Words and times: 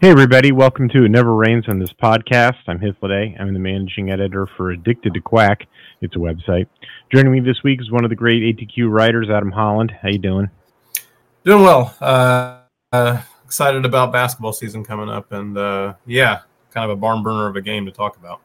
Hey, 0.00 0.10
everybody. 0.10 0.50
Welcome 0.50 0.88
to 0.88 1.04
It 1.04 1.10
Never 1.10 1.34
Rains 1.34 1.68
on 1.68 1.78
this 1.78 1.92
podcast. 1.92 2.56
I'm 2.66 2.80
Hithliday. 2.80 3.40
I'm 3.40 3.52
the 3.52 3.60
managing 3.60 4.10
editor 4.10 4.48
for 4.56 4.70
Addicted 4.70 5.14
to 5.14 5.20
Quack. 5.20 5.66
It's 6.00 6.16
a 6.16 6.18
website. 6.18 6.66
Joining 7.12 7.30
me 7.30 7.40
this 7.40 7.62
week 7.62 7.80
is 7.80 7.90
one 7.90 8.02
of 8.02 8.10
the 8.10 8.16
great 8.16 8.42
ATQ 8.42 8.90
writers, 8.90 9.28
Adam 9.30 9.52
Holland. 9.52 9.92
How 10.02 10.08
you 10.08 10.18
doing? 10.18 10.50
Doing 11.44 11.62
well. 11.62 11.94
Uh, 12.00 12.60
uh, 12.90 13.22
excited 13.44 13.84
about 13.84 14.12
basketball 14.12 14.52
season 14.52 14.82
coming 14.82 15.08
up. 15.08 15.30
And 15.30 15.56
uh, 15.56 15.94
yeah, 16.06 16.40
kind 16.70 16.90
of 16.90 16.96
a 16.96 17.00
barn 17.00 17.22
burner 17.22 17.46
of 17.46 17.54
a 17.54 17.60
game 17.60 17.86
to 17.86 17.92
talk 17.92 18.16
about. 18.16 18.40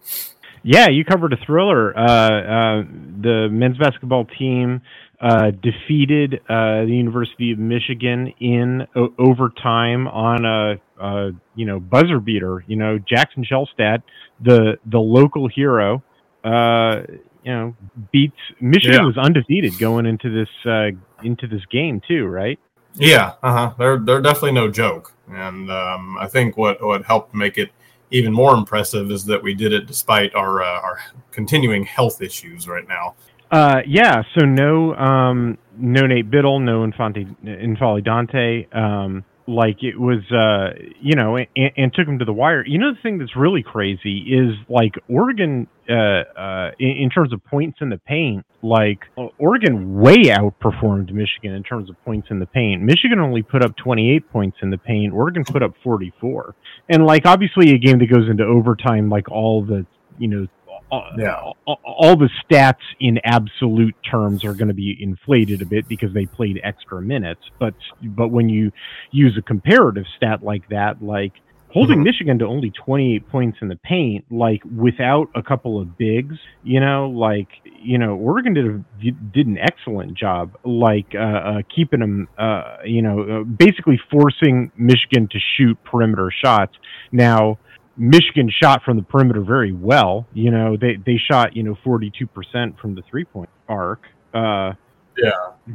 Yeah, 0.64 0.90
you 0.90 1.06
covered 1.06 1.34
a 1.34 1.38
thriller. 1.46 1.98
Uh, 1.98 2.02
uh, 2.02 2.84
the 3.22 3.48
men's 3.50 3.78
basketball 3.78 4.26
team 4.26 4.82
uh, 5.22 5.52
defeated 5.52 6.42
uh, 6.50 6.84
the 6.86 6.94
University 6.94 7.52
of 7.52 7.58
Michigan 7.58 8.34
in 8.40 8.86
o- 8.96 9.14
overtime 9.18 10.08
on 10.08 10.46
a, 10.46 10.76
a, 11.00 11.32
you 11.56 11.66
know 11.66 11.80
buzzer 11.80 12.20
beater. 12.20 12.64
You 12.68 12.76
know 12.76 13.00
Jackson 13.00 13.46
Shelstad, 13.46 14.04
the 14.42 14.78
the 14.86 15.00
local 15.00 15.48
hero, 15.48 16.04
uh, 16.44 17.02
you 17.44 17.52
know 17.52 17.76
beats 18.12 18.38
Michigan 18.60 19.02
Yeah. 19.02 19.06
was 19.06 19.18
undefeated 19.18 19.78
going 19.80 20.06
into 20.06 20.30
this 20.30 20.50
uh, 20.66 20.90
into 21.24 21.48
this 21.48 21.66
game 21.72 22.02
too, 22.08 22.26
right? 22.26 22.60
Yeah, 22.96 23.34
uh-huh. 23.44 23.74
they're 23.78 24.00
they're 24.00 24.22
definitely 24.22 24.54
no 24.54 24.70
joke. 24.70 25.14
And 25.30 25.70
um, 25.72 26.18
I 26.20 26.28
think 26.28 26.58
what 26.58 26.84
what 26.84 27.06
helped 27.06 27.34
make 27.34 27.58
it 27.58 27.72
even 28.12 28.32
more 28.32 28.54
impressive 28.54 29.12
is 29.12 29.26
that 29.26 29.42
we 29.44 29.54
did 29.54 29.74
it 29.74 29.86
despite 29.86 30.34
our 30.36 30.62
uh, 30.62 30.82
our 30.82 31.00
continuing 31.32 31.84
health 31.84 32.22
issues 32.22 32.68
right 32.68 32.88
now. 32.88 33.16
Uh, 33.52 33.82
yeah. 33.88 34.24
So 34.38 34.46
no, 34.46 34.96
um, 34.96 35.58
no 35.78 36.06
Nate 36.06 36.30
Bittle, 36.30 36.62
no 36.62 36.84
Infante, 36.84 37.26
N'Faly 37.44 38.04
Dante. 38.04 38.68
Um, 38.72 39.24
like 39.48 39.82
it 39.82 39.98
was, 39.98 40.20
uh, 40.32 40.78
you 41.02 41.16
know, 41.16 41.38
and, 41.38 41.72
and 41.78 41.94
took 41.94 42.08
him 42.08 42.20
to 42.20 42.26
the 42.26 42.34
wire. 42.34 42.66
You 42.66 42.78
know, 42.78 42.94
the 42.94 43.02
thing 43.02 43.18
that's 43.18 43.36
really 43.36 43.64
crazy 43.64 44.20
is 44.20 44.56
like 44.70 44.96
Oregon, 45.10 45.68
uh, 45.90 45.94
uh, 45.94 46.72
in, 46.80 46.90
in 46.90 47.10
terms 47.10 47.32
of 47.32 47.44
points 47.46 47.78
in 47.80 47.90
the 47.90 47.98
paint, 47.98 48.46
like 48.62 49.00
Oregon 49.38 50.00
way 50.00 50.26
outperformed 50.26 51.12
Michigan 51.14 51.54
in 51.54 51.64
terms 51.64 51.90
of 51.90 51.96
points 52.04 52.28
in 52.30 52.40
the 52.40 52.46
paint. 52.46 52.82
Michigan 52.82 53.20
only 53.20 53.42
put 53.42 53.64
up 53.64 53.76
28 53.78 54.30
points 54.32 54.58
in 54.62 54.70
the 54.70 54.78
paint. 54.78 55.14
Oregon 55.14 55.46
put 55.46 55.64
up 55.64 55.74
44. 55.82 56.54
And 56.90 57.06
like, 57.06 57.26
obviously 57.26 57.72
a 57.72 57.78
game 57.78 58.00
that 58.00 58.12
goes 58.12 58.30
into 58.30 58.44
overtime, 58.44 59.10
like 59.10 59.32
all 59.32 59.64
the, 59.64 59.86
you 60.18 60.28
know, 60.28 60.48
Yeah. 60.92 61.52
all, 61.66 61.80
all 61.84 62.16
the 62.16 62.30
stats 62.44 62.76
in 63.00 63.20
absolute 63.24 63.96
terms 64.10 64.46
are 64.46 64.54
going 64.54 64.70
to 64.70 64.74
be 64.74 64.98
inflated 65.00 65.62
a 65.62 65.66
bit 65.66 65.88
because 65.88 66.14
they 66.14 66.26
played 66.26 66.60
extra 66.64 67.02
minutes. 67.02 67.42
But 67.60 67.74
but 68.02 68.30
when 68.30 68.50
you 68.50 68.72
use 69.12 69.38
a 69.38 69.42
comparative 69.42 70.06
stat 70.16 70.44
like 70.44 70.70
that, 70.70 71.04
like 71.04 71.34
holding 71.70 72.00
Mhm. 72.00 72.04
Michigan 72.04 72.40
to 72.40 72.46
only 72.46 72.72
28 72.72 73.28
points 73.28 73.58
in 73.62 73.68
the 73.68 73.76
paint, 73.76 74.24
like 74.32 74.64
without 74.76 75.28
a 75.36 75.44
couple 75.44 75.80
of 75.80 75.98
bigs, 75.98 76.38
you 76.64 76.80
know, 76.80 77.10
like 77.10 77.50
you 77.82 77.98
know, 77.98 78.16
Oregon 78.16 78.54
did 78.54 78.66
a, 78.66 79.12
did 79.34 79.48
an 79.48 79.58
excellent 79.58 80.14
job, 80.16 80.58
like 80.64 81.14
uh, 81.14 81.18
uh, 81.18 81.62
keeping 81.74 82.00
them, 82.00 82.28
uh, 82.38 82.78
you 82.86 83.02
know, 83.02 83.22
uh, 83.22 83.44
basically 83.44 84.00
forcing 84.10 84.72
Michigan 84.78 85.28
to 85.32 85.40
shoot 85.58 85.78
perimeter 85.84 86.32
shots. 86.32 86.74
Now. 87.12 87.60
Michigan 87.98 88.50
shot 88.62 88.84
from 88.84 88.98
the 88.98 89.04
perimeter 89.04 89.42
very 89.42 89.72
well. 89.74 90.28
You 90.34 90.52
know, 90.52 90.78
they 90.78 90.98
they 91.06 91.18
shot 91.18 91.56
you 91.56 91.64
know 91.64 91.78
forty 91.84 92.12
two 92.18 92.28
percent 92.28 92.80
from 92.80 92.96
the 92.96 93.02
three 93.10 93.26
point 93.26 93.50
arc. 93.68 94.02
Uh, 94.34 94.74
Yeah. 95.18 95.32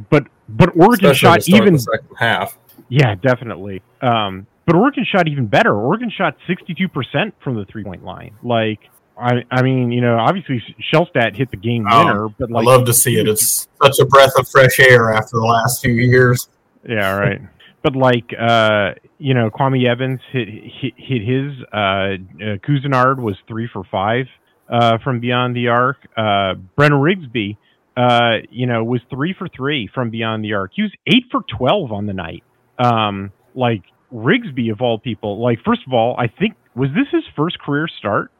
but 0.09 0.27
but 0.49 0.69
Oregon 0.75 1.11
Especially 1.11 1.41
shot 1.41 1.49
even 1.49 1.77
half. 2.17 2.57
yeah 2.89 3.15
definitely. 3.15 3.81
Um, 4.01 4.47
but 4.65 4.75
Oregon 4.75 5.05
shot 5.09 5.27
even 5.27 5.47
better. 5.47 5.75
Oregon 5.75 6.09
shot 6.09 6.35
sixty 6.47 6.73
two 6.73 6.87
percent 6.87 7.33
from 7.43 7.55
the 7.55 7.65
three 7.65 7.83
point 7.83 8.05
line. 8.05 8.35
Like 8.41 8.79
I 9.19 9.43
I 9.51 9.61
mean 9.61 9.91
you 9.91 9.99
know 10.01 10.17
obviously 10.17 10.61
Shelstad 10.93 11.35
hit 11.35 11.51
the 11.51 11.57
game 11.57 11.85
Oh, 11.91 12.05
winner, 12.05 12.29
but 12.29 12.49
I 12.55 12.61
love 12.61 12.85
to 12.85 12.93
see 12.93 13.17
it. 13.19 13.27
It's 13.27 13.67
such 13.83 13.99
a 13.99 14.05
breath 14.05 14.31
of 14.39 14.47
fresh 14.47 14.79
air 14.79 15.11
after 15.13 15.31
the 15.37 15.45
last 15.45 15.81
few 15.81 15.91
years. 15.93 16.47
Yeah, 16.87 17.15
right. 17.17 17.41
But 17.83 17.95
like 17.95 18.31
uh, 18.39 18.91
you 19.17 19.33
know, 19.33 19.49
Kwame 19.49 19.85
Evans 19.85 20.21
hit 20.31 20.47
hit, 20.47 20.93
hit 20.97 21.21
his. 21.21 21.51
Uh, 21.71 21.75
uh, 21.75 22.57
Couisnard 22.65 23.21
was 23.21 23.35
three 23.47 23.69
for 23.71 23.83
five 23.91 24.25
uh, 24.69 24.97
from 25.03 25.19
beyond 25.19 25.55
the 25.55 25.67
arc. 25.67 25.97
Uh, 26.15 26.55
Rigsby, 26.77 27.57
uh, 27.97 28.37
you 28.49 28.65
know, 28.65 28.83
was 28.83 29.01
three 29.09 29.35
for 29.37 29.47
three 29.49 29.89
from 29.93 30.09
beyond 30.09 30.43
the 30.43 30.53
arc. 30.53 30.71
He 30.73 30.81
was 30.81 30.91
eight 31.07 31.25
for 31.29 31.41
twelve 31.57 31.91
on 31.91 32.05
the 32.05 32.13
night. 32.13 32.43
Um, 32.79 33.31
like 33.53 33.83
Rigsby 34.13 34.71
of 34.71 34.81
all 34.81 34.97
people. 34.97 35.41
Like 35.41 35.59
first 35.65 35.81
of 35.85 35.93
all, 35.93 36.15
I 36.17 36.27
think 36.27 36.55
was 36.75 36.89
this 36.95 37.07
his 37.11 37.23
first 37.35 37.59
career 37.59 37.87
start? 37.99 38.31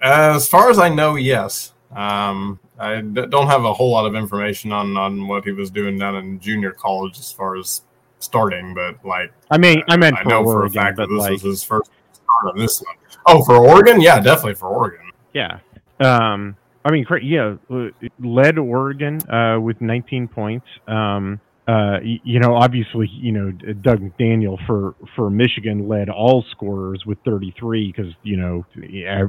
As 0.00 0.48
far 0.48 0.70
as 0.70 0.78
I 0.78 0.88
know, 0.88 1.14
yes. 1.14 1.74
Um, 1.94 2.58
don't 2.78 3.46
have 3.48 3.64
a 3.64 3.74
whole 3.74 3.90
lot 3.90 4.06
of 4.06 4.14
information 4.14 4.72
on 4.72 4.96
on 4.96 5.28
what 5.28 5.44
he 5.44 5.52
was 5.52 5.70
doing 5.70 5.98
down 5.98 6.16
in 6.16 6.40
junior 6.40 6.72
college 6.72 7.18
as 7.18 7.30
far 7.30 7.56
as 7.56 7.82
starting, 8.22 8.74
but 8.74 9.04
like 9.04 9.32
I 9.50 9.58
mean, 9.58 9.82
I 9.88 9.96
meant 9.96 10.16
I 10.18 10.24
know 10.24 10.44
for 10.44 10.64
a 10.64 10.70
fact 10.70 10.96
that 10.96 11.08
this 11.08 11.18
like 11.18 11.32
was 11.32 11.42
his 11.42 11.62
first 11.62 11.90
start 12.12 12.54
on 12.54 12.58
this 12.58 12.80
one. 12.80 12.96
Oh, 13.26 13.44
for 13.44 13.56
Oregon, 13.56 14.00
yeah, 14.00 14.20
definitely 14.20 14.54
for 14.54 14.68
Oregon. 14.68 15.10
Yeah. 15.32 15.58
Um, 16.00 16.56
I 16.84 16.90
mean, 16.90 17.06
yeah, 17.22 17.56
uh, 17.70 17.88
led 18.18 18.58
Oregon 18.58 19.20
uh, 19.30 19.60
with 19.60 19.80
19 19.80 20.28
points. 20.28 20.66
Um, 20.88 21.40
uh, 21.68 21.98
you 22.02 22.40
know, 22.40 22.56
obviously, 22.56 23.08
you 23.08 23.30
know, 23.30 23.52
Dug 23.52 24.00
McDaniel 24.00 24.58
for 24.66 24.96
for 25.14 25.30
Michigan 25.30 25.88
led 25.88 26.08
all 26.08 26.44
scorers 26.50 27.04
with 27.06 27.18
33 27.24 27.92
because 27.92 28.12
you 28.24 28.36
know 28.36 28.66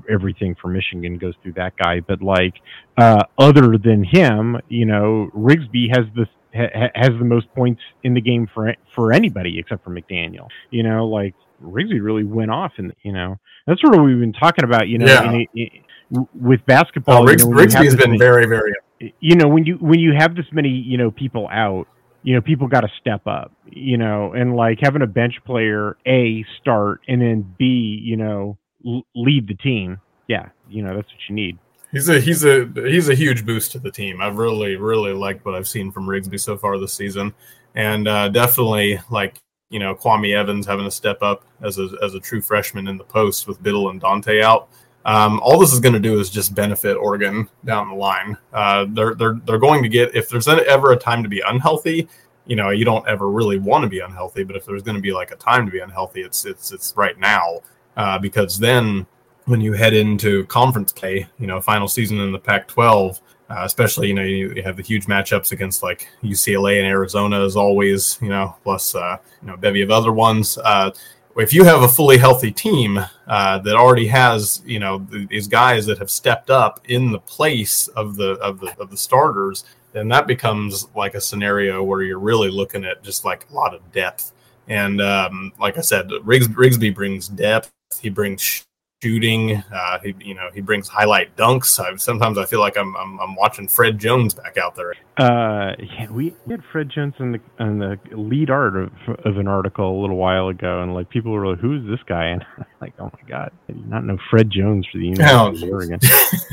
everything 0.09 0.55
for 0.59 0.69
Michigan 0.69 1.19
goes 1.19 1.35
through 1.43 1.53
that 1.53 1.77
guy. 1.77 1.99
But 1.99 2.23
like, 2.23 2.55
uh, 2.97 3.23
other 3.37 3.77
than 3.77 4.03
him, 4.03 4.57
you 4.67 4.87
know, 4.87 5.29
Rigsby 5.35 5.95
has 5.95 6.07
the 6.15 6.25
ha- 6.53 6.69
ha- 6.73 6.91
has 6.95 7.09
the 7.09 7.25
most 7.25 7.53
points 7.53 7.81
in 8.03 8.13
the 8.13 8.21
game 8.21 8.47
for 8.53 8.73
for 8.95 9.11
anybody 9.13 9.59
except 9.59 9.83
for 9.83 9.89
McDaniel. 9.91 10.47
You 10.71 10.83
know, 10.83 11.07
like 11.07 11.33
Rigsby 11.63 12.01
really 12.03 12.23
went 12.23 12.51
off, 12.51 12.73
and 12.77 12.93
you 13.03 13.11
know, 13.13 13.37
that's 13.67 13.81
sort 13.81 13.93
of 13.95 14.01
what 14.01 14.07
we've 14.07 14.19
been 14.19 14.33
talking 14.33 14.65
about. 14.65 14.87
You 14.87 14.97
know, 14.99 15.05
Yeah. 15.07 15.31
in 15.31 15.35
a, 15.35 15.47
in, 15.55 16.27
with 16.39 16.65
basketball, 16.65 17.25
Riggs, 17.25 17.43
you 17.43 17.49
know, 17.49 17.57
Rigsby's 17.57 17.95
been 17.95 18.11
many- 18.11 18.19
very, 18.19 18.45
very. 18.45 18.73
you 19.19 19.35
know 19.35 19.47
when 19.47 19.65
you 19.65 19.75
when 19.77 19.99
you 19.99 20.13
have 20.17 20.35
this 20.35 20.45
many 20.51 20.69
you 20.69 20.97
know 20.97 21.11
people 21.11 21.47
out 21.51 21.87
you 22.21 22.33
know 22.35 22.39
people 22.41 22.67
got 22.67 22.81
to 22.81 22.89
step 23.01 23.25
up 23.27 23.51
you 23.69 23.97
know 23.97 24.31
and 24.31 24.55
like 24.55 24.77
having 24.81 25.01
a 25.01 25.07
bench 25.07 25.33
player 25.45 25.97
a 26.07 26.45
start 26.61 27.01
and 27.09 27.21
then 27.21 27.53
b 27.57 27.65
you 28.01 28.15
know 28.15 28.57
l- 28.85 29.05
lead 29.13 29.45
the 29.47 29.55
team 29.55 29.99
yeah 30.29 30.47
you 30.69 30.81
know 30.81 30.95
that's 30.95 31.07
what 31.11 31.19
you 31.27 31.35
need 31.35 31.57
He's 31.93 32.09
a 32.09 32.19
he's 32.19 32.43
a 32.43 32.67
he's 32.75 33.07
a 33.07 33.13
huge 33.13 33.45
boost 33.45 33.71
to 33.73 33.79
the 33.79 33.91
team. 33.91 34.19
I've 34.19 34.37
really 34.37 34.77
really 34.77 35.13
liked 35.13 35.45
what 35.45 35.53
I've 35.53 35.67
seen 35.67 35.91
from 35.91 36.07
Rigsby 36.07 36.39
so 36.39 36.57
far 36.57 36.79
this 36.79 36.93
season, 36.93 37.35
and 37.75 38.07
uh, 38.07 38.29
definitely 38.29 38.99
like 39.11 39.39
you 39.69 39.77
know 39.77 39.93
Kwame 39.93 40.35
Evans 40.35 40.65
having 40.65 40.85
to 40.85 40.91
step 40.91 41.21
up 41.21 41.45
as 41.61 41.77
a 41.77 41.89
as 42.01 42.15
a 42.15 42.19
true 42.19 42.41
freshman 42.41 42.87
in 42.87 42.97
the 42.97 43.03
post 43.03 43.47
with 43.47 43.61
Biddle 43.61 43.91
and 43.91 44.01
Dante 44.01 44.41
out. 44.41 44.69
Um, 45.05 45.39
all 45.41 45.59
this 45.59 45.71
is 45.71 45.79
going 45.79 45.93
to 45.93 45.99
do 45.99 46.19
is 46.19 46.31
just 46.31 46.55
benefit 46.55 46.95
Oregon 46.95 47.47
down 47.63 47.89
the 47.89 47.95
line. 47.95 48.39
Uh, 48.51 48.87
they're 48.89 49.13
they're 49.13 49.39
they're 49.45 49.59
going 49.59 49.83
to 49.83 49.89
get 49.89 50.15
if 50.15 50.29
there's 50.29 50.47
ever 50.47 50.93
a 50.93 50.97
time 50.97 51.21
to 51.21 51.29
be 51.29 51.43
unhealthy, 51.45 52.07
you 52.47 52.55
know 52.55 52.71
you 52.71 52.85
don't 52.85 53.07
ever 53.07 53.29
really 53.29 53.59
want 53.59 53.83
to 53.83 53.87
be 53.87 53.99
unhealthy, 53.99 54.43
but 54.43 54.55
if 54.55 54.65
there's 54.65 54.81
going 54.81 54.95
to 54.95 55.01
be 55.01 55.13
like 55.13 55.29
a 55.29 55.35
time 55.35 55.63
to 55.67 55.71
be 55.71 55.79
unhealthy, 55.79 56.21
it's 56.21 56.43
it's 56.43 56.71
it's 56.71 56.91
right 56.97 57.19
now 57.19 57.59
uh, 57.97 58.17
because 58.17 58.57
then 58.57 59.05
when 59.45 59.61
you 59.61 59.73
head 59.73 59.93
into 59.93 60.45
conference 60.45 60.91
play, 60.91 61.27
you 61.39 61.47
know, 61.47 61.59
final 61.59 61.87
season 61.87 62.19
in 62.19 62.31
the 62.31 62.39
Pac-12, 62.39 63.19
uh, 63.49 63.61
especially 63.65 64.07
you 64.07 64.13
know 64.13 64.23
you, 64.23 64.53
you, 64.53 64.63
have 64.63 64.77
the 64.77 64.83
huge 64.83 65.05
matchups 65.05 65.51
against 65.51 65.83
like 65.83 66.07
UCLA 66.23 66.77
and 66.77 66.87
Arizona 66.87 67.43
as 67.43 67.55
always, 67.55 68.17
you 68.21 68.29
know, 68.29 68.55
plus 68.63 68.95
uh, 68.95 69.17
you 69.41 69.47
know 69.47 69.57
bevy 69.57 69.81
of 69.81 69.91
other 69.91 70.11
ones. 70.11 70.57
Uh, 70.57 70.91
if 71.35 71.53
you 71.53 71.63
have 71.63 71.81
a 71.81 71.87
fully 71.87 72.17
healthy 72.17 72.51
team 72.51 72.99
uh, 73.27 73.59
that 73.59 73.75
already 73.75 74.07
has 74.07 74.61
you 74.65 74.79
know 74.79 75.05
these 75.29 75.47
guys 75.47 75.85
that 75.85 75.97
have 75.97 76.09
stepped 76.09 76.49
up 76.49 76.79
in 76.85 77.11
the 77.11 77.19
place 77.19 77.87
of 77.89 78.15
the 78.15 78.33
of 78.33 78.59
the 78.59 78.73
of 78.79 78.89
the 78.89 78.97
starters, 78.97 79.65
then 79.91 80.07
that 80.07 80.25
becomes 80.25 80.87
like 80.95 81.13
a 81.13 81.21
scenario 81.21 81.83
where 81.83 82.01
you're 82.01 82.19
really 82.19 82.49
looking 82.49 82.85
at 82.85 83.03
just 83.03 83.25
like 83.25 83.45
a 83.49 83.53
lot 83.53 83.75
of 83.75 83.91
depth. 83.91 84.31
And 84.67 85.01
um, 85.01 85.51
like 85.59 85.77
I 85.77 85.81
said, 85.81 86.09
Riggs, 86.23 86.47
Rigsby 86.47 86.95
brings 86.95 87.27
depth. 87.27 87.71
He 88.01 88.09
brings 88.09 88.65
shooting. 89.03 89.55
Uh, 89.73 89.99
he, 90.01 90.15
you 90.19 90.33
know, 90.33 90.49
he 90.53 90.61
brings 90.61 90.87
highlight 90.87 91.35
dunks. 91.35 91.77
I, 91.79 91.95
sometimes 91.97 92.37
I 92.37 92.45
feel 92.45 92.61
like 92.61 92.77
I'm, 92.77 92.95
I'm, 92.95 93.19
I'm 93.19 93.35
watching 93.35 93.67
Fred 93.67 93.99
Jones 93.99 94.33
back 94.33 94.57
out 94.57 94.75
there. 94.75 94.93
Uh, 95.17 95.75
yeah, 95.79 96.09
we 96.09 96.33
had 96.49 96.63
Fred 96.71 96.89
Jones 96.89 97.13
in 97.19 97.33
the 97.33 97.39
in 97.59 97.79
the 97.79 97.99
lead 98.11 98.49
art 98.49 98.77
of, 98.77 98.91
of 99.25 99.37
an 99.37 99.47
article 99.47 99.99
a 99.99 100.01
little 100.01 100.15
while 100.15 100.47
ago, 100.47 100.81
and 100.81 100.93
like 100.93 101.09
people 101.09 101.31
were 101.31 101.47
like, 101.47 101.59
"Who's 101.59 101.85
this 101.87 101.99
guy?" 102.07 102.27
And 102.27 102.43
I'm 102.57 102.65
like, 102.81 102.93
"Oh 102.97 103.11
my 103.13 103.29
god, 103.29 103.51
I 103.69 103.73
did 103.73 103.89
not 103.89 104.05
know 104.05 104.17
Fred 104.29 104.49
Jones 104.49 104.87
for 104.91 104.97
the 104.97 105.05
University 105.05 105.65
oh, 105.65 105.67
of 105.67 105.73
Oregon." 105.73 105.99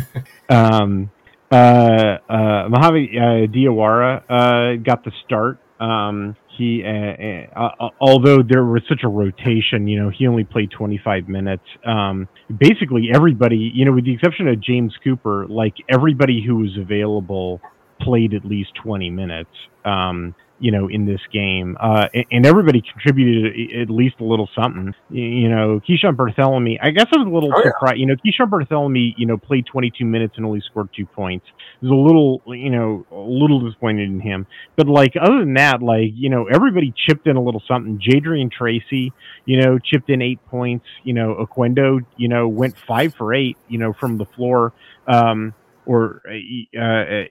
um, 0.50 1.10
uh, 1.50 2.18
uh, 2.28 2.68
Mojave 2.68 3.10
uh, 3.16 3.46
Diawara 3.46 4.22
uh, 4.28 4.82
got 4.82 5.04
the 5.04 5.12
start. 5.24 5.58
Um, 5.80 6.36
he, 6.56 6.82
uh, 6.84 7.58
uh, 7.58 7.70
uh, 7.80 7.88
although 8.00 8.38
there 8.42 8.64
was 8.64 8.82
such 8.88 9.00
a 9.04 9.08
rotation, 9.08 9.86
you 9.86 10.02
know, 10.02 10.10
he 10.10 10.26
only 10.26 10.44
played 10.44 10.70
25 10.70 11.28
minutes. 11.28 11.64
Um, 11.84 12.28
basically, 12.58 13.08
everybody, 13.12 13.70
you 13.74 13.84
know, 13.84 13.92
with 13.92 14.04
the 14.04 14.14
exception 14.14 14.48
of 14.48 14.60
James 14.60 14.92
Cooper, 15.02 15.46
like 15.48 15.74
everybody 15.88 16.44
who 16.44 16.56
was 16.56 16.76
available 16.78 17.60
played 18.00 18.34
at 18.34 18.44
least 18.44 18.70
20 18.82 19.10
minutes. 19.10 19.50
Um, 19.84 20.34
you 20.60 20.70
know, 20.70 20.88
in 20.88 21.06
this 21.06 21.20
game. 21.32 21.76
Uh, 21.80 22.06
and, 22.30 22.46
everybody 22.46 22.82
contributed 22.82 23.80
at 23.80 23.90
least 23.90 24.16
a 24.20 24.24
little 24.24 24.48
something. 24.54 24.94
You 25.08 25.48
know, 25.48 25.80
Keeshawn 25.88 26.16
Barthelemy, 26.16 26.78
I 26.82 26.90
guess 26.90 27.06
I 27.12 27.18
was 27.18 27.26
a 27.26 27.30
little 27.30 27.52
oh, 27.54 27.62
surprised. 27.62 27.96
Yeah. 27.96 28.00
You 28.00 28.06
know, 28.06 28.16
Keeshawn 28.16 28.50
Barthelemy, 28.50 29.14
you 29.16 29.26
know, 29.26 29.38
played 29.38 29.66
22 29.66 30.04
minutes 30.04 30.34
and 30.36 30.44
only 30.44 30.60
scored 30.60 30.90
two 30.94 31.06
points. 31.06 31.46
It 31.80 31.86
was 31.86 31.92
a 31.92 31.94
little, 31.94 32.42
you 32.46 32.70
know, 32.70 33.06
a 33.10 33.16
little 33.16 33.60
disappointed 33.60 34.10
in 34.10 34.20
him. 34.20 34.46
But, 34.76 34.86
like, 34.86 35.14
other 35.20 35.40
than 35.40 35.54
that, 35.54 35.82
like, 35.82 36.10
you 36.14 36.28
know, 36.28 36.46
everybody 36.46 36.92
chipped 37.06 37.26
in 37.26 37.36
a 37.36 37.42
little 37.42 37.62
something. 37.66 37.98
Jadrian 37.98 38.52
Tracey, 38.52 39.12
you 39.46 39.60
know, 39.60 39.78
chipped 39.78 40.10
in 40.10 40.20
eight 40.20 40.44
points. 40.46 40.86
You 41.04 41.14
know, 41.14 41.34
Oquendo, 41.34 42.04
you 42.16 42.28
know, 42.28 42.48
went 42.48 42.76
five 42.86 43.14
for 43.14 43.32
eight, 43.32 43.56
you 43.68 43.78
know, 43.78 43.94
from 43.94 44.18
the 44.18 44.26
floor. 44.26 44.72
Um, 45.06 45.54
or 45.86 46.22
uh, 46.26 46.78
uh, 46.78 47.24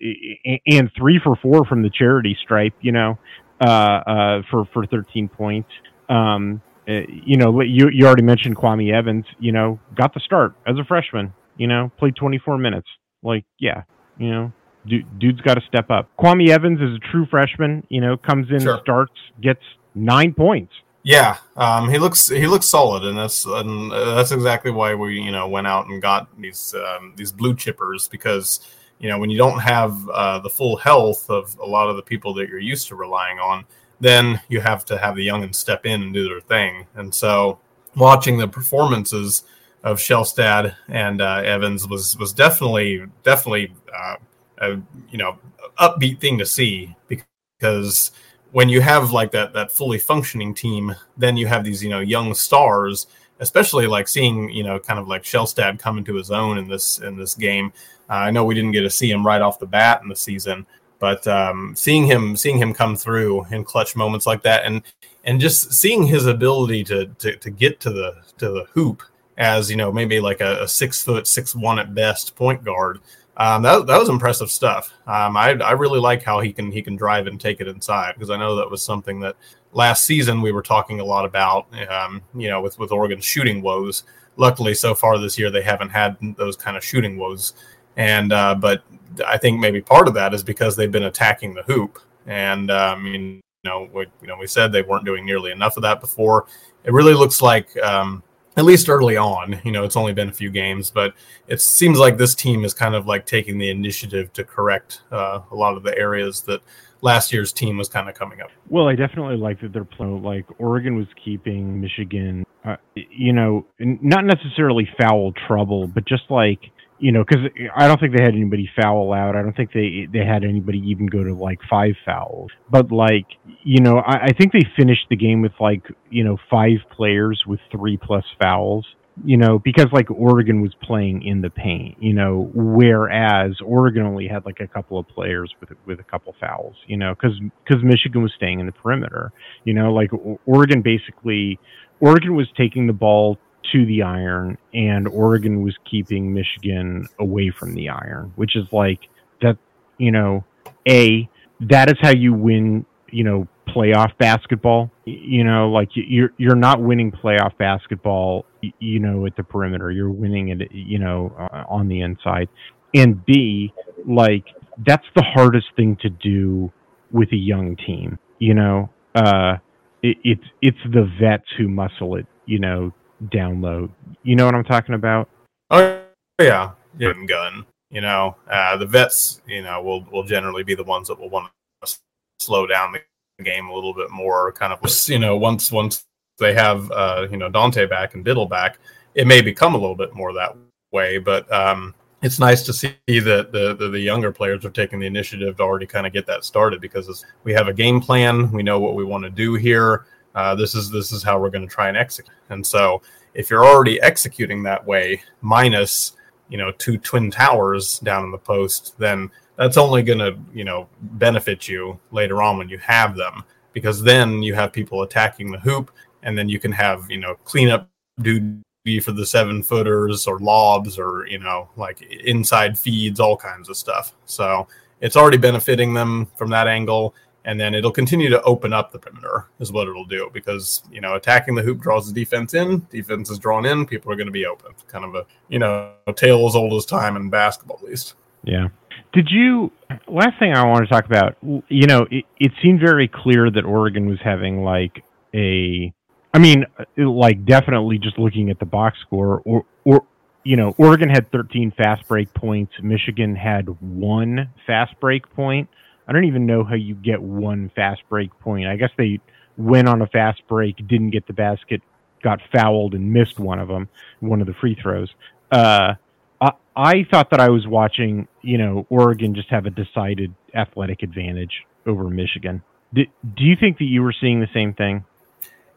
and 0.68 0.92
three 0.98 1.20
for 1.24 1.36
four 1.42 1.66
from 1.66 1.82
the 1.82 1.90
charity 1.90 2.38
stripe, 2.42 2.74
you 2.82 2.92
know, 2.92 3.18
uh, 3.62 3.66
uh, 3.66 4.42
for 4.50 4.66
for 4.74 4.86
13 4.86 5.30
points. 5.30 5.70
Um, 6.10 6.62
uh, 6.88 7.02
you 7.08 7.38
know, 7.38 7.62
you 7.62 7.90
you 7.90 8.06
already 8.06 8.24
mentioned 8.24 8.56
Kwame 8.56 8.94
Evans. 8.94 9.26
You 9.40 9.52
know, 9.52 9.80
got 9.96 10.14
the 10.14 10.20
start 10.22 10.54
as 10.68 10.78
a 10.78 10.86
freshman. 10.86 11.34
You 11.58 11.68
know, 11.68 11.92
played 12.00 12.16
24 12.16 12.58
minutes. 12.58 12.88
Like, 13.22 13.44
yeah, 13.60 13.84
you 14.18 14.32
know, 14.32 14.54
dude's 14.86 15.42
got 15.42 15.56
to 15.56 15.62
step 15.68 15.90
up. 15.90 16.10
Kwame 16.18 16.50
Evans 16.50 16.80
is 16.80 16.96
a 16.96 17.12
true 17.12 17.26
freshman. 17.30 17.86
You 17.90 18.02
know, 18.02 18.18
comes 18.18 18.48
in, 18.50 18.62
sure. 18.62 18.80
starts, 18.82 19.14
gets 19.42 19.62
nine 19.94 20.34
points. 20.34 20.72
Yeah, 21.04 21.38
um, 21.56 21.90
he 21.90 21.98
looks 21.98 22.28
he 22.28 22.46
looks 22.46 22.68
solid, 22.68 23.06
and 23.06 23.18
that's 23.18 23.46
and 23.46 23.92
that's 23.92 24.32
exactly 24.32 24.70
why 24.72 24.94
we 24.96 25.20
you 25.20 25.32
know 25.32 25.48
went 25.48 25.66
out 25.68 25.88
and 25.88 26.02
got 26.02 26.28
these 26.40 26.76
um, 26.76 27.14
these 27.16 27.32
blue 27.32 27.54
chippers 27.56 28.10
because 28.10 28.60
you 29.00 29.08
know 29.08 29.18
when 29.18 29.30
you 29.30 29.38
don't 29.38 29.60
have 29.60 30.10
uh, 30.10 30.40
the 30.40 30.50
full 30.50 30.76
health 30.76 31.30
of 31.30 31.58
a 31.60 31.66
lot 31.66 31.90
of 31.90 31.96
the 31.96 32.02
people 32.02 32.34
that 32.34 32.50
you're 32.50 32.60
used 32.60 32.88
to 32.90 32.96
relying 32.96 33.40
on, 33.40 33.66
then 34.02 34.42
you 34.50 34.60
have 34.60 34.84
to 34.86 34.98
have 34.98 35.16
the 35.16 35.26
youngins 35.26 35.56
step 35.56 35.86
in 35.86 36.02
and 36.02 36.14
do 36.14 36.28
their 36.28 36.42
thing. 36.42 36.86
And 36.96 37.16
so 37.16 37.60
watching 37.96 38.38
the 38.38 38.48
performances 38.48 39.44
of 39.84 40.00
Shelstad 40.00 40.76
and 40.90 41.22
uh, 41.22 41.42
Evans 41.46 41.88
was 41.88 42.18
was 42.18 42.34
definitely 42.34 43.06
definitely 43.24 43.74
uh, 43.98 44.16
a 44.58 44.72
you 45.10 45.18
know 45.18 45.38
upbeat 45.80 46.20
thing 46.20 46.38
to 46.40 46.46
see 46.46 46.94
because 47.08 48.12
when 48.52 48.70
you 48.70 48.82
have 48.82 49.12
like 49.12 49.32
that 49.32 49.54
that 49.54 49.72
fully 49.72 49.98
functioning 49.98 50.54
team, 50.54 50.96
then 51.18 51.38
you 51.38 51.48
have 51.48 51.64
these 51.64 51.84
you 51.84 51.90
know 51.90 52.00
young 52.00 52.34
stars, 52.34 53.08
especially 53.40 53.88
like 53.88 54.08
seeing 54.08 54.50
you 54.50 54.64
know 54.64 54.80
kind 54.80 55.00
of 55.00 55.08
like 55.08 55.24
Shelstad 55.24 55.80
come 55.80 55.98
into 55.98 56.16
his 56.16 56.32
own 56.32 56.58
in 56.58 56.68
this 56.68 57.00
in 57.00 57.18
this 57.18 57.36
game. 57.36 57.72
Uh, 58.10 58.14
I 58.14 58.32
know 58.32 58.44
we 58.44 58.56
didn't 58.56 58.72
get 58.72 58.82
to 58.82 58.90
see 58.90 59.10
him 59.10 59.26
right 59.26 59.42
off 59.42 59.60
the 59.60 59.68
bat 59.68 60.02
in 60.02 60.10
the 60.10 60.16
season, 60.16 60.66
but 61.00 61.26
um, 61.28 61.74
seeing 61.76 62.06
him 62.06 62.36
seeing 62.36 62.58
him 62.58 62.74
come 62.74 62.96
through 62.96 63.46
in 63.52 63.64
clutch 63.64 63.96
moments 63.96 64.26
like 64.26 64.42
that, 64.44 64.66
and 64.66 64.82
and 65.24 65.40
just 65.40 65.74
seeing 65.74 66.04
his 66.04 66.26
ability 66.26 66.84
to 66.86 67.08
to, 67.20 67.36
to 67.38 67.50
get 67.50 67.80
to 67.82 67.92
the 67.92 68.16
to 68.38 68.50
the 68.50 68.66
hoop 68.74 69.04
as 69.38 69.70
you 69.70 69.78
know 69.78 69.92
maybe 69.92 70.20
like 70.20 70.42
a, 70.42 70.64
a 70.64 70.68
six 70.68 71.04
foot 71.04 71.26
six 71.26 71.56
one 71.56 71.80
at 71.80 71.96
best 71.96 72.36
point 72.36 72.64
guard 72.64 73.00
um, 73.40 73.62
that, 73.62 73.88
that 73.88 73.98
was 73.98 74.10
impressive 74.10 74.52
stuff. 74.52 74.94
Um, 75.08 75.38
I, 75.38 75.52
I 75.52 75.72
really 75.72 76.00
like 76.00 76.24
how 76.24 76.42
he 76.42 76.52
can 76.52 76.72
he 76.72 76.82
can 76.82 76.98
drive 76.98 77.26
and 77.26 77.40
take 77.40 77.62
it 77.62 77.70
inside 77.70 78.14
because 78.16 78.30
I 78.30 78.38
know 78.38 78.58
that 78.58 78.70
was 78.70 78.84
something 78.84 79.22
that 79.22 79.38
last 79.72 80.04
season 80.04 80.42
we 80.42 80.52
were 80.52 80.62
talking 80.62 81.00
a 81.00 81.06
lot 81.06 81.24
about. 81.24 81.68
Um, 81.90 82.22
you 82.36 82.50
know, 82.50 82.62
with 82.62 82.78
with 82.78 82.92
Oregon's 82.92 83.24
shooting 83.24 83.62
woes. 83.62 84.04
Luckily, 84.36 84.74
so 84.74 84.94
far 84.94 85.18
this 85.18 85.38
year 85.40 85.50
they 85.50 85.62
haven't 85.62 85.90
had 85.90 86.18
those 86.38 86.56
kind 86.56 86.76
of 86.76 86.84
shooting 86.84 87.18
woes. 87.18 87.54
And 87.96 88.34
uh, 88.34 88.56
but 88.56 88.84
I 89.26 89.38
think 89.38 89.60
maybe 89.60 89.82
part 89.82 90.10
of 90.10 90.14
that 90.16 90.34
is 90.34 90.44
because 90.44 90.76
they've 90.76 90.92
been 90.92 91.04
attacking 91.04 91.54
the 91.54 91.64
hoop. 91.64 92.00
And 92.28 92.70
I 92.72 92.96
mean, 92.96 93.42
you 93.64 93.70
know, 93.70 93.90
we, 93.94 94.06
you 94.22 94.28
know, 94.28 94.38
we 94.38 94.48
said 94.48 94.72
they 94.72 94.82
weren't 94.82 95.06
doing 95.06 95.26
nearly 95.26 95.52
enough 95.52 95.78
of 95.78 95.84
that 95.84 96.02
before. 96.02 96.46
It 96.84 96.92
really 96.92 97.14
looks 97.14 97.42
like 97.42 97.76
um, 97.82 98.22
at 98.58 98.66
least 98.66 98.90
early 98.90 99.18
on. 99.18 99.62
You 99.64 99.72
know, 99.72 99.84
it's 99.84 99.96
only 99.96 100.14
been 100.14 100.30
a 100.30 100.34
few 100.34 100.50
games, 100.50 100.92
but 100.92 101.14
it 101.48 101.62
seems 101.62 102.00
like 102.00 102.18
this 102.18 102.36
team 102.36 102.66
is 102.66 102.74
kind 102.74 102.96
of 102.96 103.06
like 103.06 103.26
taking 103.26 103.58
the 103.58 103.70
initiative 103.70 104.34
to 104.34 104.44
correct 104.44 105.02
uh, 105.12 105.42
a 105.52 105.56
lot 105.56 105.78
of 105.78 105.84
the 105.84 105.98
areas 105.98 106.42
that 106.42 106.62
last 107.02 107.32
year's 107.32 107.54
team 107.54 107.78
was 107.78 107.88
kind 107.88 108.10
of 108.10 108.16
coming 108.16 108.42
up. 108.42 108.50
Well, 108.70 108.88
I 108.88 108.96
definitely 108.96 109.38
like 109.38 109.62
that 109.62 109.74
they're 109.74 109.86
playing. 109.86 110.24
Like 110.24 110.46
Oregon 110.60 110.96
was 110.96 111.08
keeping 111.24 111.80
Michigan, 111.80 112.46
uh, 112.66 112.76
you 112.96 113.34
know, 113.34 113.66
not 113.80 114.26
necessarily 114.26 114.88
foul 115.00 115.34
trouble, 115.48 115.88
but 115.88 116.06
just 116.06 116.24
like 116.30 116.60
you 117.00 117.12
know, 117.12 117.24
because 117.28 117.46
I 117.76 117.88
don't 117.88 118.00
think 118.00 118.16
they 118.16 118.24
had 118.24 118.36
anybody 118.36 118.70
foul 118.80 119.14
out. 119.14 119.36
I 119.36 119.42
don't 119.42 119.56
think 119.56 119.72
they 119.74 120.08
they 120.12 120.26
had 120.26 120.44
anybody 120.44 120.80
even 120.88 121.08
go 121.08 121.24
to 121.24 121.34
like 121.34 121.60
five 121.70 121.96
fouls. 122.06 122.52
But 122.70 122.92
like, 122.92 123.26
you 123.64 123.82
know, 123.82 123.98
I, 123.98 124.26
I 124.26 124.34
think 124.38 124.52
they 124.52 124.66
finished 124.78 125.06
the 125.10 125.16
game 125.16 125.42
with 125.42 125.54
like 125.60 125.84
you 126.10 126.24
know 126.24 126.38
five 126.50 126.78
players 126.96 127.44
with 127.48 127.60
three 127.72 127.98
plus 127.98 128.26
fouls. 128.42 128.86
You 129.22 129.36
know, 129.36 129.60
because 129.60 129.88
like 129.92 130.10
Oregon 130.10 130.62
was 130.62 130.74
playing 130.82 131.24
in 131.24 131.42
the 131.42 131.50
paint. 131.50 131.98
You 132.00 132.14
know, 132.14 132.50
whereas 132.54 133.58
Oregon 133.66 134.04
only 134.04 134.30
had 134.30 134.46
like 134.46 134.62
a 134.62 134.68
couple 134.68 134.98
of 134.98 135.08
players 135.08 135.54
with 135.60 135.72
with 135.86 136.00
a 136.00 136.04
couple 136.04 136.36
fouls. 136.40 136.76
You 136.88 136.98
know, 136.98 137.16
because 137.16 137.38
because 137.64 137.84
Michigan 137.84 138.22
was 138.22 138.32
staying 138.36 138.60
in 138.60 138.66
the 138.66 138.72
perimeter. 138.72 139.32
You 139.64 139.74
know, 139.74 139.94
like 139.94 140.12
Oregon 140.46 140.82
basically 140.82 141.60
Oregon 142.00 142.36
was 142.36 142.48
taking 142.58 142.88
the 142.88 142.94
ball 142.94 143.38
to 143.72 143.86
the 143.86 144.04
iron, 144.04 144.58
and 144.74 145.08
Oregon 145.08 145.64
was 145.64 145.76
keeping 145.90 146.34
Michigan 146.34 147.08
away 147.20 147.52
from 147.52 147.74
the 147.74 147.90
iron, 147.90 148.34
which 148.36 148.56
is 148.56 148.66
like 148.72 149.00
that. 149.42 149.58
You 149.98 150.12
know, 150.12 150.46
a 150.88 151.30
that 151.62 151.90
is 151.90 151.98
how 152.02 152.12
you 152.12 152.34
win. 152.34 152.86
You 153.12 153.24
know, 153.24 153.48
playoff 153.68 154.18
basketball. 154.18 154.92
You 155.06 155.44
know, 155.44 155.70
like 155.70 155.90
you're 155.94 156.34
you're 156.38 156.56
not 156.56 156.82
winning 156.82 157.12
playoff 157.12 157.58
basketball. 157.58 158.46
You 158.80 159.00
know, 159.00 159.26
at 159.26 159.36
the 159.36 159.44
perimeter, 159.44 159.92
you're 159.92 160.12
winning 160.12 160.50
it. 160.50 160.72
You 160.72 161.00
know, 161.00 161.34
uh, 161.38 161.64
on 161.68 161.88
the 161.88 162.02
inside. 162.02 162.50
And 162.94 163.24
B, 163.26 163.74
like 164.08 164.46
that's 164.86 165.06
the 165.16 165.24
hardest 165.24 165.68
thing 165.76 165.98
to 166.02 166.10
do 166.10 166.72
with 167.12 167.32
a 167.32 167.38
young 167.38 167.76
team. 167.76 168.18
You 168.40 168.54
know, 168.54 168.90
uh, 169.16 169.58
it, 170.02 170.18
it's 170.24 170.46
it's 170.62 170.78
the 170.92 171.10
vets 171.20 171.46
who 171.58 171.68
muscle 171.68 172.16
it. 172.16 172.26
You 172.46 172.60
know, 172.60 172.94
download. 173.26 173.90
You 174.24 174.36
know 174.36 174.46
what 174.46 174.56
I'm 174.56 174.64
talking 174.64 174.96
about? 174.96 175.30
Oh 175.70 176.02
yeah, 176.40 176.72
yeah. 176.98 177.14
Gun. 177.28 177.66
You 177.92 178.02
know, 178.02 178.36
uh, 178.50 178.78
the 178.78 178.86
vets. 178.86 179.42
You 179.48 179.62
know, 179.62 179.82
will 179.82 180.06
will 180.12 180.24
generally 180.24 180.64
be 180.64 180.76
the 180.76 180.84
ones 180.84 181.08
that 181.08 181.20
will 181.20 181.30
want 181.30 181.52
to 181.84 181.96
slow 182.40 182.68
down 182.68 182.94
the 182.94 183.44
game 183.44 183.68
a 183.68 183.74
little 183.74 183.94
bit 183.94 184.12
more. 184.12 184.52
Kind 184.52 184.74
of, 184.74 184.80
you 185.08 185.20
know, 185.20 185.38
once 185.38 185.72
once 185.72 186.06
they 186.40 186.54
have 186.54 186.92
uh, 186.92 187.28
you 187.30 187.38
know 187.38 187.50
Dante 187.50 187.86
back 187.86 188.16
and 188.16 188.26
Bittle 188.26 188.50
back, 188.50 188.80
it 189.16 189.28
may 189.28 189.42
become 189.42 189.76
a 189.76 189.78
little 189.78 189.96
bit 189.96 190.14
more 190.14 190.34
that 190.34 190.56
way. 190.92 191.18
But 191.18 191.52
um, 191.52 191.94
it's 192.22 192.40
nice 192.40 192.64
to 192.64 192.74
see 192.74 192.96
that 193.08 193.52
the, 193.52 193.76
the, 193.76 193.90
the 193.90 194.00
younger 194.00 194.32
players 194.32 194.66
are 194.66 194.70
taking 194.70 195.00
the 195.00 195.08
initiative 195.08 195.58
to 195.58 195.64
already 195.64 195.86
kind 195.86 196.06
of 196.06 196.14
get 196.14 196.26
that 196.28 196.44
started 196.44 196.82
because 196.82 197.26
we 197.44 197.54
have 197.54 197.68
a 197.68 197.74
game 197.74 198.02
plan, 198.02 198.52
we 198.52 198.64
know 198.64 198.80
what 198.80 198.96
we 198.96 199.04
want 199.04 199.24
to 199.24 199.30
do 199.30 199.56
here. 199.56 200.06
Uh, 200.36 200.56
this 200.56 200.76
is 200.76 200.90
this 200.90 201.12
is 201.12 201.24
how 201.24 201.40
we're 201.40 201.50
going 201.50 201.68
to 201.68 201.74
try 201.74 201.88
and 201.88 201.98
execute. 201.98 202.36
And 202.50 202.66
so, 202.66 203.02
if 203.34 203.50
you're 203.50 203.66
already 203.66 204.02
executing 204.02 204.64
that 204.64 204.86
way, 204.86 205.22
minus 205.42 206.14
you 206.50 206.58
know 206.58 206.72
two 206.74 206.98
twin 206.98 207.32
towers 207.32 208.00
down 208.00 208.24
in 208.24 208.32
the 208.32 208.38
post, 208.38 208.96
then 208.98 209.30
that's 209.56 209.78
only 209.78 210.04
going 210.04 210.20
to 210.20 210.38
you 210.54 210.64
know 210.64 210.88
benefit 211.02 211.68
you 211.68 212.00
later 212.12 212.42
on 212.42 212.58
when 212.58 212.70
you 212.70 212.78
have 212.80 213.16
them 213.16 213.44
because 213.74 214.02
then 214.02 214.42
you 214.42 214.56
have 214.56 214.74
people 214.74 215.04
attacking 215.04 215.52
the 215.52 215.60
hoop, 215.60 215.92
and 216.24 216.38
then 216.38 216.50
you 216.50 216.60
can 216.60 216.72
have 216.72 217.10
you 217.10 217.20
know 217.20 217.36
cleanup 217.44 217.90
dude 218.22 218.62
for 219.04 219.12
the 219.12 219.26
seven 219.26 219.62
footers 219.62 220.26
or 220.26 220.40
lobs 220.40 220.98
or 220.98 221.28
you 221.28 221.38
know 221.38 221.70
like 221.76 222.02
inside 222.02 222.78
feeds 222.78 223.20
all 223.20 223.38
kinds 223.38 223.70
of 223.70 223.78
stuff 223.78 224.16
so 224.26 224.68
it's 225.02 225.16
already 225.16 225.38
benefiting 225.38 225.94
them 225.94 226.26
from 226.36 226.50
that 226.50 226.68
angle 226.68 227.14
and 227.46 227.60
then 227.60 227.74
it'll 227.74 227.92
continue 227.92 228.30
to 228.30 228.42
open 228.44 228.74
up 228.74 228.92
the 228.92 229.00
perimeter 229.00 229.46
is 229.60 229.72
what 229.72 229.88
it'll 229.88 230.06
do 230.06 230.30
because 230.34 230.84
you 230.92 231.02
know 231.02 231.16
attacking 231.16 231.56
the 231.56 231.62
hoop 231.62 231.80
draws 231.80 232.12
the 232.12 232.14
defense 232.14 232.54
in 232.54 232.86
defense 232.90 233.30
is 233.30 233.40
drawn 233.40 233.66
in 233.66 233.86
people 233.86 234.12
are 234.12 234.16
going 234.16 234.28
to 234.28 234.32
be 234.32 234.46
open 234.46 234.72
kind 234.88 235.06
of 235.06 235.16
a 235.16 235.26
you 235.48 235.60
know 235.60 235.94
tale 236.16 236.46
as 236.48 236.56
old 236.56 236.74
as 236.74 236.86
time 236.86 237.16
in 237.16 237.30
basketball 237.30 237.80
at 237.82 237.90
least 237.90 238.16
yeah 238.44 238.68
did 239.14 239.30
you 239.30 239.72
last 240.08 240.38
thing 240.40 240.54
i 240.54 240.64
want 240.64 240.86
to 240.86 240.92
talk 240.92 241.06
about 241.06 241.38
you 241.42 241.88
know 241.88 242.06
it, 242.12 242.26
it 242.40 242.52
seemed 242.62 242.80
very 242.80 243.08
clear 243.08 243.50
that 243.50 243.66
oregon 243.66 244.08
was 244.08 244.20
having 244.24 244.64
like 244.64 245.04
a 245.34 245.94
I 246.34 246.38
mean, 246.38 246.66
like 246.96 247.44
definitely 247.46 247.98
just 247.98 248.20
looking 248.20 248.50
at 248.50 248.60
the 248.60 248.66
box 248.66 249.00
score, 249.02 249.42
or 249.46 249.66
or 249.84 250.06
you 250.44 250.56
know, 250.56 250.74
Oregon 250.78 251.10
had 251.10 251.32
13 251.32 251.72
fast 251.72 252.08
break 252.08 252.34
points. 252.34 252.74
Michigan 252.82 253.36
had 253.36 253.68
one 253.82 254.50
fast 254.66 254.98
break 255.00 255.30
point. 255.34 255.70
I 256.10 256.12
don't 256.12 256.26
even 256.26 256.48
know 256.48 256.64
how 256.64 256.74
you 256.74 256.96
get 256.96 257.22
one 257.22 257.70
fast 257.76 258.02
break 258.10 258.32
point. 258.40 258.66
I 258.66 258.78
guess 258.78 258.90
they 258.98 259.20
went 259.58 259.88
on 259.88 260.02
a 260.02 260.08
fast 260.08 260.42
break, 260.48 260.76
didn't 260.88 261.12
get 261.12 261.28
the 261.28 261.34
basket, 261.34 261.84
got 262.24 262.40
fouled, 262.52 262.96
and 262.96 263.14
missed 263.14 263.38
one 263.38 263.60
of 263.60 263.68
them, 263.68 263.88
one 264.20 264.42
of 264.42 264.48
the 264.48 264.56
free 264.60 264.76
throws. 264.82 265.14
Uh, 265.52 265.94
I, 266.42 266.52
I 266.76 267.06
thought 267.12 267.30
that 267.30 267.40
I 267.40 267.50
was 267.50 267.68
watching, 267.68 268.28
you 268.42 268.58
know, 268.58 268.88
Oregon 268.90 269.36
just 269.36 269.50
have 269.50 269.68
a 269.68 269.70
decided 269.70 270.34
athletic 270.56 271.04
advantage 271.04 271.64
over 271.86 272.10
Michigan. 272.10 272.64
Do, 272.92 273.04
do 273.38 273.44
you 273.44 273.56
think 273.56 273.78
that 273.78 273.86
you 273.86 274.02
were 274.02 274.16
seeing 274.20 274.40
the 274.40 274.50
same 274.52 274.74
thing? 274.74 275.06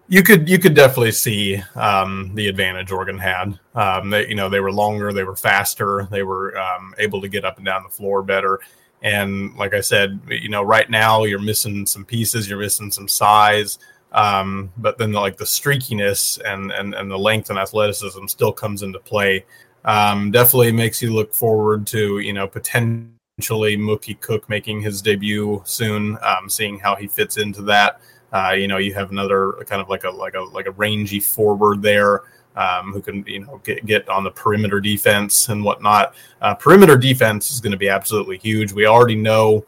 you 0.08 0.22
could 0.22 0.46
you 0.48 0.58
could 0.58 0.74
definitely 0.74 1.12
see 1.12 1.56
um, 1.74 2.32
the 2.34 2.48
advantage 2.48 2.90
Oregon 2.90 3.18
had. 3.18 3.58
Um, 3.74 4.10
they 4.10 4.28
you 4.28 4.34
know 4.34 4.48
they 4.50 4.60
were 4.60 4.72
longer, 4.72 5.12
they 5.12 5.24
were 5.24 5.36
faster, 5.36 6.06
they 6.10 6.22
were 6.22 6.58
um, 6.58 6.94
able 6.98 7.22
to 7.22 7.28
get 7.28 7.44
up 7.44 7.56
and 7.56 7.64
down 7.64 7.82
the 7.82 7.88
floor 7.88 8.22
better. 8.22 8.60
And 9.02 9.54
like 9.56 9.74
I 9.74 9.80
said, 9.80 10.20
you 10.28 10.48
know, 10.48 10.62
right 10.62 10.88
now 10.88 11.24
you're 11.24 11.40
missing 11.40 11.86
some 11.86 12.04
pieces, 12.04 12.48
you're 12.48 12.60
missing 12.60 12.90
some 12.90 13.08
size, 13.08 13.78
um, 14.12 14.72
but 14.76 14.98
then 14.98 15.12
the, 15.12 15.20
like 15.20 15.36
the 15.36 15.44
streakiness 15.44 16.40
and, 16.44 16.70
and 16.70 16.94
and 16.94 17.10
the 17.10 17.18
length 17.18 17.50
and 17.50 17.58
athleticism 17.58 18.26
still 18.26 18.52
comes 18.52 18.82
into 18.82 18.98
play. 19.00 19.44
Um, 19.84 20.30
definitely 20.30 20.72
makes 20.72 21.02
you 21.02 21.12
look 21.12 21.34
forward 21.34 21.86
to 21.88 22.20
you 22.20 22.32
know 22.32 22.46
potentially 22.46 23.76
Mookie 23.76 24.20
Cook 24.20 24.48
making 24.48 24.82
his 24.82 25.02
debut 25.02 25.62
soon, 25.64 26.18
um, 26.22 26.48
seeing 26.48 26.78
how 26.78 26.94
he 26.94 27.08
fits 27.08 27.38
into 27.38 27.62
that. 27.62 28.00
Uh, 28.32 28.52
you 28.56 28.68
know, 28.68 28.78
you 28.78 28.94
have 28.94 29.10
another 29.10 29.52
kind 29.66 29.82
of 29.82 29.88
like 29.88 30.04
a 30.04 30.10
like 30.10 30.34
a 30.34 30.40
like 30.40 30.66
a 30.66 30.72
rangy 30.72 31.20
forward 31.20 31.82
there 31.82 32.22
um, 32.56 32.92
who 32.92 33.00
can 33.00 33.24
you 33.26 33.40
know 33.40 33.60
get, 33.64 33.84
get 33.86 34.08
on 34.08 34.24
the 34.24 34.30
perimeter 34.30 34.80
defense 34.80 35.48
and 35.48 35.64
whatnot. 35.64 36.14
Uh, 36.40 36.54
perimeter 36.54 36.96
defense 36.96 37.50
is 37.50 37.60
going 37.60 37.72
to 37.72 37.78
be 37.78 37.88
absolutely 37.88 38.38
huge. 38.38 38.72
We 38.72 38.86
already 38.86 39.16
know 39.16 39.64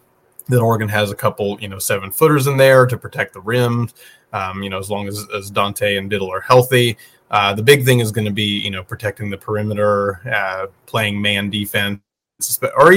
that 0.49 0.61
Oregon 0.61 0.89
has 0.89 1.11
a 1.11 1.15
couple 1.15 1.61
you 1.61 1.69
know 1.69 1.79
seven 1.79 2.11
footers 2.11 2.47
in 2.47 2.57
there 2.57 2.87
to 2.87 2.97
protect 2.97 3.35
the 3.35 3.41
rim. 3.41 3.89
Um, 4.33 4.63
you 4.63 4.71
know, 4.71 4.79
as 4.79 4.91
long 4.91 5.07
as, 5.07 5.25
as 5.35 5.51
Dante 5.51 5.97
and 5.97 6.11
Bittle 6.11 6.31
are 6.31 6.41
healthy. 6.41 6.97
Uh, 7.31 7.55
the 7.55 7.63
big 7.63 7.85
thing 7.85 8.01
is 8.01 8.13
going 8.13 8.27
to 8.27 8.33
be 8.33 8.61
you 8.61 8.71
know 8.71 8.83
protecting 8.83 9.31
the 9.31 9.39
perimeter, 9.39 10.21
uh, 10.33 10.67
playing 10.87 11.21
man 11.21 11.51
defense, 11.51 12.01
or 12.77 12.93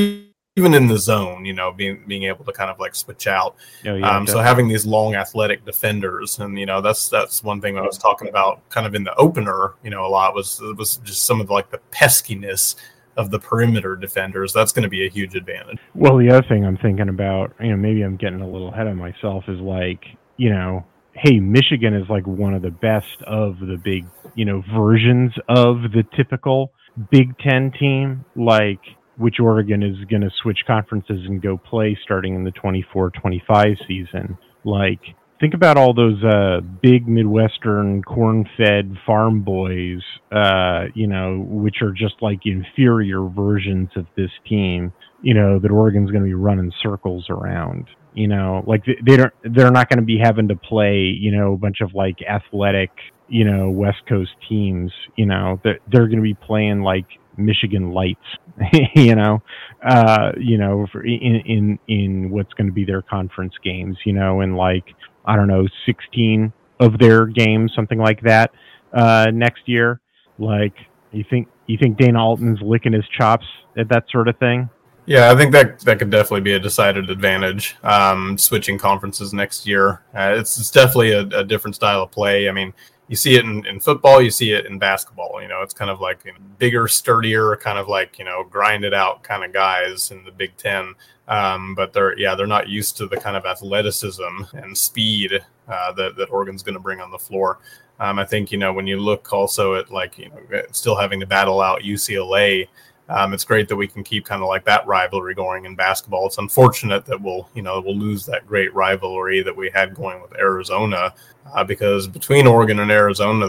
in 0.66 0.88
the 0.88 0.98
zone, 0.98 1.46
you 1.46 1.54
know, 1.54 1.72
being 1.72 2.04
being 2.08 2.24
able 2.24 2.44
to 2.46 2.52
kind 2.52 2.70
of 2.70 2.80
like 2.80 2.96
switch 2.96 3.28
out. 3.28 3.56
Oh, 3.86 3.96
yeah, 3.96 4.10
um, 4.10 4.26
so 4.26 4.40
having 4.40 4.68
these 4.68 4.86
long 4.86 5.16
athletic 5.16 5.66
defenders, 5.66 6.40
and 6.40 6.58
you 6.58 6.66
know, 6.66 6.82
that's 6.82 7.10
that's 7.10 7.44
one 7.44 7.62
thing 7.62 7.78
I 7.78 7.82
was 7.82 7.98
talking 7.98 8.28
about, 8.28 8.68
kind 8.70 8.88
of 8.88 8.96
in 8.96 9.04
the 9.04 9.16
opener, 9.16 9.76
you 9.84 9.90
know, 9.90 10.06
a 10.06 10.10
lot 10.10 10.34
was 10.34 10.60
was 10.78 10.98
just 10.98 11.26
some 11.26 11.40
of 11.40 11.48
the, 11.48 11.54
like 11.54 11.70
the 11.70 11.82
peskiness 11.92 12.76
of 13.18 13.32
the 13.32 13.40
perimeter 13.40 13.96
defenders. 13.96 14.54
That's 14.54 14.72
going 14.72 14.84
to 14.84 14.90
be 14.90 15.06
a 15.06 15.10
huge 15.10 15.36
advantage. 15.36 15.80
Well, 15.96 16.18
the 16.18 16.30
other 16.30 16.48
thing 16.48 16.66
I'm 16.66 16.78
thinking 16.78 17.10
about, 17.10 17.54
you 17.60 17.70
know, 17.70 17.78
maybe 17.78 18.02
I'm 18.02 18.16
getting 18.16 18.42
a 18.42 18.48
little 18.48 18.74
ahead 18.74 18.88
of 18.88 18.96
myself, 18.96 19.46
is 19.48 19.60
like, 19.60 20.06
you 20.38 20.52
know, 20.52 20.86
hey, 21.14 21.40
Michigan 21.40 21.96
is 21.96 22.08
like 22.10 22.26
one 22.28 22.54
of 22.54 22.62
the 22.62 22.72
best 22.72 23.22
of 23.26 23.60
the 23.60 23.78
big, 23.78 24.06
you 24.36 24.46
know, 24.46 24.64
versions 24.74 25.34
of 25.50 25.82
the 25.94 26.04
typical 26.16 26.72
Big 27.12 27.38
Ten 27.40 27.72
team, 27.72 28.26
like 28.36 28.80
which 29.18 29.40
Oregon 29.40 29.84
is 29.84 29.98
going 30.10 30.22
to 30.22 30.32
switch 30.42 30.60
conferences 30.66 31.26
and 31.26 31.42
go 31.42 31.58
play 31.58 31.98
starting 32.04 32.36
in 32.36 32.44
the 32.44 32.52
24-25 32.52 33.78
season. 33.88 34.38
Like 34.64 35.02
think 35.40 35.54
about 35.54 35.78
all 35.78 35.94
those 35.94 36.24
uh, 36.24 36.62
big 36.82 37.08
Midwestern 37.08 38.02
corn-fed 38.04 38.98
farm 39.06 39.42
boys, 39.42 40.02
uh, 40.32 40.86
you 40.94 41.08
know, 41.08 41.46
which 41.48 41.78
are 41.82 41.92
just 41.92 42.16
like 42.22 42.40
inferior 42.46 43.24
versions 43.28 43.90
of 43.96 44.06
this 44.16 44.32
team. 44.48 44.94
You 45.22 45.34
know 45.34 45.60
that 45.60 45.72
Oregon's 45.72 46.12
going 46.12 46.24
to 46.24 46.28
be 46.28 46.36
running 46.36 46.72
circles 46.82 47.26
around. 47.30 47.88
You 48.14 48.28
know, 48.28 48.64
like 48.66 48.84
they 48.86 49.18
don't, 49.18 49.34
they're 49.44 49.72
not 49.72 49.90
going 49.90 50.00
to 50.00 50.06
be 50.06 50.20
having 50.24 50.48
to 50.48 50.56
play, 50.56 51.16
you 51.20 51.32
know, 51.32 51.54
a 51.54 51.58
bunch 51.58 51.82
of 51.82 51.94
like 51.94 52.18
athletic, 52.28 52.90
you 53.28 53.44
know, 53.44 53.70
West 53.70 54.02
Coast 54.08 54.32
teams. 54.48 54.92
You 55.16 55.26
know, 55.26 55.60
they're, 55.64 55.80
they're 55.92 56.08
going 56.08 56.18
to 56.18 56.24
be 56.24 56.34
playing 56.34 56.82
like 56.82 57.06
Michigan 57.38 57.92
Lights, 57.92 58.20
you 58.96 59.16
know, 59.16 59.42
uh, 59.88 60.32
you 60.38 60.58
know, 60.58 60.88
for 60.92 61.04
in 61.06 61.42
in 61.46 61.80
in 61.88 62.30
what's 62.30 62.54
going 62.54 62.68
to 62.68 62.74
be 62.74 62.86
their 62.86 63.02
conference 63.02 63.54
games, 63.64 63.98
you 64.06 64.14
know, 64.14 64.42
and 64.42 64.58
like 64.58 64.86
I 65.26 65.36
don't 65.36 65.48
know, 65.48 65.68
sixteen 65.86 66.54
of 66.80 66.98
their 67.00 67.26
games, 67.26 67.72
something 67.76 67.98
like 67.98 68.22
that, 68.22 68.52
uh, 68.94 69.28
next 69.34 69.68
year. 69.68 70.00
Like, 70.40 70.74
you 71.12 71.26
think 71.30 71.48
you 71.68 71.78
think 71.78 71.98
Dana 71.98 72.24
Altman's 72.24 72.62
licking 72.62 72.94
his 72.94 73.06
chops 73.18 73.46
at 73.78 73.90
that 73.90 74.06
sort 74.12 74.28
of 74.28 74.38
thing? 74.38 74.70
Yeah, 75.06 75.32
I 75.32 75.36
think 75.36 75.54
that 75.54 75.80
that 75.82 76.00
could 76.00 76.10
definitely 76.10 76.42
be 76.42 76.54
a 76.54 76.60
decided 76.60 77.10
advantage. 77.10 77.78
Um, 77.82 78.38
switching 78.38 78.78
conferences 78.78 79.34
next 79.34 79.66
year, 79.66 80.04
uh, 80.14 80.36
it's, 80.38 80.58
it's 80.60 80.70
definitely 80.70 81.14
a, 81.14 81.22
a 81.22 81.44
different 81.46 81.76
style 81.76 82.04
of 82.04 82.12
play. 82.12 82.50
I 82.50 82.52
mean, 82.52 82.74
you 83.08 83.16
see 83.16 83.36
it 83.36 83.46
in, 83.46 83.66
in 83.66 83.80
football, 83.80 84.22
you 84.22 84.32
see 84.32 84.52
it 84.52 84.66
in 84.66 84.80
basketball. 84.80 85.42
You 85.42 85.48
know, 85.48 85.62
it's 85.62 85.74
kind 85.74 85.90
of 85.90 86.02
like 86.02 86.26
you 86.26 86.34
know, 86.34 86.40
bigger, 86.58 86.88
sturdier, 86.88 87.56
kind 87.56 87.78
of 87.78 87.88
like 87.88 88.20
you 88.20 88.26
know, 88.26 88.44
grinded 88.44 88.94
out 88.94 89.24
kind 89.24 89.44
of 89.44 89.54
guys 89.54 90.12
in 90.12 90.24
the 90.24 90.32
Big 90.32 90.56
Ten. 90.58 90.94
Um, 91.28 91.76
but 91.76 91.94
they're 91.94 92.18
yeah, 92.18 92.36
they're 92.36 92.48
not 92.48 92.70
used 92.70 92.98
to 92.98 93.08
the 93.08 93.18
kind 93.18 93.36
of 93.36 93.46
athleticism 93.46 94.44
and 94.54 94.78
speed 94.78 95.40
uh, 95.68 95.92
that 95.94 96.16
that 96.18 96.30
Oregon's 96.30 96.64
going 96.64 96.76
to 96.76 96.82
bring 96.82 97.02
on 97.02 97.12
the 97.12 97.18
floor. 97.18 97.60
Um, 98.00 98.20
I 98.20 98.26
think 98.26 98.52
you 98.52 98.58
know 98.58 98.74
when 98.74 98.88
you 98.88 99.00
look 99.00 99.34
also 99.34 99.76
at 99.76 99.92
like 99.92 100.18
you 100.18 100.30
know 100.30 100.62
still 100.72 100.96
having 100.96 101.20
to 101.20 101.26
battle 101.26 101.62
out 101.62 101.82
UCLA 101.82 102.68
um, 103.10 103.34
it's 103.34 103.44
great 103.44 103.68
that 103.70 103.76
we 103.76 103.88
can 103.88 104.04
keep 104.04 104.26
kind 104.26 104.42
of 104.42 104.48
like 104.48 104.66
that 104.66 104.86
rivalry 104.86 105.34
going 105.34 105.66
in 105.66 105.76
basketball. 105.76 106.28
It's 106.28 106.38
unfortunate 106.38 107.06
that 107.06 107.22
we'll, 107.22 107.50
you 107.54 107.62
know, 107.62 107.80
we'll 107.80 107.98
lose 107.98 108.26
that 108.26 108.46
great 108.46 108.74
rivalry 108.74 109.42
that 109.44 109.56
we 109.56 109.70
had 109.74 109.96
going 109.96 110.22
with 110.22 110.36
Arizona 110.38 111.14
uh, 111.54 111.64
because 111.64 112.08
between 112.08 112.48
Oregon 112.48 112.80
and 112.80 112.92
Arizona, 112.92 113.48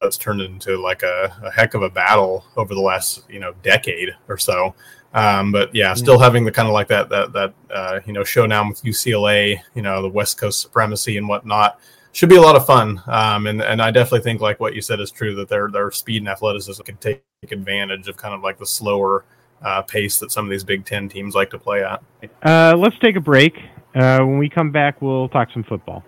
that's 0.00 0.16
turned 0.16 0.40
into 0.40 0.76
like 0.76 1.02
a, 1.02 1.34
a, 1.42 1.50
heck 1.50 1.74
of 1.74 1.82
a 1.82 1.90
battle 1.90 2.44
over 2.56 2.74
the 2.74 2.80
last, 2.80 3.24
you 3.28 3.38
know, 3.38 3.54
decade 3.62 4.10
or 4.28 4.38
so. 4.38 4.74
Um, 5.14 5.52
but 5.52 5.74
yeah, 5.74 5.94
still 5.94 6.18
having 6.18 6.44
the 6.44 6.52
kind 6.52 6.68
of 6.68 6.74
like 6.74 6.88
that 6.88 7.08
that 7.08 7.32
that 7.32 7.54
uh, 7.70 8.00
you 8.04 8.12
know 8.12 8.22
showdown 8.22 8.68
with 8.68 8.82
UCLA, 8.82 9.58
you 9.74 9.80
know, 9.80 10.02
the 10.02 10.08
West 10.08 10.36
Coast 10.36 10.60
supremacy 10.60 11.16
and 11.16 11.26
whatnot 11.26 11.80
should 12.16 12.30
be 12.30 12.36
a 12.36 12.40
lot 12.40 12.56
of 12.56 12.64
fun. 12.64 13.02
Um, 13.06 13.46
and 13.46 13.60
and 13.60 13.82
I 13.82 13.90
definitely 13.90 14.22
think 14.22 14.40
like 14.40 14.58
what 14.58 14.74
you 14.74 14.80
said 14.80 15.00
is 15.00 15.10
true 15.10 15.34
that 15.34 15.48
their 15.48 15.70
their 15.70 15.90
speed 15.90 16.22
and 16.22 16.28
athleticism 16.28 16.82
can 16.82 16.96
take 16.96 17.22
advantage 17.52 18.08
of 18.08 18.16
kind 18.16 18.34
of 18.34 18.40
like 18.40 18.56
the 18.56 18.64
slower 18.64 19.26
uh, 19.60 19.82
pace 19.82 20.18
that 20.20 20.32
some 20.32 20.46
of 20.46 20.50
these 20.50 20.64
Big 20.64 20.86
Ten 20.86 21.10
teams 21.10 21.34
like 21.34 21.50
to 21.50 21.58
play 21.58 21.84
at. 21.84 22.02
Uh, 22.42 22.74
let's 22.74 22.98
take 23.00 23.16
a 23.16 23.20
break. 23.20 23.58
Uh, 23.94 24.20
when 24.20 24.38
we 24.38 24.48
come 24.48 24.72
back, 24.72 25.02
we'll 25.02 25.28
talk 25.28 25.48
some 25.52 25.62
football. 25.64 26.02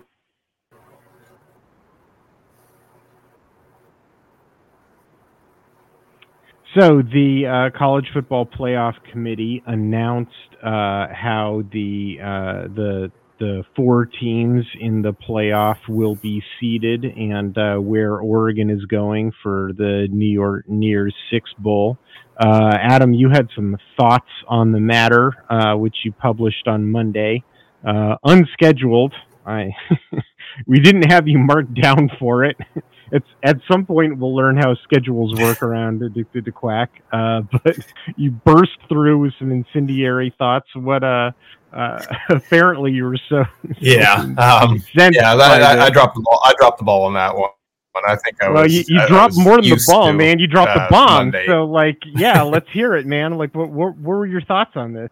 So 6.75 7.03
the 7.03 7.45
uh, 7.45 7.77
college 7.77 8.07
football 8.13 8.47
playoff 8.47 8.95
committee 9.11 9.61
announced 9.67 10.31
uh, 10.63 11.07
how 11.13 11.63
the 11.71 12.17
uh, 12.19 12.67
the 12.73 13.11
the 13.39 13.63
four 13.75 14.05
teams 14.05 14.65
in 14.79 15.01
the 15.01 15.13
playoff 15.13 15.77
will 15.87 16.15
be 16.15 16.43
seeded 16.59 17.05
and 17.05 17.57
uh, 17.57 17.77
where 17.77 18.17
Oregon 18.17 18.69
is 18.69 18.85
going 18.85 19.31
for 19.41 19.71
the 19.77 20.07
New 20.11 20.61
Year's 20.87 21.15
Six 21.31 21.49
Bowl. 21.57 21.97
Uh, 22.37 22.77
Adam, 22.79 23.13
you 23.13 23.29
had 23.29 23.47
some 23.55 23.77
thoughts 23.97 24.29
on 24.47 24.71
the 24.71 24.79
matter, 24.79 25.33
uh, 25.49 25.75
which 25.75 25.95
you 26.03 26.11
published 26.11 26.67
on 26.67 26.89
Monday, 26.89 27.43
uh, 27.87 28.15
unscheduled. 28.23 29.13
I 29.45 29.71
we 30.67 30.79
didn't 30.79 31.11
have 31.11 31.27
you 31.27 31.39
marked 31.39 31.73
down 31.73 32.09
for 32.19 32.43
it. 32.43 32.57
It's 33.11 33.27
at 33.43 33.57
some 33.71 33.85
point 33.85 34.17
we'll 34.17 34.35
learn 34.35 34.57
how 34.57 34.75
schedules 34.83 35.33
work 35.39 35.63
around 35.63 36.01
Addicted 36.03 36.45
to 36.45 36.51
Quack. 36.51 36.91
Uh, 37.11 37.41
but 37.63 37.75
you 38.15 38.31
burst 38.31 38.77
through 38.87 39.19
with 39.19 39.33
some 39.39 39.51
incendiary 39.51 40.33
thoughts. 40.37 40.67
What 40.75 41.03
uh, 41.03 41.31
uh 41.73 42.03
apparently 42.29 42.91
you 42.91 43.03
were 43.03 43.17
so 43.29 43.43
yeah 43.79 44.15
um, 44.37 44.81
yeah 44.95 45.33
I, 45.33 45.59
I, 45.59 45.85
I, 45.85 45.89
dropped 45.89 46.15
the 46.15 46.21
ball. 46.21 46.41
I 46.43 46.53
dropped 46.57 46.79
the 46.79 46.83
ball 46.83 47.05
on 47.05 47.13
that 47.13 47.35
one. 47.35 47.49
I 48.07 48.15
think 48.15 48.41
I 48.41 48.49
well, 48.49 48.63
was, 48.63 48.73
you, 48.73 48.83
you 48.87 49.07
dropped 49.07 49.35
more 49.35 49.61
than 49.61 49.69
the 49.69 49.83
ball, 49.87 50.07
to, 50.07 50.13
man. 50.13 50.39
You 50.39 50.47
dropped 50.47 50.73
the 50.73 50.83
uh, 50.83 50.89
bomb. 50.89 51.25
Monday. 51.25 51.45
So, 51.47 51.65
like, 51.65 52.01
yeah, 52.05 52.41
let's 52.43 52.69
hear 52.71 52.95
it, 52.95 53.05
man. 53.05 53.37
Like, 53.37 53.53
what, 53.53 53.69
what, 53.69 53.97
what 53.97 54.17
were 54.17 54.25
your 54.25 54.41
thoughts 54.41 54.71
on 54.75 54.93
this? 54.93 55.09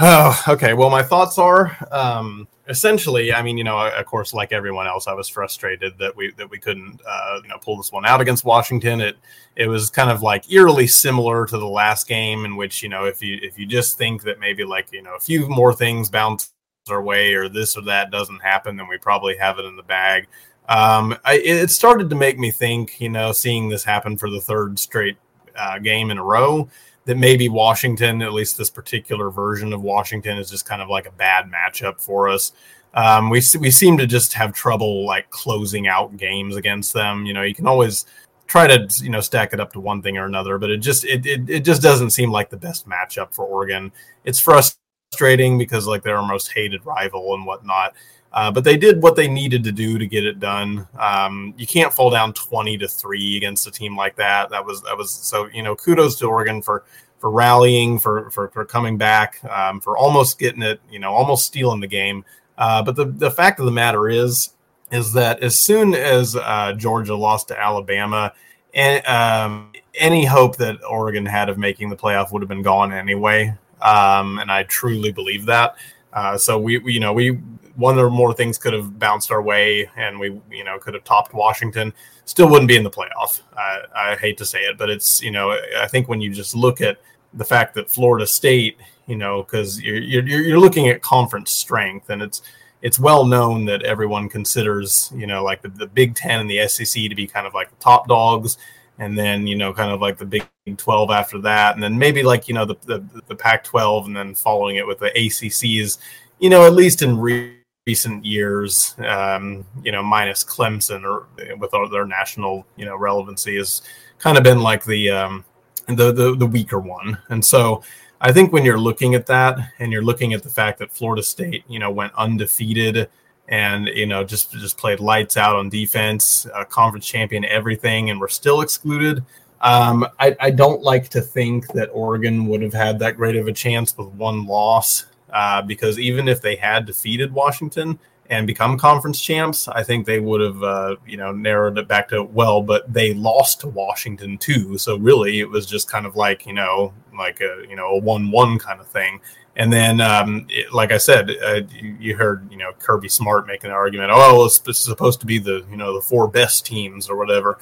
Oh, 0.00 0.42
okay. 0.48 0.74
Well, 0.74 0.90
my 0.90 1.02
thoughts 1.02 1.38
are, 1.38 1.76
um, 1.90 2.48
essentially, 2.68 3.32
I 3.32 3.42
mean, 3.42 3.58
you 3.58 3.64
know, 3.64 3.78
of 3.78 4.06
course, 4.06 4.32
like 4.32 4.52
everyone 4.52 4.86
else, 4.86 5.06
I 5.06 5.14
was 5.14 5.28
frustrated 5.28 5.98
that 5.98 6.16
we 6.16 6.32
that 6.32 6.50
we 6.50 6.58
couldn't, 6.58 7.00
uh, 7.06 7.40
you 7.42 7.48
know, 7.48 7.58
pull 7.58 7.76
this 7.76 7.92
one 7.92 8.06
out 8.06 8.20
against 8.20 8.44
Washington. 8.44 9.00
It 9.00 9.16
it 9.56 9.68
was 9.68 9.90
kind 9.90 10.10
of 10.10 10.22
like 10.22 10.50
eerily 10.50 10.86
similar 10.86 11.46
to 11.46 11.58
the 11.58 11.66
last 11.68 12.08
game, 12.08 12.44
in 12.44 12.56
which 12.56 12.82
you 12.82 12.88
know, 12.88 13.04
if 13.04 13.22
you 13.22 13.38
if 13.42 13.58
you 13.58 13.66
just 13.66 13.98
think 13.98 14.22
that 14.22 14.40
maybe 14.40 14.64
like 14.64 14.92
you 14.92 15.02
know 15.02 15.14
a 15.14 15.20
few 15.20 15.48
more 15.48 15.74
things 15.74 16.08
bounce 16.08 16.52
our 16.90 17.02
way 17.02 17.34
or 17.34 17.48
this 17.48 17.76
or 17.76 17.82
that 17.82 18.10
doesn't 18.10 18.42
happen, 18.42 18.76
then 18.76 18.88
we 18.88 18.98
probably 18.98 19.36
have 19.36 19.58
it 19.58 19.64
in 19.64 19.76
the 19.76 19.82
bag. 19.82 20.26
Um, 20.68 21.16
I, 21.24 21.34
it 21.34 21.70
started 21.70 22.08
to 22.10 22.16
make 22.16 22.38
me 22.38 22.50
think, 22.50 23.00
you 23.00 23.08
know, 23.08 23.32
seeing 23.32 23.68
this 23.68 23.84
happen 23.84 24.16
for 24.16 24.30
the 24.30 24.40
third 24.40 24.78
straight 24.78 25.16
uh, 25.56 25.78
game 25.78 26.10
in 26.10 26.18
a 26.18 26.24
row 26.24 26.68
that 27.04 27.16
maybe 27.16 27.48
Washington, 27.48 28.22
at 28.22 28.32
least 28.32 28.56
this 28.56 28.70
particular 28.70 29.30
version 29.30 29.72
of 29.72 29.82
Washington, 29.82 30.38
is 30.38 30.50
just 30.50 30.66
kind 30.66 30.80
of 30.80 30.88
like 30.88 31.06
a 31.06 31.12
bad 31.12 31.50
matchup 31.50 32.00
for 32.00 32.28
us. 32.28 32.52
Um, 32.94 33.30
we 33.30 33.42
we 33.58 33.70
seem 33.70 33.96
to 33.98 34.06
just 34.06 34.34
have 34.34 34.52
trouble 34.52 35.06
like 35.06 35.30
closing 35.30 35.88
out 35.88 36.16
games 36.16 36.56
against 36.56 36.92
them. 36.92 37.24
You 37.26 37.34
know, 37.34 37.42
you 37.42 37.54
can 37.54 37.66
always 37.66 38.06
try 38.46 38.66
to 38.66 38.86
you 39.02 39.10
know 39.10 39.20
stack 39.20 39.52
it 39.52 39.60
up 39.60 39.72
to 39.72 39.80
one 39.80 40.02
thing 40.02 40.18
or 40.18 40.26
another, 40.26 40.58
but 40.58 40.70
it 40.70 40.78
just 40.78 41.04
it 41.04 41.24
it, 41.26 41.48
it 41.48 41.64
just 41.64 41.82
doesn't 41.82 42.10
seem 42.10 42.30
like 42.30 42.50
the 42.50 42.56
best 42.56 42.88
matchup 42.88 43.34
for 43.34 43.44
Oregon. 43.46 43.90
It's 44.24 44.38
frustrating 44.38 45.58
because 45.58 45.86
like 45.86 46.02
they're 46.02 46.18
our 46.18 46.26
most 46.26 46.52
hated 46.52 46.84
rival 46.84 47.34
and 47.34 47.46
whatnot. 47.46 47.94
Uh, 48.32 48.50
but 48.50 48.64
they 48.64 48.76
did 48.76 49.02
what 49.02 49.14
they 49.14 49.28
needed 49.28 49.62
to 49.64 49.72
do 49.72 49.98
to 49.98 50.06
get 50.06 50.24
it 50.24 50.40
done. 50.40 50.86
Um, 50.98 51.52
you 51.58 51.66
can't 51.66 51.92
fall 51.92 52.10
down 52.10 52.32
twenty 52.32 52.78
to 52.78 52.88
three 52.88 53.36
against 53.36 53.66
a 53.66 53.70
team 53.70 53.96
like 53.96 54.16
that. 54.16 54.50
That 54.50 54.64
was 54.64 54.82
that 54.82 54.96
was 54.96 55.12
so 55.12 55.48
you 55.52 55.62
know 55.62 55.76
kudos 55.76 56.18
to 56.20 56.26
Oregon 56.26 56.62
for 56.62 56.84
for 57.22 57.30
rallying, 57.30 58.00
for 58.00 58.30
for, 58.30 58.48
for 58.48 58.64
coming 58.64 58.98
back, 58.98 59.42
um, 59.44 59.80
for 59.80 59.96
almost 59.96 60.38
getting 60.40 60.60
it, 60.60 60.80
you 60.90 60.98
know, 60.98 61.12
almost 61.12 61.46
stealing 61.46 61.80
the 61.80 61.86
game. 61.86 62.24
Uh, 62.58 62.82
but 62.82 62.96
the 62.96 63.04
the 63.04 63.30
fact 63.30 63.60
of 63.60 63.64
the 63.64 63.72
matter 63.72 64.08
is 64.08 64.50
is 64.90 65.12
that 65.12 65.40
as 65.40 65.60
soon 65.60 65.94
as 65.94 66.34
uh, 66.36 66.72
Georgia 66.76 67.14
lost 67.14 67.48
to 67.48 67.58
Alabama, 67.58 68.32
and 68.74 69.06
um, 69.06 69.72
any 69.94 70.24
hope 70.24 70.56
that 70.56 70.82
Oregon 70.84 71.24
had 71.24 71.48
of 71.48 71.58
making 71.58 71.90
the 71.90 71.96
playoff 71.96 72.32
would 72.32 72.42
have 72.42 72.48
been 72.48 72.62
gone 72.62 72.92
anyway. 72.92 73.54
Um, 73.80 74.38
and 74.38 74.50
I 74.50 74.64
truly 74.64 75.12
believe 75.12 75.46
that. 75.46 75.76
Uh, 76.12 76.36
so 76.36 76.58
we, 76.58 76.78
we, 76.78 76.92
you 76.92 77.00
know, 77.00 77.12
we 77.12 77.40
one 77.76 77.98
or 77.98 78.10
more 78.10 78.34
things 78.34 78.58
could 78.58 78.72
have 78.72 78.98
bounced 78.98 79.30
our 79.30 79.42
way, 79.42 79.90
and 79.96 80.18
we, 80.18 80.40
you 80.50 80.64
know, 80.64 80.78
could 80.78 80.94
have 80.94 81.04
topped 81.04 81.34
Washington. 81.34 81.92
Still 82.24 82.48
wouldn't 82.48 82.68
be 82.68 82.76
in 82.76 82.84
the 82.84 82.90
playoff. 82.90 83.40
I, 83.56 83.82
I 83.94 84.16
hate 84.16 84.36
to 84.38 84.44
say 84.44 84.60
it, 84.60 84.78
but 84.78 84.90
it's, 84.90 85.22
you 85.22 85.30
know, 85.30 85.58
I 85.78 85.88
think 85.88 86.08
when 86.08 86.20
you 86.20 86.32
just 86.32 86.54
look 86.54 86.80
at 86.80 86.98
the 87.34 87.44
fact 87.44 87.74
that 87.74 87.90
Florida 87.90 88.26
State, 88.26 88.78
you 89.06 89.16
know, 89.16 89.42
because 89.42 89.80
you're, 89.80 89.98
you're 89.98 90.24
you're 90.24 90.60
looking 90.60 90.88
at 90.88 91.02
conference 91.02 91.50
strength, 91.50 92.10
and 92.10 92.22
it's 92.22 92.42
it's 92.82 92.98
well 92.98 93.24
known 93.24 93.64
that 93.66 93.82
everyone 93.82 94.28
considers, 94.28 95.10
you 95.14 95.26
know, 95.26 95.42
like 95.42 95.62
the, 95.62 95.68
the 95.68 95.86
Big 95.86 96.14
Ten 96.14 96.40
and 96.40 96.50
the 96.50 96.66
SEC 96.68 97.08
to 97.08 97.14
be 97.14 97.26
kind 97.26 97.46
of 97.46 97.54
like 97.54 97.70
the 97.70 97.76
top 97.76 98.08
dogs, 98.08 98.58
and 98.98 99.18
then 99.18 99.46
you 99.46 99.56
know, 99.56 99.72
kind 99.72 99.90
of 99.90 100.00
like 100.00 100.18
the 100.18 100.26
Big 100.26 100.46
Twelve 100.76 101.10
after 101.10 101.40
that, 101.40 101.74
and 101.74 101.82
then 101.82 101.98
maybe 101.98 102.22
like 102.22 102.48
you 102.48 102.54
know 102.54 102.64
the 102.64 102.76
the, 102.84 103.04
the 103.26 103.34
Pac 103.34 103.64
twelve, 103.64 104.06
and 104.06 104.16
then 104.16 104.34
following 104.34 104.76
it 104.76 104.86
with 104.86 104.98
the 104.98 105.10
ACCs, 105.16 105.98
you 106.38 106.50
know, 106.50 106.66
at 106.66 106.74
least 106.74 107.02
in 107.02 107.18
re- 107.18 107.56
recent 107.86 108.24
years, 108.24 108.94
um, 109.08 109.66
you 109.82 109.90
know, 109.90 110.02
minus 110.02 110.44
Clemson 110.44 111.02
or 111.04 111.26
with 111.56 111.74
all 111.74 111.88
their 111.88 112.06
national, 112.06 112.64
you 112.76 112.84
know, 112.84 112.96
relevancy 112.96 113.56
has 113.56 113.82
kind 114.18 114.38
of 114.38 114.44
been 114.44 114.60
like 114.60 114.84
the, 114.84 115.10
um, 115.10 115.44
the, 115.88 116.12
the, 116.12 116.36
the 116.36 116.46
weaker 116.46 116.78
one. 116.78 117.18
And 117.28 117.44
so 117.44 117.82
I 118.20 118.30
think 118.30 118.52
when 118.52 118.64
you're 118.64 118.78
looking 118.78 119.16
at 119.16 119.26
that 119.26 119.58
and 119.80 119.90
you're 119.90 120.04
looking 120.04 120.32
at 120.32 120.44
the 120.44 120.48
fact 120.48 120.78
that 120.78 120.92
Florida 120.92 121.24
State, 121.24 121.64
you 121.66 121.80
know, 121.80 121.90
went 121.90 122.12
undefeated 122.14 123.08
and, 123.48 123.88
you 123.88 124.06
know, 124.06 124.22
just, 124.22 124.52
just 124.52 124.78
played 124.78 125.00
lights 125.00 125.36
out 125.36 125.56
on 125.56 125.68
defense, 125.68 126.46
conference 126.68 127.04
champion, 127.04 127.44
everything, 127.44 128.10
and 128.10 128.20
we're 128.20 128.28
still 128.28 128.60
excluded. 128.60 129.24
Um, 129.60 130.06
I, 130.20 130.36
I 130.38 130.50
don't 130.50 130.82
like 130.82 131.08
to 131.10 131.20
think 131.20 131.66
that 131.72 131.88
Oregon 131.92 132.46
would 132.46 132.62
have 132.62 132.72
had 132.72 133.00
that 133.00 133.16
great 133.16 133.34
of 133.34 133.48
a 133.48 133.52
chance 133.52 133.96
with 133.98 134.06
one 134.08 134.46
loss 134.46 135.06
uh, 135.32 135.62
because 135.62 135.98
even 135.98 136.28
if 136.28 136.40
they 136.40 136.56
had 136.56 136.86
defeated 136.86 137.32
Washington 137.32 137.98
and 138.30 138.46
become 138.46 138.78
conference 138.78 139.20
champs, 139.20 139.68
I 139.68 139.82
think 139.82 140.06
they 140.06 140.20
would 140.20 140.40
have, 140.40 140.62
uh, 140.62 140.96
you 141.06 141.16
know, 141.16 141.32
narrowed 141.32 141.78
it 141.78 141.88
back 141.88 142.08
to 142.08 142.22
well, 142.22 142.62
but 142.62 142.90
they 142.92 143.14
lost 143.14 143.60
to 143.60 143.68
Washington 143.68 144.38
too. 144.38 144.78
So 144.78 144.96
really, 144.96 145.40
it 145.40 145.48
was 145.48 145.66
just 145.66 145.90
kind 145.90 146.06
of 146.06 146.16
like 146.16 146.46
you 146.46 146.52
know, 146.52 146.92
like 147.16 147.40
a 147.40 147.64
you 147.68 147.76
know 147.76 147.88
a 147.88 147.98
one-one 147.98 148.58
kind 148.58 148.80
of 148.80 148.86
thing. 148.86 149.20
And 149.54 149.70
then, 149.70 150.00
um, 150.00 150.46
it, 150.48 150.72
like 150.72 150.92
I 150.92 150.96
said, 150.96 151.30
uh, 151.44 151.60
you, 151.78 152.16
heard 152.16 152.50
you 152.50 152.56
know 152.56 152.72
Kirby 152.78 153.10
Smart 153.10 153.46
making 153.46 153.68
an 153.68 153.76
argument. 153.76 154.10
Oh, 154.12 154.46
it's, 154.46 154.62
it's 154.66 154.80
supposed 154.80 155.20
to 155.20 155.26
be 155.26 155.38
the 155.38 155.64
you 155.70 155.76
know 155.76 155.94
the 155.94 156.00
four 156.00 156.26
best 156.26 156.64
teams 156.64 157.10
or 157.10 157.16
whatever. 157.16 157.58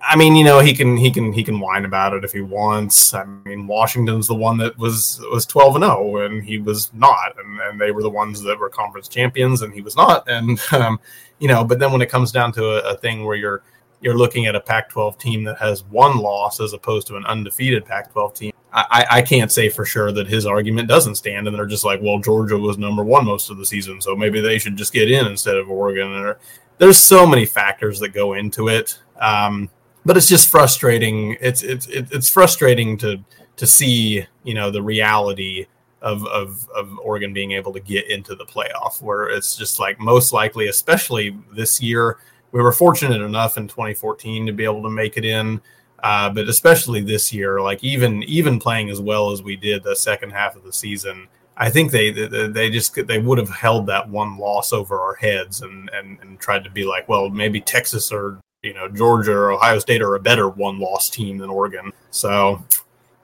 I 0.00 0.16
mean, 0.16 0.34
you 0.34 0.44
know, 0.44 0.60
he 0.60 0.74
can 0.74 0.96
he 0.96 1.10
can 1.10 1.32
he 1.32 1.44
can 1.44 1.60
whine 1.60 1.84
about 1.84 2.14
it 2.14 2.24
if 2.24 2.32
he 2.32 2.40
wants. 2.40 3.14
I 3.14 3.24
mean, 3.24 3.66
Washington's 3.66 4.26
the 4.26 4.34
one 4.34 4.56
that 4.58 4.76
was 4.78 5.20
was 5.30 5.46
twelve 5.46 5.74
and 5.76 5.84
zero, 5.84 5.98
oh, 5.98 6.16
and 6.24 6.42
he 6.42 6.58
was 6.58 6.92
not, 6.94 7.38
and, 7.38 7.60
and 7.60 7.80
they 7.80 7.92
were 7.92 8.02
the 8.02 8.10
ones 8.10 8.42
that 8.42 8.58
were 8.58 8.68
conference 8.68 9.08
champions, 9.08 9.62
and 9.62 9.72
he 9.72 9.80
was 9.80 9.96
not. 9.96 10.28
And 10.28 10.60
um, 10.72 11.00
you 11.38 11.48
know, 11.48 11.64
but 11.64 11.78
then 11.78 11.92
when 11.92 12.02
it 12.02 12.08
comes 12.08 12.32
down 12.32 12.52
to 12.52 12.64
a, 12.64 12.94
a 12.94 12.96
thing 12.96 13.24
where 13.24 13.36
you're 13.36 13.62
you're 14.00 14.16
looking 14.16 14.44
at 14.46 14.54
a 14.54 14.60
Pac-12 14.60 15.18
team 15.18 15.44
that 15.44 15.58
has 15.58 15.82
one 15.84 16.18
loss 16.18 16.60
as 16.60 16.74
opposed 16.74 17.06
to 17.06 17.16
an 17.16 17.24
undefeated 17.24 17.86
Pac-12 17.86 18.34
team. 18.34 18.52
I, 18.70 19.06
I 19.08 19.22
can't 19.22 19.52
say 19.52 19.68
for 19.68 19.86
sure 19.86 20.10
that 20.12 20.26
his 20.26 20.46
argument 20.46 20.88
doesn't 20.88 21.14
stand, 21.14 21.46
and 21.46 21.56
they're 21.56 21.64
just 21.64 21.84
like, 21.84 22.00
well, 22.02 22.18
Georgia 22.18 22.58
was 22.58 22.76
number 22.76 23.04
one 23.04 23.24
most 23.24 23.48
of 23.48 23.56
the 23.56 23.64
season, 23.64 24.00
so 24.00 24.16
maybe 24.16 24.40
they 24.40 24.58
should 24.58 24.76
just 24.76 24.92
get 24.92 25.10
in 25.10 25.26
instead 25.26 25.56
of 25.56 25.70
Oregon. 25.70 26.12
And 26.12 26.36
there's 26.78 26.98
so 26.98 27.24
many 27.24 27.46
factors 27.46 28.00
that 28.00 28.08
go 28.08 28.34
into 28.34 28.68
it. 28.68 28.98
Um, 29.20 29.70
but 30.04 30.16
it's 30.16 30.28
just 30.28 30.48
frustrating. 30.48 31.36
It's 31.40 31.62
it's 31.62 31.86
it's 31.88 32.28
frustrating 32.28 32.96
to 32.98 33.24
to 33.56 33.66
see 33.66 34.26
you 34.42 34.54
know 34.54 34.70
the 34.70 34.82
reality 34.82 35.66
of, 36.02 36.26
of 36.26 36.68
of 36.76 36.98
Oregon 36.98 37.32
being 37.32 37.52
able 37.52 37.72
to 37.72 37.80
get 37.80 38.10
into 38.10 38.34
the 38.34 38.44
playoff, 38.44 39.00
where 39.00 39.28
it's 39.28 39.56
just 39.56 39.78
like 39.78 39.98
most 39.98 40.32
likely, 40.32 40.68
especially 40.68 41.36
this 41.52 41.80
year, 41.80 42.18
we 42.52 42.60
were 42.60 42.72
fortunate 42.72 43.22
enough 43.22 43.56
in 43.56 43.66
2014 43.66 44.46
to 44.46 44.52
be 44.52 44.64
able 44.64 44.82
to 44.82 44.90
make 44.90 45.16
it 45.16 45.24
in. 45.24 45.60
Uh, 46.02 46.28
but 46.28 46.48
especially 46.48 47.00
this 47.00 47.32
year, 47.32 47.62
like 47.62 47.82
even 47.82 48.22
even 48.24 48.58
playing 48.58 48.90
as 48.90 49.00
well 49.00 49.30
as 49.30 49.42
we 49.42 49.56
did 49.56 49.82
the 49.82 49.96
second 49.96 50.30
half 50.30 50.54
of 50.54 50.62
the 50.62 50.72
season, 50.72 51.26
I 51.56 51.70
think 51.70 51.90
they 51.90 52.10
they, 52.10 52.46
they 52.48 52.68
just 52.68 52.94
they 53.06 53.18
would 53.18 53.38
have 53.38 53.48
held 53.48 53.86
that 53.86 54.06
one 54.10 54.36
loss 54.36 54.74
over 54.74 55.00
our 55.00 55.14
heads 55.14 55.62
and, 55.62 55.88
and 55.94 56.18
and 56.20 56.38
tried 56.38 56.64
to 56.64 56.70
be 56.70 56.84
like, 56.84 57.08
well, 57.08 57.30
maybe 57.30 57.58
Texas 57.58 58.12
or 58.12 58.38
you 58.64 58.74
know 58.74 58.88
Georgia 58.88 59.32
or 59.32 59.52
Ohio 59.52 59.78
State 59.78 60.02
are 60.02 60.14
a 60.16 60.20
better 60.20 60.48
one 60.48 60.78
loss 60.80 61.08
team 61.10 61.38
than 61.38 61.50
Oregon. 61.50 61.92
So 62.10 62.64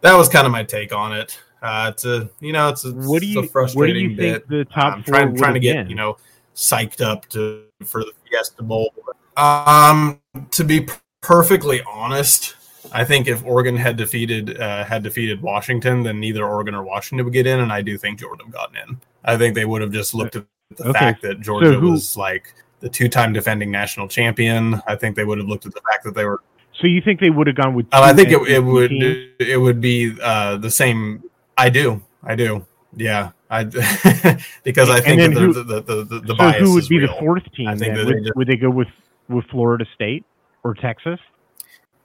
that 0.03 0.14
was 0.14 0.29
kind 0.29 0.46
of 0.46 0.53
my 0.53 0.62
take 0.62 0.92
on 0.92 1.12
it. 1.12 1.40
Uh, 1.62 1.90
it's 1.92 2.05
a 2.05 2.29
you 2.40 2.53
know 2.53 2.68
it's 2.68 2.85
a, 2.85 2.92
what 2.92 3.20
do 3.20 3.26
you, 3.26 3.46
frustrating 3.48 4.11
what 4.11 4.16
do 4.18 4.24
you 4.26 4.33
bit. 4.35 4.48
the 4.48 4.64
top 4.66 4.96
I'm 4.98 5.03
trying 5.03 5.35
trying 5.37 5.55
to 5.55 5.61
get 5.61 5.76
been? 5.76 5.90
you 5.90 5.96
know 5.96 6.16
psyched 6.55 7.00
up 7.00 7.26
to 7.31 7.64
for 7.85 8.05
the 8.05 8.12
Fiesta 8.29 8.62
Bowl. 8.62 8.92
Um, 9.37 10.20
to 10.50 10.64
be 10.64 10.87
perfectly 11.22 11.81
honest, 11.83 12.57
I 12.92 13.05
think 13.05 13.26
if 13.29 13.44
Oregon 13.44 13.76
had 13.76 13.96
defeated 13.96 14.61
uh, 14.61 14.85
had 14.85 15.03
defeated 15.03 15.40
Washington, 15.42 16.03
then 16.03 16.20
neither 16.20 16.44
Oregon 16.44 16.74
or 16.74 16.83
Washington 16.83 17.24
would 17.24 17.33
get 17.33 17.46
in, 17.46 17.61
and 17.61 17.72
I 17.72 17.83
do 17.83 17.96
think 17.98 18.18
Georgia 18.20 18.44
would 18.44 18.46
have 18.46 18.53
gotten 18.53 18.76
in. 18.76 19.00
I 19.24 19.37
think 19.37 19.55
they 19.55 19.64
would 19.64 19.83
have 19.83 19.92
just 19.92 20.14
looked 20.14 20.37
at 20.37 20.46
the 20.76 20.88
Okay. 20.88 20.98
fact 20.98 21.22
that 21.22 21.40
Georgia 21.40 21.74
who- 21.79 21.90
was 21.92 22.16
like 22.16 22.55
the 22.80 22.88
two-time 22.88 23.32
defending 23.32 23.70
national 23.70 24.08
champion. 24.08 24.80
I 24.86 24.96
think 24.96 25.16
they 25.16 25.24
would 25.24 25.38
have 25.38 25.46
looked 25.46 25.66
at 25.66 25.74
the 25.74 25.80
fact 25.90 26.04
that 26.04 26.14
they 26.14 26.24
were. 26.24 26.42
So 26.80 26.86
you 26.86 27.00
think 27.00 27.20
they 27.20 27.30
would 27.30 27.46
have 27.46 27.56
gone 27.56 27.74
with? 27.74 27.86
Um, 27.92 28.02
I 28.02 28.12
think 28.12 28.30
it, 28.30 28.40
it 28.48 28.60
would 28.60 28.92
it 28.92 29.60
would 29.60 29.80
be 29.80 30.16
uh, 30.22 30.56
the 30.56 30.70
same. 30.70 31.22
I 31.56 31.68
do, 31.68 32.02
I 32.22 32.34
do. 32.34 32.66
Yeah, 32.96 33.30
I 33.50 33.64
because 34.64 34.90
I 34.90 35.00
think 35.00 35.20
who, 35.34 35.52
the, 35.52 35.62
the, 35.62 35.80
the, 35.80 36.04
the, 36.04 36.20
the 36.20 36.28
so 36.28 36.34
bias. 36.34 36.60
Who 36.60 36.74
would 36.74 36.88
be 36.88 36.98
real. 36.98 37.08
the 37.12 37.18
fourth 37.20 37.52
team? 37.52 37.68
I 37.68 37.76
think 37.76 37.96
would, 37.96 38.24
just, 38.24 38.36
would 38.36 38.48
they 38.48 38.56
go 38.56 38.70
with 38.70 38.88
with 39.28 39.44
Florida 39.46 39.84
State 39.94 40.24
or 40.64 40.74
Texas? 40.74 41.20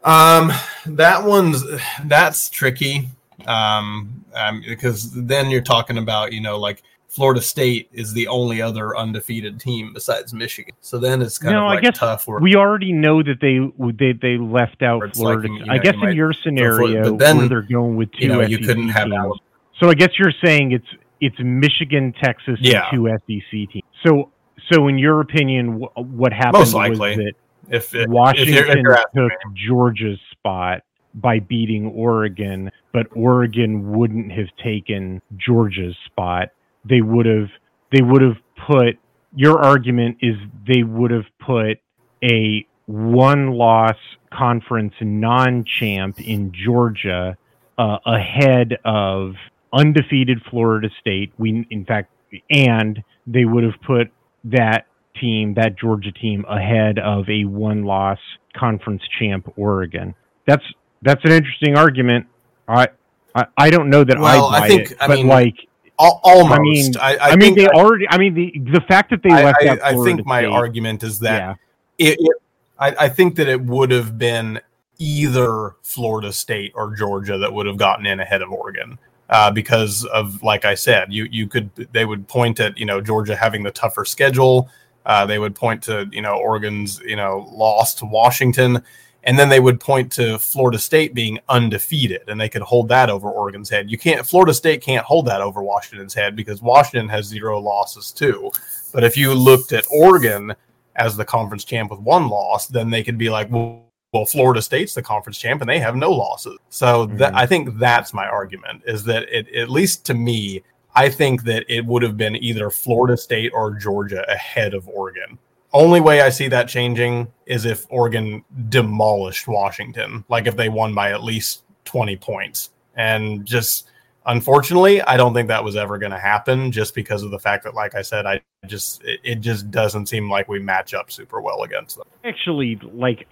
Um, 0.04 0.52
that 0.86 1.24
one's 1.24 1.64
that's 2.06 2.50
tricky. 2.50 3.10
Um, 3.48 4.26
um, 4.34 4.64
because 4.66 5.12
then 5.12 5.50
you're 5.50 5.62
talking 5.62 5.98
about 5.98 6.34
you 6.34 6.42
know 6.42 6.58
like 6.58 6.84
Florida 7.16 7.42
State 7.42 7.88
is 7.94 8.12
the 8.12 8.28
only 8.28 8.62
other 8.62 8.96
undefeated 8.98 9.58
team 9.58 9.94
besides 9.94 10.34
Michigan. 10.34 10.76
So 10.82 10.98
then 10.98 11.22
it's 11.22 11.38
kind 11.38 11.54
no, 11.54 11.62
of 11.62 11.70
like 11.70 11.78
I 11.78 11.82
guess 11.82 11.98
tough. 11.98 12.28
we 12.28 12.56
already 12.56 12.92
know 12.92 13.24
that 13.24 13.40
they 13.40 13.60
they 13.98 14.12
they 14.12 14.38
left 14.38 14.84
out 14.84 15.16
Florida. 15.16 15.48
Like, 15.48 15.60
you 15.62 15.66
know, 15.66 15.74
I 15.74 15.78
guess 15.78 15.96
in 16.02 16.14
your 16.14 16.34
scenario, 16.34 17.16
then 17.16 17.48
they're 17.48 17.62
going 17.62 17.96
with 17.96 18.12
two. 18.12 18.26
You 18.26 18.28
know, 18.28 18.42
you 18.42 18.58
couldn't 18.58 18.90
have 18.90 19.10
teams. 19.10 19.40
So 19.80 19.90
I 19.90 19.94
guess 19.94 20.10
you're 20.20 20.34
saying 20.44 20.74
it's 20.74 20.88
it's 21.22 21.38
Michigan, 21.40 22.14
Texas, 22.22 22.60
yeah. 22.60 22.90
and 22.92 22.98
two 22.98 23.40
SEC 23.40 23.72
teams. 23.72 23.84
So 24.06 24.32
so 24.72 24.90
in 24.90 24.98
your 24.98 25.22
opinion, 25.22 25.86
what 25.96 26.34
happened 26.34 26.60
Most 26.60 26.74
likely. 26.74 27.10
was 27.10 27.18
that 27.18 27.34
if, 27.70 27.96
if 27.96 28.10
Washington 28.10 28.56
if 28.56 28.68
you're, 28.68 28.98
if 28.98 29.08
you're 29.14 29.30
took 29.30 29.40
Georgia's 29.54 30.20
spot 30.32 30.82
by 31.14 31.40
beating 31.40 31.88
Oregon, 31.88 32.70
but 32.92 33.08
Oregon 33.16 33.94
wouldn't 33.94 34.34
have 34.34 34.48
taken 34.62 35.22
Georgia's 35.38 35.96
spot. 36.06 36.50
They 36.88 37.02
would 37.02 37.26
have 37.26 37.50
they 37.92 38.02
would 38.02 38.22
have 38.22 38.38
put 38.68 38.98
your 39.36 39.60
argument 39.60 40.18
is 40.22 40.36
they 40.68 40.84
would 40.84 41.12
have 41.12 41.26
put 41.40 41.80
a 42.24 42.66
one 42.86 43.52
loss 43.52 43.98
conference 44.32 44.94
non 45.02 45.66
champ 45.66 46.20
in 46.20 46.52
Georgia 46.54 47.38
uh, 47.78 47.98
ahead 48.06 48.78
of 48.86 49.34
undefeated 49.74 50.42
Florida 50.50 50.90
State. 51.00 51.34
We 51.38 51.68
in 51.70 51.86
fact 51.86 52.12
and 52.50 53.04
they 53.28 53.46
would 53.46 53.64
have 53.64 53.82
put 53.86 54.12
that 54.46 54.86
team, 55.20 55.54
that 55.56 55.78
Georgia 55.78 56.12
team, 56.12 56.46
ahead 56.48 57.00
of 57.00 57.28
a 57.30 57.46
one 57.46 57.84
loss 57.84 58.20
conference 58.56 59.02
champ 59.20 59.52
Oregon. 59.58 60.14
That's 60.48 60.64
that's 61.02 61.24
an 61.24 61.32
interesting 61.32 61.78
argument. 61.78 62.28
I 62.68 62.88
I, 63.34 63.46
I 63.58 63.70
don't 63.70 63.90
know 63.90 64.04
that 64.04 64.18
well, 64.20 64.48
I 64.48 64.60
buy 64.60 64.66
I 64.66 64.68
think, 64.68 64.92
it, 64.92 64.98
I 65.00 65.08
but 65.08 65.18
mean, 65.18 65.28
like 65.28 65.56
almost. 65.98 66.52
I 66.52 66.60
mean, 66.60 66.98
I, 66.98 67.16
I, 67.16 67.30
I 67.32 67.36
mean, 67.36 67.56
they 67.56 67.68
already. 67.68 68.08
I 68.10 68.18
mean, 68.18 68.34
the 68.34 68.54
the 68.72 68.82
fact 68.82 69.10
that 69.12 69.24
they 69.24 69.30
left 69.30 69.58
I. 69.62 69.92
I 69.92 70.04
think 70.04 70.26
my 70.26 70.42
State, 70.42 70.52
argument 70.52 71.04
is 71.04 71.20
that 71.20 71.58
yeah. 71.98 72.12
it, 72.12 72.18
it 72.20 72.38
I, 72.78 72.96
I 73.00 73.10
think 73.10 73.36
that 73.36 73.48
it 73.48 73.62
would 73.62 73.92
have 73.92 74.18
been 74.18 74.60
either 74.98 75.76
Florida 75.84 76.32
State 76.32 76.72
or 76.76 76.96
Georgia 76.96 77.38
that 77.38 77.54
would 77.54 77.66
have 77.66 77.78
gotten 77.78 78.06
in 78.06 78.20
ahead 78.20 78.42
of 78.42 78.52
Oregon. 78.52 78.98
Uh, 79.28 79.50
because 79.50 80.06
of 80.06 80.44
like 80.44 80.66
I 80.66 80.76
said, 80.76 81.12
you 81.12 81.28
you 81.32 81.48
could 81.48 81.72
they 81.92 82.06
would 82.06 82.28
point 82.28 82.60
at 82.60 82.78
you 82.78 82.86
know 82.86 83.02
Georgia 83.02 83.36
having 83.36 83.64
the 83.64 83.72
tougher 83.72 84.06
schedule. 84.06 84.70
Uh, 85.04 85.26
they 85.26 85.40
would 85.40 85.56
point 85.56 85.82
to 85.84 86.08
you 86.12 86.22
know 86.22 86.36
Oregon's 86.36 87.00
you 87.00 87.16
know 87.16 87.50
loss 87.52 87.96
to 87.96 88.06
Washington, 88.06 88.84
and 89.26 89.38
then 89.38 89.50
they 89.50 89.60
would 89.60 89.80
point 89.80 90.12
to 90.14 90.38
Florida 90.38 90.80
State 90.80 91.14
being 91.14 91.40
undefeated, 91.50 92.30
and 92.30 92.40
they 92.40 92.50
could 92.50 92.62
hold 92.62 92.88
that 92.90 93.10
over 93.10 93.30
Oregon's 93.30 93.70
head. 93.70 93.90
You 93.90 93.98
can't 93.98 94.26
Florida 94.26 94.54
State 94.54 94.82
can't 94.82 95.06
hold 95.06 95.26
that 95.28 95.42
over 95.42 95.62
Washington's 95.62 96.14
head 96.14 96.36
because 96.36 96.62
Washington 96.62 97.10
has 97.10 97.26
zero 97.26 97.60
losses 97.60 98.12
too. 98.12 98.52
But 98.94 99.04
if 99.04 99.18
you 99.18 99.34
looked 99.34 99.74
at 99.74 99.86
Oregon 99.92 100.56
as 100.96 101.18
the 101.18 101.26
conference 101.26 101.66
champ 101.66 101.92
with 101.92 102.00
one 102.00 102.30
loss, 102.30 102.68
then 102.68 102.90
they 102.90 103.04
could 103.04 103.18
be 103.18 103.30
like, 103.30 103.52
well, 103.52 103.86
well, 104.16 104.26
Florida 104.26 104.62
State's 104.62 104.94
the 104.94 105.02
conference 105.02 105.38
champ 105.38 105.60
and 105.60 105.70
they 105.70 105.80
have 105.80 105.98
no 105.98 106.10
losses. 106.10 106.58
So 106.70 107.06
mm-hmm. 107.06 107.18
that, 107.18 107.36
I 107.36 107.46
think 107.46 107.78
that's 107.78 108.14
my 108.14 108.26
argument 108.26 108.84
is 108.88 109.04
that 109.04 109.24
it, 109.24 109.54
at 109.54 109.70
least 109.70 110.06
to 110.06 110.14
me, 110.14 110.64
I 110.96 111.10
think 111.10 111.44
that 111.44 111.66
it 111.68 111.86
would 111.86 112.02
have 112.02 112.16
been 112.16 112.38
either 112.38 112.70
Florida 112.70 113.18
State 113.18 113.52
or 113.54 113.76
Georgia 113.76 114.24
ahead 114.32 114.74
of 114.74 114.88
Oregon. 114.88 115.38
Only 115.76 116.00
way 116.00 116.22
I 116.22 116.30
see 116.30 116.48
that 116.48 116.70
changing 116.70 117.28
is 117.46 117.66
if 117.66 117.86
Oregon 117.90 118.46
demolished 118.70 119.46
Washington, 119.48 120.24
like 120.30 120.48
if 120.48 120.56
they 120.56 120.70
won 120.70 120.96
by 120.96 121.12
at 121.12 121.22
least 121.22 121.64
20 121.84 122.16
points. 122.16 122.70
And 122.96 123.46
just 123.46 123.90
unfortunately, 124.26 125.02
I 125.02 125.18
don't 125.18 125.34
think 125.34 125.50
that 125.50 125.66
was 125.66 125.76
ever 125.76 125.98
going 125.98 126.14
to 126.14 126.18
happen 126.18 126.72
just 126.72 126.96
because 126.96 127.24
of 127.24 127.32
the 127.32 127.40
fact 127.40 127.66
that, 127.66 127.76
like 127.76 127.94
I 127.94 128.02
said, 128.04 128.26
I 128.26 128.42
just, 128.66 129.04
it, 129.04 129.20
it 129.24 129.36
just 129.42 129.70
doesn't 129.70 130.08
seem 130.08 130.30
like 130.32 130.48
we 130.48 130.60
match 130.60 130.94
up 130.94 131.12
super 131.12 131.42
well 131.42 131.64
against 131.64 131.98
them. 131.98 132.08
Actually, 132.24 132.80
like 132.94 133.28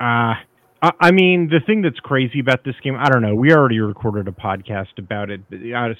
uh, 0.00 0.34
I 1.00 1.10
mean, 1.10 1.48
the 1.48 1.60
thing 1.60 1.82
that's 1.82 1.98
crazy 2.00 2.40
about 2.40 2.64
this 2.64 2.76
game, 2.82 2.96
I 2.96 3.08
don't 3.08 3.22
know. 3.22 3.34
We 3.34 3.52
already 3.52 3.80
recorded 3.80 4.28
a 4.28 4.32
podcast 4.32 4.98
about 4.98 5.30
it, 5.30 5.40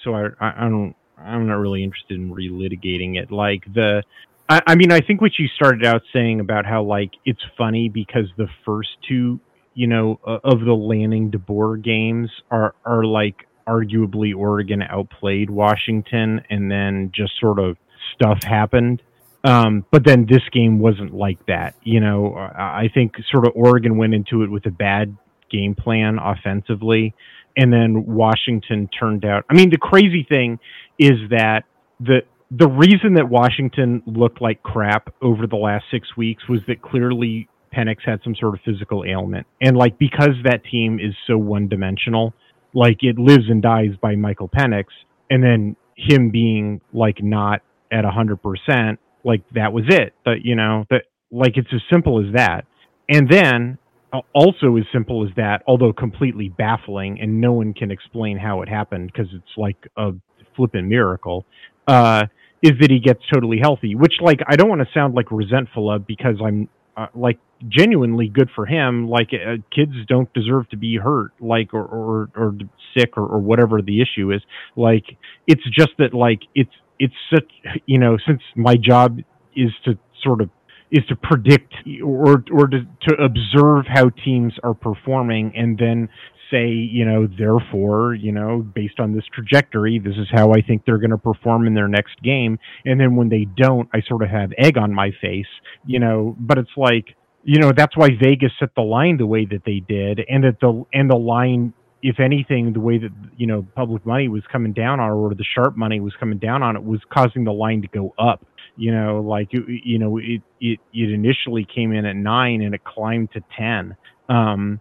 so 0.04 0.14
I, 0.14 0.28
I 0.40 0.68
don't. 0.68 0.94
I'm 1.18 1.46
not 1.46 1.54
really 1.54 1.82
interested 1.82 2.20
in 2.20 2.30
relitigating 2.30 3.16
it. 3.16 3.32
Like 3.32 3.64
the, 3.72 4.02
I, 4.48 4.62
I 4.66 4.74
mean, 4.74 4.92
I 4.92 5.00
think 5.00 5.20
what 5.20 5.32
you 5.38 5.48
started 5.48 5.84
out 5.84 6.02
saying 6.12 6.40
about 6.40 6.66
how 6.66 6.82
like 6.82 7.12
it's 7.24 7.42
funny 7.56 7.88
because 7.88 8.26
the 8.36 8.48
first 8.64 8.90
two, 9.08 9.40
you 9.74 9.86
know, 9.86 10.20
uh, 10.26 10.38
of 10.44 10.60
the 10.60 10.72
Lanning 10.72 11.30
DeBoer 11.30 11.82
games 11.82 12.30
are 12.50 12.74
are 12.84 13.04
like 13.04 13.46
arguably 13.66 14.34
Oregon 14.34 14.82
outplayed 14.82 15.50
Washington, 15.50 16.42
and 16.48 16.70
then 16.70 17.10
just 17.14 17.32
sort 17.40 17.58
of 17.58 17.76
stuff 18.14 18.42
happened. 18.42 19.02
Um, 19.44 19.84
but 19.92 20.04
then 20.04 20.26
this 20.28 20.42
game 20.52 20.78
wasn't 20.78 21.14
like 21.14 21.44
that. 21.46 21.74
You 21.82 22.00
know, 22.00 22.34
I 22.34 22.88
think 22.92 23.14
sort 23.30 23.46
of 23.46 23.52
Oregon 23.54 23.96
went 23.96 24.14
into 24.14 24.42
it 24.42 24.50
with 24.50 24.66
a 24.66 24.70
bad 24.70 25.16
game 25.50 25.74
plan 25.74 26.18
offensively, 26.18 27.14
and 27.56 27.72
then 27.72 28.06
Washington 28.06 28.88
turned 28.88 29.24
out. 29.24 29.44
I 29.48 29.54
mean, 29.54 29.70
the 29.70 29.78
crazy 29.78 30.26
thing 30.28 30.58
is 30.98 31.30
that 31.30 31.64
the 32.00 32.22
the 32.50 32.68
reason 32.68 33.14
that 33.14 33.28
Washington 33.28 34.02
looked 34.06 34.40
like 34.40 34.62
crap 34.62 35.12
over 35.20 35.46
the 35.46 35.56
last 35.56 35.84
six 35.90 36.16
weeks 36.16 36.48
was 36.48 36.60
that 36.68 36.80
clearly 36.80 37.48
Penix 37.74 37.98
had 38.04 38.20
some 38.22 38.34
sort 38.38 38.54
of 38.54 38.60
physical 38.64 39.04
ailment, 39.06 39.46
and 39.60 39.76
like 39.76 39.98
because 39.98 40.34
that 40.44 40.62
team 40.70 40.98
is 41.00 41.14
so 41.26 41.36
one 41.36 41.68
dimensional, 41.68 42.34
like 42.72 42.98
it 43.00 43.18
lives 43.18 43.44
and 43.48 43.62
dies 43.62 43.90
by 44.00 44.14
Michael 44.14 44.48
Penix, 44.48 44.84
and 45.28 45.42
then 45.42 45.76
him 45.96 46.30
being 46.30 46.80
like 46.92 47.22
not 47.22 47.62
at 47.90 48.04
a 48.04 48.10
hundred 48.10 48.42
percent 48.42 49.00
like 49.24 49.42
that 49.54 49.72
was 49.72 49.84
it. 49.88 50.14
That 50.24 50.36
you 50.44 50.54
know 50.54 50.84
that 50.90 51.02
like 51.30 51.56
it's 51.56 51.68
as 51.74 51.82
simple 51.92 52.24
as 52.24 52.32
that. 52.34 52.64
And 53.08 53.28
then 53.28 53.78
uh, 54.12 54.20
also 54.32 54.76
as 54.76 54.84
simple 54.92 55.24
as 55.24 55.30
that, 55.36 55.62
although 55.66 55.92
completely 55.92 56.48
baffling, 56.48 57.20
and 57.20 57.40
no 57.40 57.52
one 57.52 57.74
can 57.74 57.90
explain 57.90 58.38
how 58.38 58.62
it 58.62 58.68
happened 58.68 59.10
because 59.12 59.28
it's 59.34 59.56
like 59.56 59.76
a 59.96 60.12
flippin' 60.56 60.88
miracle. 60.88 61.44
Uh, 61.86 62.26
is 62.62 62.72
that 62.80 62.90
he 62.90 62.98
gets 62.98 63.20
totally 63.32 63.58
healthy? 63.60 63.94
Which 63.94 64.14
like 64.20 64.40
I 64.46 64.56
don't 64.56 64.68
want 64.68 64.80
to 64.80 64.88
sound 64.92 65.14
like 65.14 65.30
resentful 65.30 65.90
of 65.90 66.06
because 66.06 66.36
I'm 66.44 66.68
uh, 66.96 67.06
like 67.14 67.38
genuinely 67.68 68.28
good 68.28 68.50
for 68.54 68.66
him. 68.66 69.08
Like 69.08 69.30
uh, 69.32 69.56
kids 69.74 69.92
don't 70.08 70.32
deserve 70.32 70.68
to 70.70 70.76
be 70.76 70.96
hurt, 70.96 71.32
like 71.40 71.74
or 71.74 71.84
or, 71.84 72.30
or 72.36 72.54
sick 72.96 73.16
or, 73.16 73.26
or 73.26 73.38
whatever 73.38 73.82
the 73.82 74.00
issue 74.00 74.32
is. 74.32 74.42
Like 74.76 75.04
it's 75.46 75.64
just 75.70 75.90
that 75.98 76.14
like 76.14 76.40
it's 76.54 76.72
it's 76.98 77.14
such 77.32 77.50
you 77.86 77.98
know 77.98 78.16
since 78.26 78.40
my 78.54 78.76
job 78.76 79.18
is 79.54 79.70
to 79.84 79.98
sort 80.22 80.40
of 80.40 80.50
is 80.90 81.04
to 81.08 81.16
predict 81.16 81.74
or 82.04 82.44
or 82.52 82.68
to, 82.68 82.86
to 83.08 83.14
observe 83.22 83.86
how 83.88 84.08
teams 84.24 84.52
are 84.62 84.74
performing 84.74 85.52
and 85.56 85.78
then 85.78 86.08
say 86.50 86.68
you 86.68 87.04
know 87.04 87.26
therefore 87.38 88.14
you 88.14 88.32
know 88.32 88.58
based 88.74 89.00
on 89.00 89.14
this 89.14 89.24
trajectory 89.32 89.98
this 89.98 90.16
is 90.16 90.26
how 90.30 90.52
i 90.52 90.60
think 90.60 90.82
they're 90.84 90.98
going 90.98 91.10
to 91.10 91.18
perform 91.18 91.66
in 91.66 91.74
their 91.74 91.88
next 91.88 92.20
game 92.22 92.58
and 92.84 93.00
then 93.00 93.16
when 93.16 93.28
they 93.28 93.46
don't 93.56 93.88
i 93.92 94.00
sort 94.08 94.22
of 94.22 94.28
have 94.28 94.52
egg 94.58 94.76
on 94.78 94.92
my 94.92 95.10
face 95.20 95.46
you 95.84 95.98
know 95.98 96.36
but 96.38 96.58
it's 96.58 96.76
like 96.76 97.16
you 97.44 97.58
know 97.60 97.72
that's 97.76 97.96
why 97.96 98.08
vegas 98.22 98.52
set 98.58 98.70
the 98.76 98.82
line 98.82 99.16
the 99.16 99.26
way 99.26 99.44
that 99.44 99.62
they 99.64 99.80
did 99.88 100.20
and 100.28 100.44
that 100.44 100.58
the 100.60 100.84
and 100.92 101.10
the 101.10 101.16
line 101.16 101.72
if 102.02 102.20
anything, 102.20 102.72
the 102.72 102.80
way 102.80 102.98
that 102.98 103.10
you 103.36 103.48
know 103.48 103.66
public 103.74 104.04
money 104.06 104.28
was 104.28 104.42
coming 104.52 104.72
down 104.72 105.00
on, 105.00 105.10
or 105.10 105.34
the 105.34 105.44
sharp 105.54 105.76
money 105.76 105.98
was 105.98 106.14
coming 106.20 106.38
down 106.38 106.62
on 106.62 106.76
it, 106.76 106.84
was 106.84 107.00
causing 107.12 107.44
the 107.44 107.52
line 107.52 107.82
to 107.82 107.88
go 107.88 108.14
up. 108.16 108.44
You 108.76 108.92
know, 108.92 109.20
like 109.20 109.48
you 109.52 109.98
know, 109.98 110.18
it 110.18 110.42
it 110.60 110.78
it 110.92 111.10
initially 111.10 111.66
came 111.66 111.92
in 111.92 112.04
at 112.04 112.14
nine 112.14 112.62
and 112.62 112.74
it 112.74 112.84
climbed 112.84 113.32
to 113.32 113.40
ten. 113.58 113.96
Um, 114.28 114.80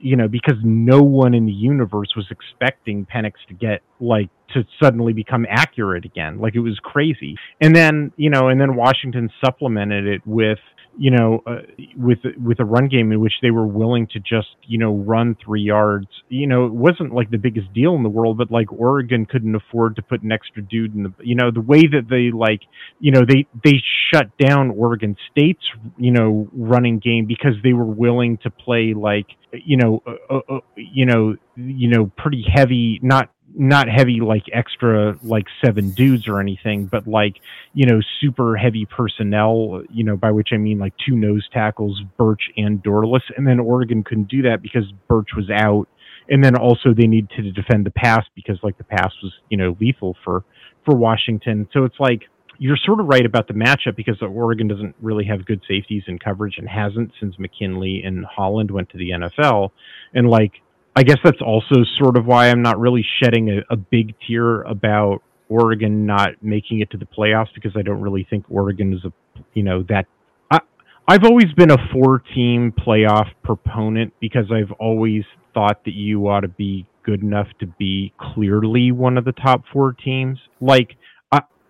you 0.00 0.16
know, 0.16 0.28
because 0.28 0.56
no 0.62 1.02
one 1.02 1.34
in 1.34 1.44
the 1.44 1.52
universe 1.52 2.14
was 2.16 2.26
expecting 2.30 3.06
Penix 3.06 3.32
to 3.48 3.54
get 3.54 3.82
like 4.00 4.30
to 4.54 4.64
suddenly 4.82 5.12
become 5.12 5.46
accurate 5.48 6.04
again. 6.04 6.38
Like 6.38 6.54
it 6.54 6.60
was 6.60 6.78
crazy. 6.82 7.36
And 7.60 7.74
then, 7.76 8.12
you 8.16 8.30
know, 8.30 8.48
and 8.48 8.60
then 8.60 8.76
Washington 8.76 9.30
supplemented 9.44 10.06
it 10.06 10.22
with 10.26 10.58
you 10.98 11.10
know, 11.10 11.42
uh, 11.46 11.62
with 11.96 12.18
with 12.42 12.60
a 12.60 12.64
run 12.64 12.88
game 12.88 13.12
in 13.12 13.20
which 13.20 13.32
they 13.40 13.50
were 13.50 13.66
willing 13.66 14.06
to 14.08 14.18
just 14.20 14.56
you 14.66 14.78
know 14.78 14.94
run 14.94 15.36
three 15.44 15.62
yards. 15.62 16.08
You 16.28 16.46
know, 16.46 16.66
it 16.66 16.72
wasn't 16.72 17.14
like 17.14 17.30
the 17.30 17.38
biggest 17.38 17.72
deal 17.72 17.94
in 17.94 18.02
the 18.02 18.08
world, 18.08 18.38
but 18.38 18.50
like 18.50 18.72
Oregon 18.72 19.26
couldn't 19.26 19.54
afford 19.54 19.96
to 19.96 20.02
put 20.02 20.22
an 20.22 20.32
extra 20.32 20.62
dude 20.62 20.94
in 20.94 21.04
the. 21.04 21.12
You 21.22 21.34
know, 21.34 21.50
the 21.50 21.60
way 21.60 21.82
that 21.86 22.08
they 22.10 22.30
like, 22.36 22.60
you 23.00 23.10
know, 23.10 23.22
they 23.26 23.46
they 23.64 23.82
shut 24.12 24.36
down 24.38 24.70
Oregon 24.70 25.16
State's 25.30 25.64
you 25.96 26.12
know 26.12 26.48
running 26.52 26.98
game 26.98 27.26
because 27.26 27.54
they 27.62 27.72
were 27.72 27.84
willing 27.84 28.38
to 28.38 28.50
play 28.50 28.94
like 28.94 29.26
you 29.52 29.76
know 29.76 30.02
uh, 30.06 30.34
uh, 30.34 30.56
uh 30.56 30.60
you 30.76 31.06
know 31.06 31.36
you 31.56 31.88
know 31.88 32.10
pretty 32.16 32.44
heavy 32.54 32.98
not 33.02 33.30
not 33.54 33.88
heavy 33.88 34.20
like 34.20 34.44
extra 34.52 35.16
like 35.22 35.46
seven 35.64 35.90
dudes 35.90 36.26
or 36.28 36.40
anything, 36.40 36.86
but 36.86 37.06
like 37.06 37.36
you 37.74 37.86
know 37.86 38.00
super 38.20 38.56
heavy 38.56 38.86
personnel. 38.86 39.82
You 39.90 40.04
know 40.04 40.16
by 40.16 40.30
which 40.30 40.48
I 40.52 40.56
mean 40.56 40.78
like 40.78 40.94
two 41.06 41.16
nose 41.16 41.46
tackles, 41.52 42.00
Burch 42.16 42.42
and 42.56 42.82
Dorlus, 42.82 43.22
and 43.36 43.46
then 43.46 43.60
Oregon 43.60 44.02
couldn't 44.02 44.28
do 44.28 44.42
that 44.42 44.62
because 44.62 44.84
Burch 45.08 45.30
was 45.36 45.50
out, 45.50 45.86
and 46.28 46.44
then 46.44 46.56
also 46.56 46.94
they 46.94 47.06
needed 47.06 47.30
to 47.36 47.50
defend 47.52 47.86
the 47.86 47.90
pass 47.90 48.24
because 48.34 48.58
like 48.62 48.78
the 48.78 48.84
pass 48.84 49.12
was 49.22 49.32
you 49.48 49.56
know 49.56 49.76
lethal 49.80 50.16
for 50.24 50.44
for 50.84 50.94
Washington. 50.94 51.68
So 51.72 51.84
it's 51.84 52.00
like 52.00 52.22
you're 52.58 52.76
sort 52.76 53.00
of 53.00 53.06
right 53.06 53.26
about 53.26 53.48
the 53.48 53.54
matchup 53.54 53.96
because 53.96 54.20
Oregon 54.22 54.68
doesn't 54.68 54.94
really 55.00 55.24
have 55.24 55.44
good 55.44 55.60
safeties 55.66 56.04
and 56.06 56.22
coverage 56.22 56.58
and 56.58 56.68
hasn't 56.68 57.10
since 57.18 57.36
McKinley 57.38 58.02
and 58.04 58.24
Holland 58.24 58.70
went 58.70 58.88
to 58.90 58.98
the 58.98 59.10
NFL. 59.10 59.70
And 60.14 60.28
like, 60.28 60.52
I 60.94 61.02
guess 61.02 61.18
that's 61.24 61.40
also 61.40 61.84
sort 61.98 62.16
of 62.16 62.26
why 62.26 62.50
I'm 62.50 62.62
not 62.62 62.78
really 62.78 63.04
shedding 63.22 63.50
a, 63.50 63.72
a 63.72 63.76
big 63.76 64.14
tear 64.26 64.62
about 64.62 65.22
Oregon 65.48 66.06
not 66.06 66.42
making 66.42 66.80
it 66.80 66.90
to 66.90 66.98
the 66.98 67.06
playoffs 67.06 67.48
because 67.54 67.72
I 67.76 67.82
don't 67.82 68.00
really 68.00 68.26
think 68.28 68.44
Oregon 68.50 68.92
is 68.92 69.04
a, 69.04 69.12
you 69.54 69.62
know, 69.62 69.84
that. 69.88 70.06
I, 70.50 70.60
I've 71.08 71.24
always 71.24 71.52
been 71.56 71.70
a 71.70 71.78
four 71.92 72.22
team 72.34 72.72
playoff 72.72 73.28
proponent 73.42 74.12
because 74.20 74.46
I've 74.52 74.72
always 74.72 75.24
thought 75.54 75.84
that 75.84 75.94
you 75.94 76.28
ought 76.28 76.40
to 76.40 76.48
be 76.48 76.86
good 77.04 77.22
enough 77.22 77.48
to 77.60 77.66
be 77.66 78.12
clearly 78.18 78.92
one 78.92 79.18
of 79.18 79.24
the 79.24 79.32
top 79.32 79.62
four 79.72 79.92
teams. 79.92 80.38
Like, 80.60 80.90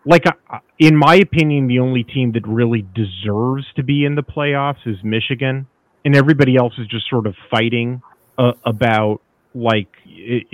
like 0.05 0.25
uh, 0.27 0.59
in 0.79 0.97
my 0.97 1.17
opinion, 1.17 1.69
the 1.69 1.79
only 1.79 2.03
team 2.03 2.33
that 2.33 2.47
really 2.47 2.87
deserves 2.95 3.65
to 3.77 3.83
be 3.83 4.05
in 4.05 4.15
the 4.15 4.23
playoffs 4.23 4.87
is 4.87 4.97
Michigan, 5.05 5.67
and 6.05 6.17
everybody 6.17 6.57
else 6.57 6.73
is 6.79 6.87
just 6.89 7.09
sort 7.09 7.27
of 7.27 7.35
fighting 7.51 8.03
uh, 8.39 8.53
about 8.65 9.21
like 9.55 9.89
it, 10.07 10.47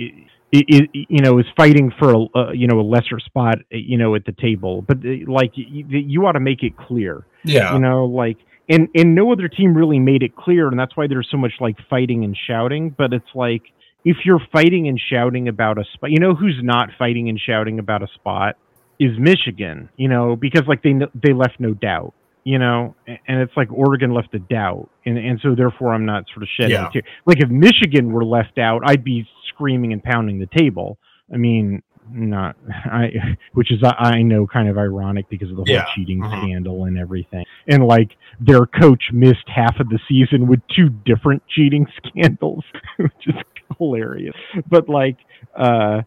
it, 0.51 0.65
it, 0.67 0.89
you 1.09 1.21
know 1.21 1.39
is 1.39 1.45
fighting 1.55 1.91
for 1.97 2.11
a 2.11 2.19
uh, 2.35 2.51
you 2.51 2.67
know 2.67 2.79
a 2.79 2.83
lesser 2.83 3.19
spot 3.19 3.59
you 3.69 3.97
know 3.97 4.15
at 4.15 4.25
the 4.25 4.33
table. 4.33 4.81
But 4.81 4.97
uh, 4.97 5.31
like 5.31 5.51
you, 5.55 5.85
you 5.87 6.25
ought 6.25 6.33
to 6.33 6.39
make 6.39 6.63
it 6.63 6.77
clear, 6.77 7.25
yeah. 7.43 7.73
You 7.73 7.79
know, 7.79 8.05
like 8.05 8.37
and 8.67 8.87
and 8.95 9.15
no 9.15 9.31
other 9.31 9.47
team 9.47 9.73
really 9.73 9.99
made 9.99 10.23
it 10.23 10.35
clear, 10.35 10.67
and 10.67 10.79
that's 10.79 10.95
why 10.95 11.07
there's 11.07 11.27
so 11.31 11.37
much 11.37 11.53
like 11.59 11.77
fighting 11.89 12.23
and 12.23 12.37
shouting. 12.47 12.93
But 12.95 13.13
it's 13.13 13.33
like 13.33 13.63
if 14.05 14.17
you're 14.25 14.41
fighting 14.51 14.87
and 14.87 14.99
shouting 14.99 15.47
about 15.47 15.77
a 15.77 15.83
spot, 15.93 16.11
you 16.11 16.19
know 16.19 16.35
who's 16.35 16.59
not 16.61 16.89
fighting 16.97 17.29
and 17.29 17.39
shouting 17.39 17.79
about 17.79 18.03
a 18.03 18.07
spot 18.15 18.57
is 18.99 19.17
Michigan, 19.17 19.89
you 19.97 20.09
know, 20.09 20.35
because 20.35 20.63
like 20.67 20.83
they 20.83 20.93
they 21.15 21.33
left 21.33 21.59
no 21.59 21.73
doubt, 21.73 22.13
you 22.49 22.57
know, 22.57 22.95
and 23.05 23.41
it's 23.41 23.55
like 23.55 23.71
Oregon 23.71 24.11
left 24.11 24.33
a 24.33 24.39
doubt, 24.39 24.89
and 25.05 25.19
and 25.19 25.39
so 25.39 25.53
therefore 25.53 25.93
I'm 25.93 26.07
not 26.07 26.25
sort 26.33 26.41
of 26.41 26.49
shedding 26.57 26.71
yeah. 26.71 26.89
tear. 26.91 27.03
Like 27.27 27.43
if 27.43 27.47
Michigan 27.47 28.11
were 28.11 28.25
left 28.25 28.57
out, 28.57 28.81
I'd 28.83 29.03
be 29.03 29.27
screaming 29.49 29.93
and 29.93 30.01
pounding 30.03 30.39
the 30.39 30.47
table. 30.47 30.97
I 31.31 31.37
mean, 31.37 31.83
not 32.11 32.55
I, 32.69 33.37
which 33.53 33.71
is 33.71 33.83
I 33.83 34.23
know 34.23 34.47
kind 34.47 34.67
of 34.67 34.79
ironic 34.79 35.29
because 35.29 35.51
of 35.51 35.57
the 35.57 35.63
whole 35.67 35.75
yeah. 35.75 35.85
cheating 35.93 36.21
mm-hmm. 36.21 36.41
scandal 36.41 36.85
and 36.85 36.97
everything, 36.97 37.45
and 37.67 37.85
like 37.85 38.17
their 38.39 38.65
coach 38.65 39.11
missed 39.13 39.47
half 39.47 39.79
of 39.79 39.87
the 39.89 39.99
season 40.07 40.47
with 40.47 40.59
two 40.75 40.89
different 40.89 41.43
cheating 41.49 41.85
scandals, 42.07 42.63
which 42.97 43.27
is 43.27 43.35
hilarious. 43.77 44.35
But 44.67 44.89
like, 44.89 45.17
uh, 45.55 46.01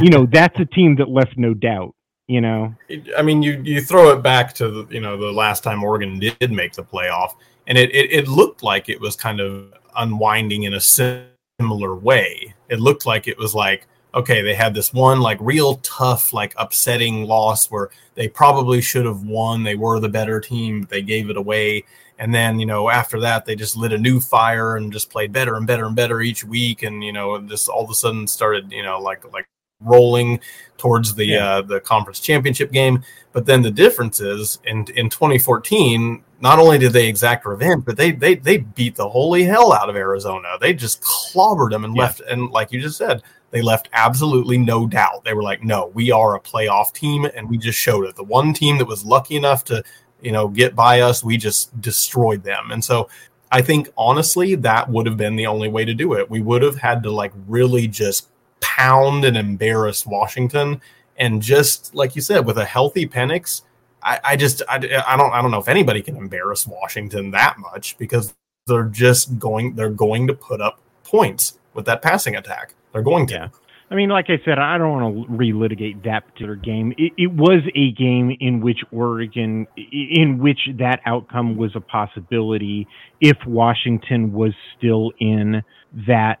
you 0.00 0.08
know, 0.08 0.24
that's 0.24 0.58
a 0.58 0.64
team 0.64 0.96
that 0.96 1.10
left 1.10 1.36
no 1.36 1.52
doubt 1.52 1.94
you 2.28 2.40
know? 2.40 2.74
I 3.16 3.22
mean 3.22 3.42
you 3.42 3.60
you 3.64 3.80
throw 3.80 4.10
it 4.10 4.22
back 4.22 4.52
to 4.54 4.68
the 4.68 4.94
you 4.94 5.00
know 5.00 5.16
the 5.16 5.32
last 5.32 5.62
time 5.62 5.84
oregon 5.84 6.18
did 6.18 6.50
make 6.50 6.72
the 6.72 6.82
playoff 6.82 7.34
and 7.66 7.76
it, 7.76 7.94
it, 7.94 8.12
it 8.12 8.28
looked 8.28 8.62
like 8.62 8.88
it 8.88 9.00
was 9.00 9.16
kind 9.16 9.40
of 9.40 9.72
unwinding 9.96 10.64
in 10.64 10.74
a 10.74 10.80
similar 10.80 11.94
way. 11.94 12.54
It 12.68 12.80
looked 12.80 13.06
like 13.06 13.28
it 13.28 13.38
was 13.38 13.54
like 13.54 13.86
okay 14.14 14.40
they 14.40 14.54
had 14.54 14.72
this 14.72 14.94
one 14.94 15.20
like 15.20 15.36
real 15.42 15.76
tough 15.82 16.32
like 16.32 16.54
upsetting 16.56 17.24
loss 17.24 17.70
where 17.70 17.90
they 18.14 18.28
probably 18.28 18.80
should 18.80 19.04
have 19.04 19.22
won. 19.22 19.62
They 19.62 19.74
were 19.74 20.00
the 20.00 20.08
better 20.08 20.40
team 20.40 20.86
they 20.90 21.02
gave 21.02 21.30
it 21.30 21.36
away. 21.36 21.84
And 22.18 22.34
then 22.34 22.58
you 22.58 22.66
know 22.66 22.88
after 22.88 23.20
that 23.20 23.44
they 23.44 23.54
just 23.54 23.76
lit 23.76 23.92
a 23.92 23.98
new 23.98 24.20
fire 24.20 24.76
and 24.76 24.92
just 24.92 25.10
played 25.10 25.32
better 25.32 25.56
and 25.56 25.66
better 25.66 25.86
and 25.86 25.96
better 25.96 26.20
each 26.20 26.44
week. 26.44 26.82
And 26.82 27.04
you 27.04 27.12
know 27.12 27.40
just 27.40 27.68
all 27.68 27.84
of 27.84 27.90
a 27.90 27.94
sudden 27.94 28.26
started 28.26 28.72
you 28.72 28.82
know 28.82 28.98
like 29.00 29.30
like 29.32 29.46
rolling 29.80 30.40
towards 30.78 31.14
the 31.14 31.26
yeah. 31.26 31.56
uh, 31.56 31.62
the 31.62 31.80
conference 31.80 32.20
championship 32.20 32.72
game. 32.72 33.02
But 33.32 33.46
then 33.46 33.62
the 33.62 33.70
difference 33.70 34.20
is 34.20 34.58
in 34.64 34.86
in 34.94 35.10
2014, 35.10 36.22
not 36.40 36.58
only 36.58 36.78
did 36.78 36.92
they 36.92 37.08
exact 37.08 37.46
revenge, 37.46 37.84
but 37.84 37.96
they 37.96 38.12
they 38.12 38.36
they 38.36 38.58
beat 38.58 38.96
the 38.96 39.08
holy 39.08 39.44
hell 39.44 39.72
out 39.72 39.90
of 39.90 39.96
Arizona. 39.96 40.56
They 40.60 40.72
just 40.74 41.02
clobbered 41.02 41.70
them 41.70 41.84
and 41.84 41.94
yeah. 41.94 42.02
left. 42.02 42.20
And 42.20 42.50
like 42.50 42.72
you 42.72 42.80
just 42.80 42.98
said, 42.98 43.22
they 43.50 43.62
left 43.62 43.88
absolutely 43.92 44.58
no 44.58 44.86
doubt. 44.86 45.24
They 45.24 45.34
were 45.34 45.42
like, 45.42 45.62
no, 45.62 45.90
we 45.94 46.10
are 46.10 46.34
a 46.34 46.40
playoff 46.40 46.92
team, 46.92 47.24
and 47.24 47.48
we 47.48 47.58
just 47.58 47.78
showed 47.78 48.06
it. 48.06 48.16
The 48.16 48.24
one 48.24 48.52
team 48.52 48.78
that 48.78 48.86
was 48.86 49.04
lucky 49.04 49.36
enough 49.36 49.64
to 49.64 49.82
you 50.22 50.32
know 50.32 50.48
get 50.48 50.74
by 50.74 51.00
us, 51.00 51.22
we 51.22 51.36
just 51.36 51.78
destroyed 51.80 52.42
them. 52.42 52.70
And 52.70 52.84
so. 52.84 53.08
I 53.52 53.62
think 53.62 53.88
honestly 53.96 54.56
that 54.56 54.90
would 54.90 55.06
have 55.06 55.16
been 55.16 55.36
the 55.36 55.46
only 55.46 55.68
way 55.68 55.84
to 55.84 55.94
do 55.94 56.14
it. 56.14 56.28
We 56.28 56.40
would 56.40 56.62
have 56.62 56.74
had 56.74 57.04
to 57.04 57.12
like 57.12 57.32
really 57.46 57.86
just 57.86 58.28
pound 58.60 59.24
and 59.24 59.36
embarrass 59.36 60.06
Washington. 60.06 60.80
And 61.16 61.40
just 61.40 61.94
like 61.94 62.14
you 62.14 62.22
said, 62.22 62.46
with 62.46 62.58
a 62.58 62.64
healthy 62.64 63.06
Penix, 63.06 63.62
I, 64.02 64.20
I 64.22 64.36
just 64.36 64.62
I, 64.68 64.76
I 65.06 65.16
don't 65.16 65.32
I 65.32 65.42
don't 65.42 65.50
know 65.50 65.60
if 65.60 65.68
anybody 65.68 66.02
can 66.02 66.16
embarrass 66.16 66.66
Washington 66.66 67.30
that 67.32 67.58
much 67.58 67.96
because 67.98 68.34
they're 68.66 68.84
just 68.84 69.38
going 69.38 69.74
they're 69.74 69.90
going 69.90 70.26
to 70.26 70.34
put 70.34 70.60
up 70.60 70.80
points 71.04 71.58
with 71.74 71.86
that 71.86 72.02
passing 72.02 72.36
attack. 72.36 72.74
They're 72.92 73.02
going 73.02 73.26
to. 73.28 73.34
Yeah. 73.34 73.48
I 73.88 73.94
mean, 73.94 74.08
like 74.08 74.26
I 74.28 74.40
said, 74.44 74.58
I 74.58 74.78
don't 74.78 75.00
want 75.00 75.28
to 75.28 75.32
relitigate 75.32 76.02
that 76.04 76.26
particular 76.26 76.56
game. 76.56 76.92
It, 76.98 77.12
it, 77.16 77.32
was 77.32 77.60
a 77.76 77.92
game 77.92 78.36
in 78.40 78.60
which 78.60 78.80
Oregon, 78.90 79.68
in 79.76 80.38
which 80.40 80.58
that 80.78 81.00
outcome 81.06 81.56
was 81.56 81.70
a 81.76 81.80
possibility 81.80 82.88
if 83.20 83.36
Washington 83.46 84.32
was 84.32 84.52
still 84.76 85.12
in 85.20 85.62
that 86.08 86.40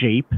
shape 0.00 0.30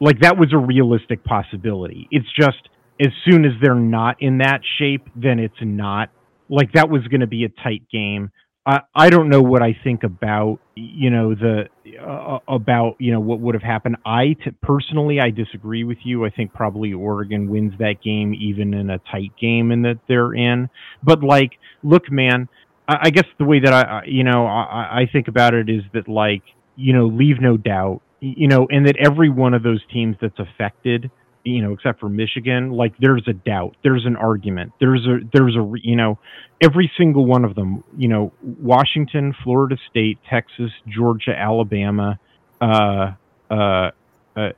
like 0.00 0.20
that 0.20 0.38
was 0.38 0.52
a 0.52 0.58
realistic 0.58 1.22
possibility. 1.24 2.08
It's 2.10 2.26
just 2.38 2.68
as 3.00 3.12
soon 3.28 3.44
as 3.44 3.52
they're 3.62 3.74
not 3.74 4.16
in 4.20 4.38
that 4.38 4.60
shape, 4.78 5.06
then 5.14 5.38
it's 5.38 5.54
not 5.60 6.10
like 6.48 6.72
that 6.72 6.88
was 6.88 7.02
going 7.08 7.20
to 7.20 7.26
be 7.26 7.44
a 7.44 7.48
tight 7.48 7.82
game. 7.90 8.30
I, 8.66 8.80
I 8.94 9.10
don't 9.10 9.30
know 9.30 9.40
what 9.40 9.62
I 9.62 9.76
think 9.82 10.02
about 10.02 10.58
you 10.74 11.10
know 11.10 11.34
the 11.34 11.64
uh, 11.98 12.38
about 12.46 12.96
you 12.98 13.12
know 13.12 13.20
what 13.20 13.40
would 13.40 13.54
have 13.54 13.62
happened. 13.62 13.96
I 14.04 14.36
t- 14.44 14.50
personally 14.62 15.18
I 15.18 15.30
disagree 15.30 15.84
with 15.84 15.98
you. 16.04 16.26
I 16.26 16.30
think 16.30 16.52
probably 16.52 16.92
Oregon 16.92 17.48
wins 17.48 17.72
that 17.78 18.02
game 18.04 18.34
even 18.34 18.74
in 18.74 18.90
a 18.90 18.98
tight 19.10 19.32
game 19.40 19.70
and 19.70 19.84
that 19.84 19.98
they're 20.08 20.34
in. 20.34 20.68
But 21.02 21.22
like, 21.22 21.52
look, 21.82 22.10
man, 22.10 22.48
I, 22.86 22.96
I 23.04 23.10
guess 23.10 23.24
the 23.38 23.46
way 23.46 23.60
that 23.60 23.72
I 23.72 24.02
you 24.06 24.24
know 24.24 24.46
I, 24.46 25.00
I 25.02 25.08
think 25.10 25.28
about 25.28 25.54
it 25.54 25.70
is 25.70 25.82
that 25.94 26.06
like 26.06 26.42
you 26.76 26.92
know 26.92 27.06
leave 27.06 27.40
no 27.40 27.56
doubt 27.56 28.02
you 28.20 28.48
know, 28.48 28.66
and 28.70 28.86
that 28.86 28.96
every 28.98 29.30
one 29.30 29.54
of 29.54 29.62
those 29.62 29.80
teams 29.92 30.16
that's 30.20 30.38
affected, 30.38 31.10
you 31.44 31.62
know, 31.62 31.72
except 31.72 32.00
for 32.00 32.08
Michigan, 32.08 32.70
like 32.70 32.92
there's 32.98 33.26
a 33.26 33.32
doubt, 33.32 33.76
there's 33.82 34.04
an 34.04 34.16
argument, 34.16 34.72
there's 34.78 35.06
a, 35.06 35.18
there's 35.32 35.56
a, 35.56 35.72
you 35.82 35.96
know, 35.96 36.18
every 36.60 36.90
single 36.98 37.24
one 37.24 37.44
of 37.44 37.54
them, 37.54 37.82
you 37.96 38.08
know, 38.08 38.32
Washington, 38.42 39.34
Florida 39.42 39.76
State, 39.90 40.18
Texas, 40.28 40.70
Georgia, 40.86 41.32
Alabama, 41.36 42.18
uh, 42.60 43.12
uh, 43.50 43.90
uh, 44.36 44.50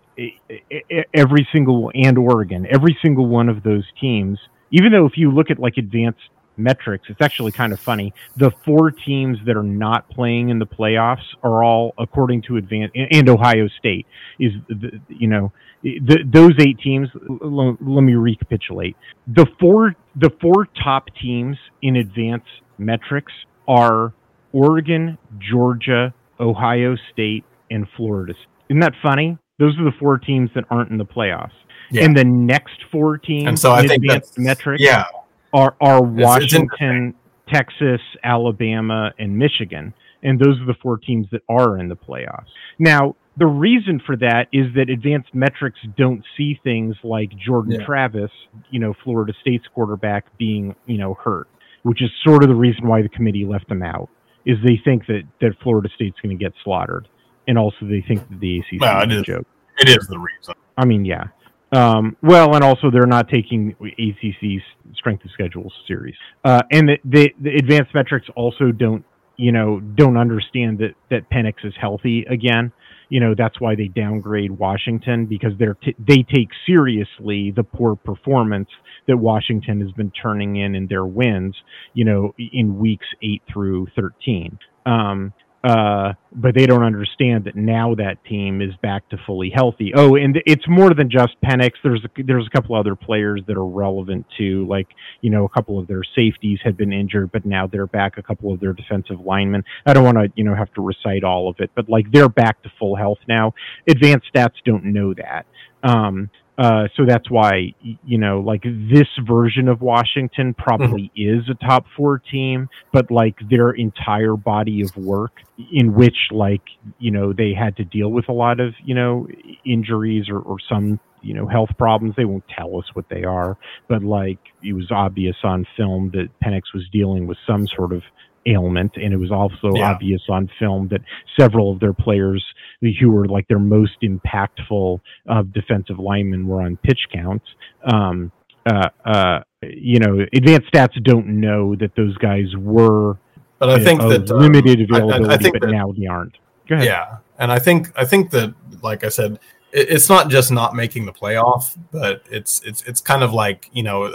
every 1.15 1.49
single 1.53 1.91
and 1.95 2.19
Oregon, 2.19 2.67
every 2.71 2.97
single 3.01 3.27
one 3.27 3.49
of 3.49 3.63
those 3.63 3.85
teams, 4.01 4.39
even 4.71 4.93
though 4.93 5.07
if 5.07 5.13
you 5.17 5.31
look 5.31 5.51
at 5.51 5.59
like 5.59 5.75
advanced 5.79 6.21
metrics, 6.63 7.09
it's 7.09 7.21
actually 7.21 7.53
kind 7.53 7.73
of 7.73 7.81
funny. 7.81 8.13
The 8.37 8.51
four 8.65 8.91
teams 8.91 9.39
that 9.47 9.57
are 9.57 9.63
not 9.63 10.09
playing 10.11 10.49
in 10.51 10.59
the 10.59 10.67
playoffs 10.67 11.25
are 11.43 11.63
all, 11.65 11.95
according 11.99 12.43
to 12.43 12.57
advance, 12.57 12.93
and 12.95 13.29
Ohio 13.29 13.69
State 13.79 14.07
is, 14.39 14.53
the, 14.69 15.01
you 15.09 15.29
know, 15.29 15.53
the, 15.83 16.19
those 16.25 16.53
eight 16.61 16.79
teams. 16.79 17.09
L- 17.43 17.77
let 17.81 18.03
me 18.03 18.15
recapitulate. 18.15 18.97
The 19.27 19.47
four, 19.59 19.95
the 20.17 20.31
four 20.41 20.69
top 20.83 21.09
teams 21.21 21.57
in 21.83 21.97
advance 21.97 22.45
metrics 22.79 23.33
are 23.67 24.13
Oregon, 24.53 25.19
Georgia, 25.39 26.15
Ohio 26.39 26.97
State, 27.13 27.45
and 27.71 27.87
Florida. 27.97 28.35
Isn't 28.69 28.81
that 28.81 28.95
funny? 29.03 29.39
Those 29.59 29.79
are 29.79 29.85
the 29.85 29.97
four 29.99 30.19
teams 30.19 30.51
that 30.55 30.65
aren't 30.71 30.91
in 30.91 30.99
the 30.99 31.05
playoffs. 31.05 31.53
Yeah. 31.91 32.05
And 32.05 32.17
the 32.17 32.25
next 32.25 32.85
four 32.91 33.19
teams 33.19 33.49
and 33.49 33.59
so 33.59 33.73
I 33.73 33.87
think 33.87 34.05
that's, 34.09 34.39
metrics 34.39 34.83
yeah 34.83 35.05
are 35.53 35.77
are 35.81 36.03
Washington, 36.03 37.15
it's, 37.15 37.55
Texas, 37.55 38.01
Alabama, 38.25 39.13
and 39.19 39.37
Michigan, 39.37 39.95
and 40.23 40.39
those 40.39 40.61
are 40.61 40.67
the 40.67 40.77
four 40.83 40.99
teams 40.99 41.27
that 41.33 41.43
are 41.49 41.79
in 41.79 41.89
the 41.89 41.97
playoffs. 41.97 42.47
Now, 42.79 43.17
the 43.37 43.47
reason 43.47 44.01
for 44.05 44.17
that 44.17 44.49
is 44.53 44.67
that 44.75 44.91
advanced 44.91 45.35
metrics 45.35 45.79
don't 45.97 46.23
see 46.37 46.59
things 46.63 46.97
like 47.03 47.31
Jordan 47.39 47.73
yeah. 47.73 47.87
Travis, 47.87 48.31
you 48.71 48.79
know, 48.79 48.95
Florida 49.05 49.33
State's 49.41 49.65
quarterback 49.75 50.27
being, 50.39 50.75
you 50.87 50.99
know, 50.99 51.15
hurt, 51.15 51.49
which 51.83 52.03
is 52.03 52.11
sort 52.25 52.43
of 52.43 52.49
the 52.49 52.55
reason 52.55 52.87
why 52.87 53.01
the 53.03 53.09
committee 53.09 53.45
left 53.45 53.71
him 53.71 53.83
out. 53.83 54.09
Is 54.45 54.59
they 54.65 54.81
think 54.85 55.07
that 55.07 55.23
that 55.41 55.53
Florida 55.63 55.89
State's 55.95 56.19
going 56.21 56.37
to 56.37 56.45
get 56.45 56.53
slaughtered, 56.65 57.09
and 57.47 57.57
also 57.57 57.79
they 57.83 58.05
think 58.07 58.29
that 58.29 58.41
the 58.41 58.59
ACC 58.59 58.81
well, 58.81 59.09
is 59.09 59.21
a 59.21 59.23
joke. 59.23 59.47
It 59.79 59.89
is 59.89 60.07
the 60.09 60.19
reason. 60.19 60.55
I 60.77 60.85
mean, 60.85 61.05
yeah. 61.05 61.29
Um, 61.73 62.17
well, 62.23 62.55
and 62.55 62.63
also 62.63 62.91
they're 62.91 63.07
not 63.07 63.29
taking 63.29 63.75
ACC's 63.81 64.63
strength 64.95 65.25
of 65.25 65.31
schedule 65.33 65.73
series, 65.89 66.15
uh, 66.45 66.61
and 66.71 66.89
the, 66.89 66.99
the, 67.05 67.31
the 67.41 67.55
advanced 67.57 67.95
metrics 67.95 68.27
also 68.37 68.73
don't 68.73 69.05
you 69.37 69.53
know 69.53 69.81
don't 69.81 70.19
understand 70.19 70.79
that 70.79 70.95
that 71.11 71.31
Penix 71.31 71.65
is 71.65 71.73
healthy 71.81 72.25
again 72.31 72.73
you 73.13 73.21
know 73.21 73.35
that's 73.37 73.61
why 73.61 73.75
they 73.75 73.89
downgrade 73.89 74.51
Washington 74.51 75.27
because 75.27 75.53
they're 75.59 75.75
t- 75.75 75.95
they 75.99 76.25
take 76.35 76.49
seriously 76.67 77.53
the 77.55 77.63
poor 77.63 77.95
performance 77.95 78.71
that 79.07 79.19
Washington 79.19 79.83
has 79.83 79.93
been 79.93 80.11
turning 80.11 80.57
in 80.57 80.75
in 80.75 80.87
their 80.87 81.05
wins, 81.05 81.55
you 81.93 82.07
know, 82.07 82.35
in 82.39 82.79
weeks 82.79 83.07
eight 83.23 83.43
through 83.53 83.87
thirteen. 83.95 84.59
Um, 84.87 85.35
uh, 85.65 86.13
but 86.33 86.55
they 86.55 86.67
don't 86.67 86.83
understand 86.83 87.45
that 87.45 87.55
now 87.55 87.95
that 87.95 88.25
team 88.25 88.61
is 88.61 88.75
back 88.83 89.09
to 89.11 89.17
fully 89.27 89.49
healthy. 89.49 89.93
Oh, 89.95 90.17
and 90.17 90.43
it's 90.45 90.67
more 90.67 90.93
than 90.93 91.09
just 91.09 91.41
Penix. 91.45 91.73
There's 91.85 92.05
a, 92.05 92.23
there's 92.25 92.47
a 92.47 92.51
couple 92.51 92.75
other 92.75 92.97
players 92.97 93.43
that 93.47 93.57
are 93.57 93.67
relevant 93.67 94.27
too. 94.37 94.67
Like 94.67 94.89
you 95.21 95.31
know, 95.31 95.45
a 95.45 95.49
couple 95.49 95.79
of 95.79 95.87
their 95.87 96.03
safeties 96.17 96.59
had 96.65 96.77
been 96.77 96.93
injured, 96.93 97.31
but 97.31 97.47
now 97.47 97.69
they're 97.69 97.87
back. 97.87 98.19
A 98.19 98.23
couple 98.23 98.53
of 98.53 98.59
their 98.59 98.73
defensive 98.73 99.21
linemen. 99.21 99.63
I 99.87 99.93
don't 99.93 100.05
want 100.05 100.19
to 100.19 100.33
you 100.35 100.43
know 100.43 100.55
have 100.55 100.73
to 100.75 100.83
recite 100.83 101.23
all 101.23 101.49
of 101.49 101.57
it, 101.61 101.71
but 101.77 101.89
like 101.89 102.11
they're 102.11 102.29
back 102.29 102.63
to 102.65 102.73
full 102.79 102.97
health 102.97 103.19
now. 103.29 103.55
Advanced 103.89 104.27
stats 104.35 104.57
don't 104.65 104.87
know 104.87 105.15
that. 105.15 105.47
Um, 105.85 106.31
uh, 106.63 106.87
so 106.97 107.05
that's 107.05 107.29
why 107.29 107.75
you 108.05 108.19
know, 108.19 108.39
like 108.39 108.63
this 108.63 109.09
version 109.27 109.67
of 109.67 109.81
Washington 109.81 110.55
probably 110.55 111.11
mm-hmm. 111.19 111.41
is 111.41 111.49
a 111.51 111.67
top 111.67 111.85
four 111.97 112.19
team, 112.19 112.69
but 112.93 113.11
like 113.11 113.35
their 113.51 113.73
entire 113.73 114.37
body 114.37 114.81
of 114.81 114.97
work, 114.97 115.33
in 115.73 115.93
which 115.93 116.29
like 116.31 116.63
you 117.01 117.11
know 117.11 117.33
they 117.33 117.53
had 117.53 117.77
to 117.79 117.85
deal 117.85 118.13
with 118.13 118.29
a 118.29 118.33
lot 118.33 118.61
of 118.61 118.75
you 118.85 118.95
know 118.95 119.27
injuries 119.67 120.27
or, 120.29 120.39
or 120.39 120.59
some 120.69 121.01
you 121.21 121.35
know 121.35 121.49
health 121.49 121.71
problems. 121.79 122.15
They 122.17 122.27
won't 122.27 122.45
tell 122.57 122.79
us 122.79 122.85
what 122.93 123.07
they 123.09 123.25
are, 123.25 123.59
but 123.89 124.05
like 124.05 124.39
it 124.63 124.75
was 124.75 124.89
obvious 124.93 125.37
on 125.43 125.67
film 125.77 126.13
that 126.15 126.29
Penix 126.45 126.63
was 126.73 126.85
dealing 126.93 127.27
with 127.27 127.39
some 127.45 127.67
sort 127.67 127.93
of 127.93 128.05
ailment, 128.47 128.93
and 128.97 129.13
it 129.13 129.17
was 129.17 129.31
also 129.31 129.75
yeah. 129.75 129.91
obvious 129.91 130.23
on 130.29 130.51
film 130.59 130.89
that 130.89 131.01
several 131.39 131.73
of 131.73 131.81
their 131.81 131.93
players 131.93 132.45
who 132.81 133.11
were 133.11 133.27
like 133.27 133.47
their 133.49 133.59
most 133.59 134.01
impactful 134.03 135.01
uh, 135.29 135.43
defensive 135.53 135.99
linemen 135.99 136.47
were 136.47 136.63
on 136.63 136.77
pitch 136.79 137.07
counts. 137.13 137.47
Um, 137.85 138.33
uh, 138.67 138.89
uh, 139.05 139.41
you 139.63 139.99
know, 139.99 140.25
advanced 140.33 140.73
stats 140.73 141.03
don't 141.05 141.27
know 141.27 141.75
that 141.77 141.95
those 141.97 142.17
guys 142.19 142.47
were. 142.57 143.19
But 143.59 143.71
I 143.71 143.85
think 143.85 144.01
that 144.01 144.31
um, 144.31 144.41
limited 144.41 144.81
availability, 144.81 145.31
I, 145.31 145.35
I 145.35 145.37
think 145.37 145.55
but 145.55 145.67
that, 145.67 145.73
now 145.73 145.93
they 145.97 146.07
aren't. 146.07 146.37
Go 146.69 146.77
ahead. 146.77 146.87
Yeah, 146.87 147.19
and 147.39 147.53
I 147.53 147.59
think 147.59 147.93
I 147.97 148.05
think 148.05 148.31
that, 148.31 148.55
like 148.83 149.05
I 149.05 149.09
said, 149.09 149.39
it's 149.73 150.09
not 150.09 150.29
just 150.29 150.51
not 150.51 150.75
making 150.75 151.07
the 151.07 151.13
playoff, 151.13 151.77
but 151.93 152.23
it's 152.31 152.61
it's 152.63 152.83
it's 152.83 153.01
kind 153.01 153.23
of 153.23 153.33
like 153.33 153.71
you 153.73 153.83
know, 153.83 154.07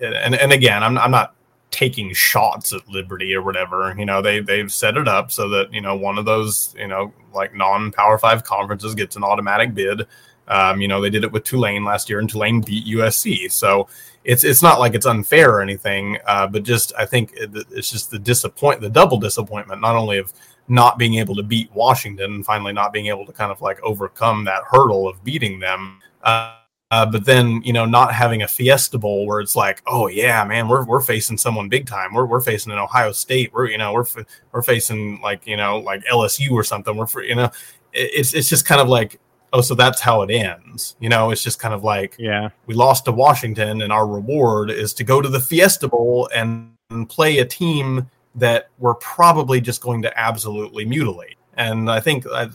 and 0.00 0.34
and 0.34 0.52
again, 0.52 0.82
I'm 0.82 0.96
I'm 0.98 1.10
not 1.10 1.34
taking 1.70 2.12
shots 2.12 2.72
at 2.72 2.88
Liberty 2.88 3.34
or 3.34 3.42
whatever. 3.42 3.94
You 3.98 4.06
know, 4.06 4.22
they 4.22 4.40
they've 4.40 4.72
set 4.72 4.96
it 4.96 5.08
up 5.08 5.30
so 5.30 5.48
that 5.50 5.72
you 5.72 5.80
know 5.80 5.96
one 5.96 6.18
of 6.18 6.24
those 6.24 6.74
you 6.78 6.88
know 6.88 7.12
like 7.34 7.54
non 7.54 7.92
Power 7.92 8.18
Five 8.18 8.44
conferences 8.44 8.94
gets 8.94 9.16
an 9.16 9.24
automatic 9.24 9.74
bid. 9.74 10.06
Um, 10.48 10.80
you 10.80 10.88
know, 10.88 11.00
they 11.00 11.10
did 11.10 11.24
it 11.24 11.32
with 11.32 11.44
Tulane 11.44 11.84
last 11.84 12.08
year, 12.08 12.20
and 12.20 12.28
Tulane 12.28 12.62
beat 12.62 12.86
USC. 12.86 13.52
So 13.52 13.88
it's 14.24 14.44
it's 14.44 14.62
not 14.62 14.78
like 14.78 14.94
it's 14.94 15.06
unfair 15.06 15.50
or 15.50 15.60
anything, 15.60 16.18
uh, 16.26 16.46
but 16.46 16.62
just 16.62 16.92
I 16.98 17.06
think 17.06 17.32
it, 17.34 17.50
it's 17.70 17.90
just 17.90 18.10
the 18.10 18.18
disappoint, 18.18 18.80
the 18.80 18.90
double 18.90 19.18
disappointment, 19.18 19.80
not 19.80 19.94
only 19.94 20.18
of 20.18 20.32
not 20.68 20.98
being 20.98 21.14
able 21.14 21.34
to 21.34 21.42
beat 21.42 21.72
Washington 21.72 22.34
and 22.34 22.44
finally 22.44 22.72
not 22.72 22.92
being 22.92 23.06
able 23.06 23.24
to 23.24 23.32
kind 23.32 23.50
of 23.50 23.60
like 23.62 23.82
overcome 23.82 24.44
that 24.44 24.62
hurdle 24.70 25.08
of 25.08 25.22
beating 25.24 25.58
them. 25.58 26.00
Uh, 26.22 26.56
uh, 26.90 27.04
but 27.04 27.24
then 27.24 27.60
you 27.64 27.72
know, 27.72 27.84
not 27.84 28.14
having 28.14 28.42
a 28.42 28.48
Fiesta 28.48 28.98
Bowl 28.98 29.26
where 29.26 29.40
it's 29.40 29.54
like, 29.54 29.82
oh 29.86 30.06
yeah, 30.08 30.42
man, 30.44 30.68
we're 30.68 30.84
we're 30.84 31.00
facing 31.00 31.36
someone 31.36 31.68
big 31.68 31.86
time. 31.86 32.14
We're 32.14 32.26
we're 32.26 32.40
facing 32.40 32.72
an 32.72 32.78
Ohio 32.78 33.12
State. 33.12 33.52
We're 33.52 33.68
you 33.68 33.78
know 33.78 33.92
we're 33.92 34.06
we're 34.52 34.62
facing 34.62 35.20
like 35.20 35.46
you 35.46 35.56
know 35.56 35.78
like 35.78 36.02
LSU 36.04 36.52
or 36.52 36.64
something. 36.64 36.96
We're 36.96 37.08
you 37.22 37.34
know, 37.34 37.50
it's 37.92 38.32
it's 38.32 38.48
just 38.48 38.64
kind 38.64 38.80
of 38.80 38.88
like 38.88 39.20
oh, 39.52 39.60
so 39.60 39.74
that's 39.74 40.00
how 40.00 40.22
it 40.22 40.30
ends. 40.30 40.96
You 41.00 41.10
know, 41.10 41.30
it's 41.30 41.42
just 41.42 41.58
kind 41.58 41.74
of 41.74 41.84
like 41.84 42.16
yeah, 42.18 42.48
we 42.66 42.74
lost 42.74 43.04
to 43.04 43.12
Washington, 43.12 43.82
and 43.82 43.92
our 43.92 44.06
reward 44.06 44.70
is 44.70 44.94
to 44.94 45.04
go 45.04 45.20
to 45.20 45.28
the 45.28 45.40
Fiesta 45.40 45.88
Bowl 45.88 46.28
and, 46.34 46.74
play 47.06 47.36
a 47.36 47.44
team 47.44 48.08
that 48.34 48.70
we're 48.78 48.94
probably 48.94 49.60
just 49.60 49.82
going 49.82 50.00
to 50.00 50.18
absolutely 50.18 50.86
mutilate. 50.86 51.36
And 51.52 51.90
I 51.90 52.00
think 52.00 52.24
that, 52.24 52.50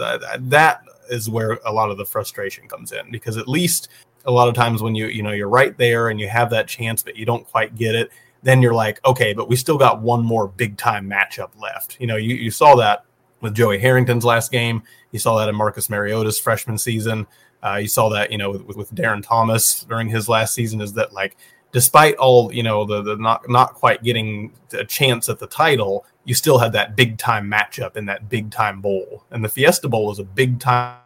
that 0.49 0.81
is 1.07 1.29
where 1.29 1.59
a 1.67 1.71
lot 1.71 1.91
of 1.91 1.97
the 1.97 2.05
frustration 2.05 2.67
comes 2.67 2.91
in 2.91 3.11
because 3.11 3.37
at 3.37 3.47
least 3.47 3.89
a 4.25 4.31
lot 4.31 4.47
of 4.47 4.55
times 4.55 4.81
when 4.81 4.95
you 4.95 5.07
you 5.07 5.23
know 5.23 5.31
you're 5.31 5.49
right 5.49 5.77
there 5.77 6.09
and 6.09 6.19
you 6.19 6.27
have 6.27 6.49
that 6.49 6.67
chance 6.67 7.03
but 7.03 7.15
you 7.15 7.25
don't 7.25 7.49
quite 7.49 7.75
get 7.75 7.95
it 7.95 8.09
then 8.41 8.61
you're 8.61 8.73
like 8.73 9.03
okay 9.05 9.33
but 9.33 9.49
we 9.49 9.55
still 9.55 9.77
got 9.77 10.01
one 10.01 10.23
more 10.23 10.47
big 10.47 10.77
time 10.77 11.09
matchup 11.09 11.49
left. 11.59 11.97
You 11.99 12.07
know 12.07 12.17
you, 12.17 12.35
you 12.35 12.51
saw 12.51 12.75
that 12.75 13.05
with 13.41 13.55
joey 13.55 13.79
harrington's 13.79 14.25
last 14.25 14.51
game. 14.51 14.83
You 15.11 15.19
saw 15.19 15.37
that 15.37 15.49
in 15.49 15.55
marcus 15.55 15.89
mariota's 15.89 16.39
freshman 16.39 16.77
season. 16.77 17.27
Uh, 17.61 17.77
you 17.77 17.87
saw 17.87 18.09
that 18.09 18.31
you 18.31 18.37
know 18.37 18.51
with, 18.51 18.75
with 18.75 18.95
darron 18.95 19.25
thomas 19.25 19.83
during 19.85 20.09
his 20.09 20.27
last 20.27 20.53
season 20.53 20.81
is 20.81 20.93
that 20.93 21.13
like 21.13 21.37
despite 21.71 22.15
all 22.15 22.53
you 22.53 22.63
know 22.63 22.85
the, 22.85 23.01
the 23.01 23.15
not 23.17 23.47
not 23.49 23.73
quite 23.73 24.03
getting 24.03 24.53
a 24.73 24.85
chance 24.85 25.27
at 25.29 25.39
the 25.39 25.47
title 25.47 26.05
you 26.25 26.33
still 26.33 26.57
had 26.57 26.71
that 26.71 26.95
big 26.95 27.17
time 27.17 27.49
matchup 27.49 27.97
in 27.97 28.05
that 28.05 28.29
big 28.29 28.49
time 28.49 28.79
bowl. 28.79 29.25
And 29.31 29.43
the 29.43 29.49
fiesta 29.49 29.89
bowl 29.89 30.09
is 30.09 30.19
a 30.19 30.23
big 30.23 30.59
time 30.59 30.99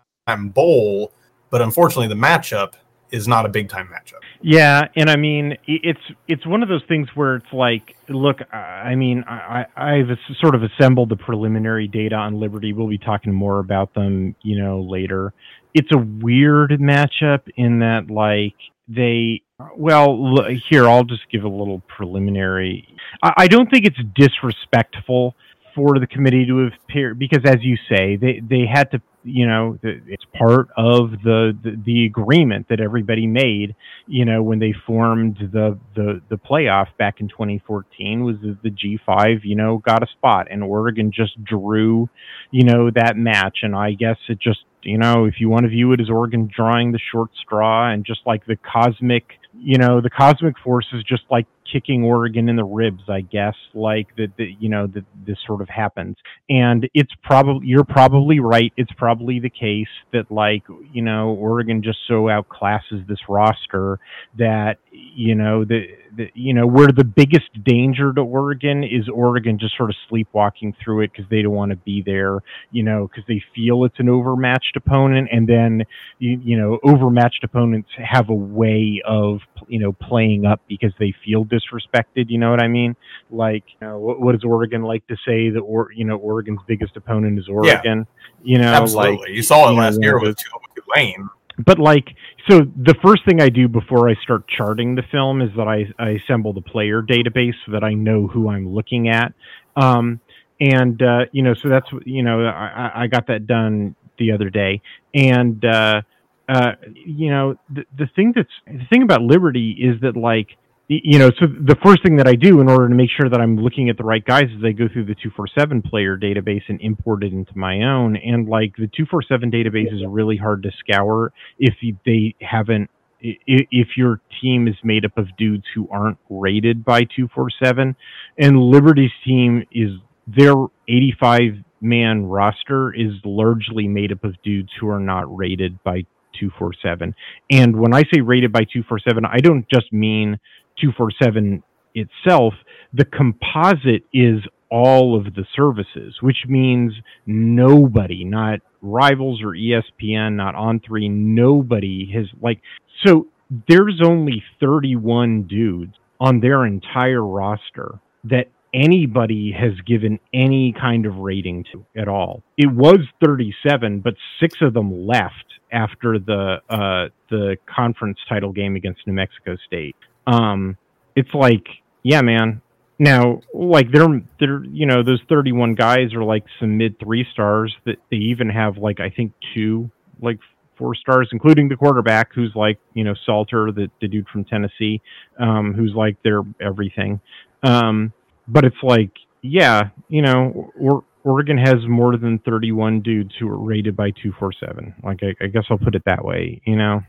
bowl 0.50 1.12
but 1.50 1.62
unfortunately 1.62 2.08
the 2.08 2.16
matchup 2.22 2.74
is 3.12 3.28
not 3.28 3.46
a 3.46 3.50
big 3.50 3.70
time 3.70 3.88
matchup. 3.88 4.22
Yeah, 4.42 4.88
and 4.96 5.10
I 5.10 5.16
mean 5.16 5.58
it's 5.68 6.00
it's 6.28 6.46
one 6.46 6.64
of 6.64 6.70
those 6.70 6.84
things 6.88 7.08
where 7.16 7.36
it's 7.36 7.52
like, 7.54 7.96
look, 8.10 8.40
I 8.54 8.96
mean, 8.96 9.24
I 9.28 9.66
I've 9.76 10.18
sort 10.40 10.56
of 10.56 10.64
assembled 10.64 11.10
the 11.10 11.16
preliminary 11.16 11.88
data 11.88 12.16
on 12.16 12.40
Liberty. 12.40 12.74
We'll 12.74 12.88
be 12.88 12.98
talking 12.98 13.34
more 13.34 13.60
about 13.60 13.94
them, 13.94 14.36
you 14.42 14.62
know, 14.62 14.82
later. 14.82 15.34
It's 15.74 15.92
a 15.94 15.98
weird 15.98 16.72
matchup 16.72 17.42
in 17.56 17.80
that 17.80 18.10
like 18.10 18.56
they 18.88 19.42
well 19.76 20.46
here 20.70 20.88
I'll 20.88 21.04
just 21.04 21.30
give 21.32 21.44
a 21.44 21.50
little 21.50 21.82
preliminary. 21.88 22.88
I, 23.24 23.34
I 23.38 23.48
don't 23.48 23.70
think 23.70 23.86
it's 23.86 24.00
disrespectful 24.16 25.36
for 25.78 26.00
the 26.00 26.08
committee 26.08 26.46
to 26.48 26.68
appear 26.68 27.14
because, 27.14 27.44
as 27.46 27.58
you 27.62 27.78
say, 27.88 28.18
they 28.18 28.42
they 28.42 28.66
had 28.66 28.90
to 28.92 29.02
you 29.24 29.46
know 29.46 29.78
it's 29.84 30.24
part 30.38 30.70
of 30.78 31.12
the, 31.24 31.56
the, 31.62 31.82
the 31.86 32.06
agreement 32.06 32.68
that 32.70 32.80
everybody 32.80 33.28
made 33.28 33.76
you 34.08 34.24
know 34.24 34.42
when 34.42 34.60
they 34.60 34.74
formed 34.86 35.38
the 35.52 35.78
the 35.96 36.22
the 36.30 36.38
playoff 36.38 36.88
back 36.98 37.20
in 37.20 37.28
2014 37.28 38.24
was 38.24 38.38
the 38.42 38.70
G5 38.70 39.42
you 39.44 39.56
know 39.56 39.78
got 39.78 40.02
a 40.02 40.08
spot 40.08 40.48
and 40.50 40.64
Oregon 40.64 41.12
just 41.14 41.44
drew 41.44 42.10
you 42.52 42.64
know 42.64 42.90
that 42.96 43.18
match. 43.18 43.60
And 43.64 43.76
I 43.76 43.94
guess 43.94 44.18
it 44.30 44.40
just 44.40 44.64
you 44.82 44.98
know 44.98 45.26
if 45.26 45.36
you 45.40 45.50
want 45.50 45.64
to 45.64 45.70
view 45.70 45.92
it 45.94 46.02
as 46.02 46.10
Oregon 46.10 46.50
drawing 46.54 46.92
the 46.92 47.00
short 47.12 47.30
straw 47.40 47.92
and 47.92 48.06
just 48.06 48.22
like 48.26 48.46
the 48.46 48.56
cosmic 48.56 49.26
you 49.60 49.78
know 49.78 50.02
the 50.02 50.10
cosmic 50.10 50.58
forces 50.60 51.04
just 51.08 51.24
like 51.30 51.48
kicking 51.72 52.04
Oregon 52.04 52.50
in 52.50 52.56
the 52.56 52.66
ribs, 52.66 53.04
I 53.10 53.22
guess, 53.22 53.56
like 53.74 54.08
that, 54.18 54.32
you 54.38 54.70
know, 54.70 54.88
that 54.88 55.06
this 55.26 55.38
sort 55.46 55.62
of 55.62 55.70
happens. 55.70 56.16
And 56.50 56.90
it's 56.94 57.12
probably, 57.24 57.68
you're 57.68 57.84
probably 57.84 58.40
right. 58.40 58.72
It's 58.78 58.92
probably 58.98 59.40
the 59.40 59.50
case 59.50 59.88
that, 60.14 60.32
like, 60.32 60.64
you 60.92 61.02
know, 61.02 61.30
Oregon 61.30 61.84
just 61.84 62.00
so 62.08 62.24
outclasses 62.24 63.08
this 63.08 63.20
roster 63.30 64.00
that, 64.38 64.78
you 64.92 65.36
know, 65.36 65.66
the, 65.66 65.88
the 66.16 66.30
you 66.34 66.54
know, 66.54 66.66
where 66.66 66.88
the 66.88 67.04
biggest 67.04 67.50
danger 67.64 68.14
to 68.14 68.22
Oregon 68.22 68.84
is 68.84 69.08
Oregon 69.10 69.60
just 69.60 69.78
sort 69.78 69.90
of 69.90 69.96
sleepwalking 70.10 70.74
through 70.84 71.02
it 71.02 71.12
because 71.12 71.30
they 71.30 71.42
don't 71.42 71.54
want 71.54 71.72
to 71.72 71.78
be 71.78 72.02
there, 72.06 72.40
you 72.72 72.84
know, 72.84 73.08
because 73.08 73.24
they 73.28 73.44
feel 73.56 73.86
it's 73.86 74.00
an 74.00 74.10
overmatched 74.10 74.76
opponent. 74.76 75.30
And 75.32 75.48
then, 75.48 75.84
you, 76.20 76.40
you 76.44 76.58
know, 76.58 76.80
overmatched 76.84 77.44
opponents 77.44 77.90
have 77.98 78.30
a 78.30 78.34
way 78.34 79.02
of, 79.06 79.40
you 79.68 79.80
know, 79.80 79.92
playing 79.92 80.46
up 80.46 80.62
because 80.68 80.94
they 81.00 81.14
feel 81.26 81.44
disrespected. 81.58 82.30
You 82.30 82.38
know 82.38 82.50
what 82.50 82.62
I 82.62 82.68
mean? 82.68 82.96
Like, 83.32 83.64
you 83.80 83.88
know, 83.88 84.00
what, 84.00 84.20
what 84.20 84.32
does 84.34 84.44
Oregon 84.44 84.84
like 84.84 85.06
to 85.08 85.16
say 85.26 85.50
that, 85.50 85.60
or 85.60 85.92
you 85.94 86.06
know, 86.06 86.18
Oregon's 86.18 86.60
biggest 86.68 86.96
opponent 86.98 87.40
is 87.40 87.48
Oregon? 87.48 88.06
Yeah, 88.44 88.54
you 88.54 88.58
know, 88.60 88.74
absolutely. 88.74 89.18
Like, 89.18 89.30
you 89.30 89.44
saw 89.44 89.70
it 89.70 89.74
you 89.74 89.80
last 89.80 90.00
know, 90.00 90.06
year 90.06 90.20
with 90.20 90.38
Tulane. 90.76 91.30
But 91.66 91.80
like, 91.80 92.10
so 92.50 92.60
the 92.60 92.96
first 93.02 93.26
thing 93.26 93.42
I 93.42 93.50
do 93.50 93.68
before 93.68 94.10
I 94.10 94.16
start 94.22 94.48
charting 94.48 94.96
the 94.96 95.04
film 95.12 95.42
is 95.42 95.50
that 95.58 95.68
I, 95.68 95.86
I 95.98 96.12
assemble 96.12 96.54
the 96.54 96.62
player 96.62 97.02
database 97.02 97.56
so 97.66 97.72
that 97.72 97.84
I 97.84 97.94
know 97.94 98.28
who 98.28 98.50
I'm 98.50 98.74
looking 98.74 99.10
at. 99.10 99.34
Um, 99.76 100.20
and 100.60 101.02
uh, 101.02 101.26
you 101.32 101.42
know, 101.42 101.56
so 101.56 101.70
that's 101.70 101.88
you 102.06 102.24
know, 102.24 102.46
I, 102.46 102.92
I 103.04 103.08
got 103.08 103.28
that 103.28 103.48
done 103.48 103.96
the 104.18 104.32
other 104.32 104.50
day, 104.50 104.82
and 105.14 105.64
uh, 105.64 106.02
uh, 106.50 106.72
you 106.94 107.30
know, 107.30 107.56
the, 107.70 107.86
the 107.98 108.08
thing 108.16 108.34
that's 108.36 108.50
the 108.66 108.86
thing 108.90 109.04
about 109.04 109.22
Liberty 109.22 109.72
is 109.72 110.02
that 110.02 110.16
like 110.16 110.58
you 110.90 111.20
know, 111.20 111.32
so 111.38 111.48
the 111.48 111.76
first 111.84 112.02
thing 112.02 112.16
that 112.18 112.28
I 112.28 112.36
do 112.36 112.62
in 112.62 112.70
order 112.70 112.88
to 112.88 112.96
make 112.96 113.10
sure 113.10 113.30
that 113.30 113.42
I'm 113.42 113.58
looking 113.58 113.90
at 113.90 113.98
the 113.98 114.06
right 114.06 114.24
guys 114.24 114.46
is 114.46 114.64
I 114.64 114.72
go 114.72 114.88
through 114.88 115.06
the 115.06 115.16
247 115.16 115.82
player 115.82 116.18
database 116.18 116.64
and 116.70 116.80
import 116.80 117.26
it 117.26 117.34
into 117.34 117.58
my 117.58 117.82
own. 117.82 118.16
And 118.16 118.48
like 118.48 118.74
the 118.78 118.88
247 118.88 119.52
database 119.52 119.94
is 119.94 120.02
really 120.08 120.38
hard 120.38 120.64
to 120.64 120.72
scour 120.80 121.34
if 121.60 121.74
they 122.06 122.36
haven't 122.40 122.90
if 123.20 123.98
your 123.98 124.22
team 124.42 124.68
is 124.68 124.76
made 124.84 125.04
up 125.04 125.18
of 125.18 125.26
dudes 125.38 125.66
who 125.74 125.90
aren't 125.90 126.20
rated 126.30 126.86
by 126.86 127.00
247 127.00 127.96
and 128.38 128.60
Liberty's 128.60 129.12
team 129.26 129.66
is 129.72 129.90
their 130.28 130.54
85 130.88 131.64
man 131.82 132.26
roster 132.26 132.94
is 132.94 133.14
largely 133.26 133.88
made 133.88 134.12
up 134.12 134.24
of 134.24 134.40
dudes 134.44 134.70
who 134.80 134.88
are 134.88 135.00
not 135.00 135.36
rated 135.36 135.84
by 135.84 136.02
247 136.40 137.16
and 137.50 137.76
when 137.76 137.92
I 137.92 138.04
say 138.14 138.22
rated 138.22 138.52
by 138.52 138.62
247 138.62 139.26
I 139.26 139.38
don't 139.38 139.68
just 139.68 139.92
mean 139.92 140.40
247 140.80 141.64
itself 141.96 142.54
the 142.94 143.06
composite 143.06 144.04
is 144.14 144.42
all 144.70 145.18
of 145.18 145.34
the 145.36 145.46
services, 145.56 146.16
which 146.22 146.46
means 146.48 146.94
nobody, 147.26 148.24
not 148.24 148.60
rivals 148.82 149.42
or 149.42 149.52
ESPN, 149.52 150.36
not 150.36 150.56
on 150.56 150.80
three, 150.86 151.10
nobody 151.10 152.12
has 152.14 152.26
like 152.42 152.62
so 153.06 153.28
there's 153.70 154.02
only 154.04 154.44
31 154.60 155.44
dudes 155.44 155.94
on 156.20 156.40
their 156.42 156.66
entire 156.66 157.24
roster 157.24 158.00
that 158.26 158.48
anybody 158.74 159.54
has 159.58 159.72
given 159.86 160.20
any 160.34 160.74
kind 160.78 161.06
of 161.06 161.16
rating 161.16 161.64
to 161.72 161.86
at 161.96 162.08
all. 162.08 162.44
It 162.58 162.70
was 162.72 163.00
37, 163.24 164.02
but 164.02 164.16
six 164.40 164.58
of 164.62 164.74
them 164.74 165.08
left 165.08 165.46
after 165.72 166.20
the 166.20 166.58
uh, 166.70 167.10
the 167.30 167.58
conference 167.74 168.18
title 168.28 168.52
game 168.52 168.76
against 168.76 169.06
New 169.08 169.14
Mexico 169.14 169.56
State. 169.66 169.96
Um, 170.28 170.78
it's 171.16 171.34
like, 171.34 171.66
yeah, 172.04 172.22
man, 172.22 172.62
now, 173.00 173.42
like 173.54 173.92
they're 173.92 174.22
they're 174.40 174.64
you 174.66 174.86
know 174.88 175.04
those 175.04 175.22
31 175.30 175.76
guys 175.76 176.14
are 176.14 176.24
like 176.24 176.44
some 176.60 176.78
mid 176.78 177.00
three 177.00 177.26
stars 177.32 177.76
that 177.86 177.98
they 178.10 178.18
even 178.18 178.50
have 178.50 178.78
like 178.78 179.00
I 179.00 179.10
think 179.10 179.34
two 179.54 179.92
like 180.22 180.40
four 180.78 180.96
stars, 180.96 181.30
including 181.32 181.70
the 181.70 181.76
quarterback 181.76 182.34
who's 182.34 182.52
like 182.56 182.80
you 182.94 183.04
know 183.04 183.14
Salter, 183.26 183.72
the, 183.72 183.90
the 184.02 184.08
dude 184.08 184.28
from 184.30 184.46
Tennessee, 184.46 185.02
um, 185.40 185.74
who's 185.74 185.94
like 185.96 186.22
their 186.24 186.42
everything. 186.60 187.20
Um, 187.62 188.14
but 188.48 188.66
it's 188.66 188.82
like 188.82 189.12
yeah, 189.44 189.90
you 190.10 190.24
know, 190.24 190.72
or, 190.80 191.04
Oregon 191.24 191.58
has 191.58 191.76
more 191.88 192.16
than 192.18 192.40
31 192.40 193.02
dudes 193.02 193.34
who 193.38 193.50
are 193.50 193.58
rated 193.58 193.98
by 193.98 194.12
247. 194.12 194.96
Like 195.04 195.20
I, 195.22 195.44
I 195.44 195.48
guess 195.48 195.66
I'll 195.70 195.78
put 195.78 195.94
it 195.94 196.04
that 196.06 196.24
way. 196.24 196.62
You 196.66 196.78
know, 196.78 197.02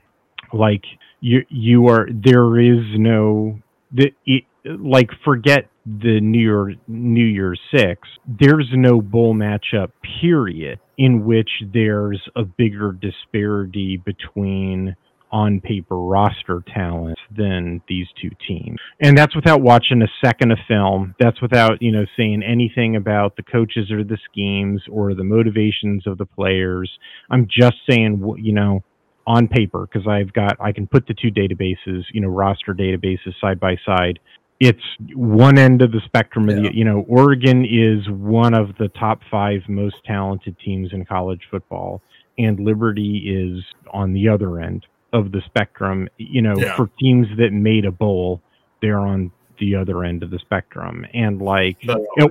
like 0.52 0.82
you 1.20 1.40
you 1.48 1.88
are 1.88 2.08
there 2.10 2.58
is 2.58 2.84
no 2.96 3.58
the 3.92 4.12
it, 4.26 4.44
like 4.64 5.10
forget 5.24 5.68
the 5.86 6.20
New 6.20 6.40
Year 6.40 6.74
New 6.86 7.24
Year's 7.24 7.60
Six, 7.74 8.08
there's 8.26 8.68
no 8.72 9.00
bowl 9.00 9.34
matchup 9.34 9.92
period 10.20 10.80
in 10.98 11.24
which 11.24 11.50
there's 11.72 12.20
a 12.36 12.42
bigger 12.42 12.92
disparity 12.92 14.00
between 14.04 14.96
on 15.30 15.60
paper 15.60 15.96
roster 15.96 16.62
talent 16.74 17.18
than 17.36 17.82
these 17.88 18.06
two 18.20 18.30
teams. 18.46 18.78
And 19.00 19.16
that's 19.16 19.36
without 19.36 19.60
watching 19.60 20.02
a 20.02 20.08
second 20.24 20.52
of 20.52 20.58
film. 20.66 21.14
That's 21.20 21.40
without, 21.42 21.82
you 21.82 21.92
know, 21.92 22.06
saying 22.16 22.42
anything 22.42 22.96
about 22.96 23.36
the 23.36 23.42
coaches 23.42 23.90
or 23.90 24.04
the 24.04 24.18
schemes 24.30 24.82
or 24.90 25.14
the 25.14 25.24
motivations 25.24 26.06
of 26.06 26.18
the 26.18 26.26
players. 26.26 26.90
I'm 27.30 27.46
just 27.46 27.76
saying, 27.88 28.36
you 28.38 28.52
know, 28.52 28.82
on 29.28 29.46
paper, 29.46 29.86
because 29.86 30.08
I've 30.08 30.32
got, 30.32 30.56
I 30.58 30.72
can 30.72 30.88
put 30.88 31.06
the 31.06 31.14
two 31.14 31.30
databases, 31.30 32.02
you 32.12 32.20
know, 32.20 32.28
roster 32.28 32.74
databases 32.74 33.38
side 33.40 33.60
by 33.60 33.76
side 33.86 34.18
it's 34.60 34.82
one 35.14 35.58
end 35.58 35.82
of 35.82 35.92
the 35.92 36.00
spectrum. 36.04 36.48
Of 36.48 36.56
the, 36.56 36.74
you 36.74 36.84
know, 36.84 37.04
Oregon 37.08 37.64
is 37.64 38.08
one 38.10 38.54
of 38.54 38.76
the 38.78 38.88
top 38.88 39.20
five 39.30 39.62
most 39.68 39.96
talented 40.04 40.56
teams 40.58 40.92
in 40.92 41.04
college 41.04 41.42
football, 41.50 42.02
and 42.38 42.58
Liberty 42.58 43.18
is 43.26 43.64
on 43.92 44.12
the 44.12 44.28
other 44.28 44.60
end 44.60 44.86
of 45.12 45.30
the 45.32 45.42
spectrum. 45.46 46.08
You 46.18 46.42
know, 46.42 46.54
yeah. 46.56 46.76
for 46.76 46.90
teams 46.98 47.28
that 47.38 47.52
made 47.52 47.84
a 47.84 47.92
bowl, 47.92 48.42
they're 48.82 48.98
on 48.98 49.30
the 49.58 49.74
other 49.74 50.04
end 50.04 50.22
of 50.22 50.30
the 50.30 50.38
spectrum. 50.38 51.06
And 51.14 51.40
like 51.40 51.78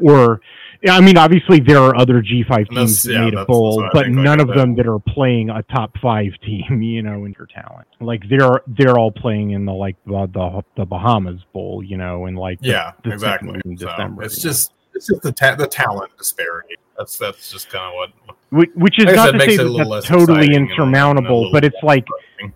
or 0.01 0.41
i 0.89 1.01
mean 1.01 1.17
obviously 1.17 1.59
there 1.59 1.79
are 1.79 1.95
other 1.95 2.21
g5 2.21 2.69
teams 2.69 3.03
that 3.03 3.13
yeah, 3.13 3.25
made 3.25 3.33
a 3.33 3.45
bowl 3.45 3.87
but 3.93 4.09
none 4.09 4.39
of 4.39 4.47
them 4.49 4.75
that 4.75 4.85
are 4.85 4.99
playing 4.99 5.49
a 5.49 5.63
top 5.63 5.97
five 5.99 6.31
team 6.45 6.81
you 6.81 7.01
know 7.01 7.25
in 7.25 7.35
your 7.37 7.47
talent. 7.47 7.87
Like 7.99 8.23
they're 8.29 8.61
they're 8.67 8.97
all 8.97 9.11
playing 9.11 9.51
in 9.51 9.65
the 9.65 9.73
like 9.73 9.95
the 10.05 10.27
the, 10.33 10.63
the 10.75 10.85
bahamas 10.85 11.41
bowl 11.53 11.83
you 11.83 11.97
know 11.97 12.25
and 12.25 12.37
like 12.37 12.59
yeah 12.61 12.93
the 13.03 13.11
exactly. 13.11 13.59
December, 13.75 14.23
so 14.23 14.25
it's 14.25 14.41
just 14.41 14.71
it's 14.97 15.07
just 15.07 15.21
the 15.21 15.31
ta- 15.31 15.55
the 15.55 15.67
talent 15.67 16.11
disparity 16.17 16.75
that's 16.97 17.17
that's 17.17 17.51
just 17.51 17.69
kind 17.69 17.85
of 17.85 17.93
what 18.49 18.67
which 18.75 18.97
is 18.97 19.05
like 19.05 19.15
not 19.15 19.31
to 19.33 19.39
say 19.41 19.57
that 19.57 19.87
that's 19.89 20.07
totally 20.07 20.55
insurmountable, 20.55 21.51
but 21.51 21.63
it's 21.65 21.77
like 21.83 22.05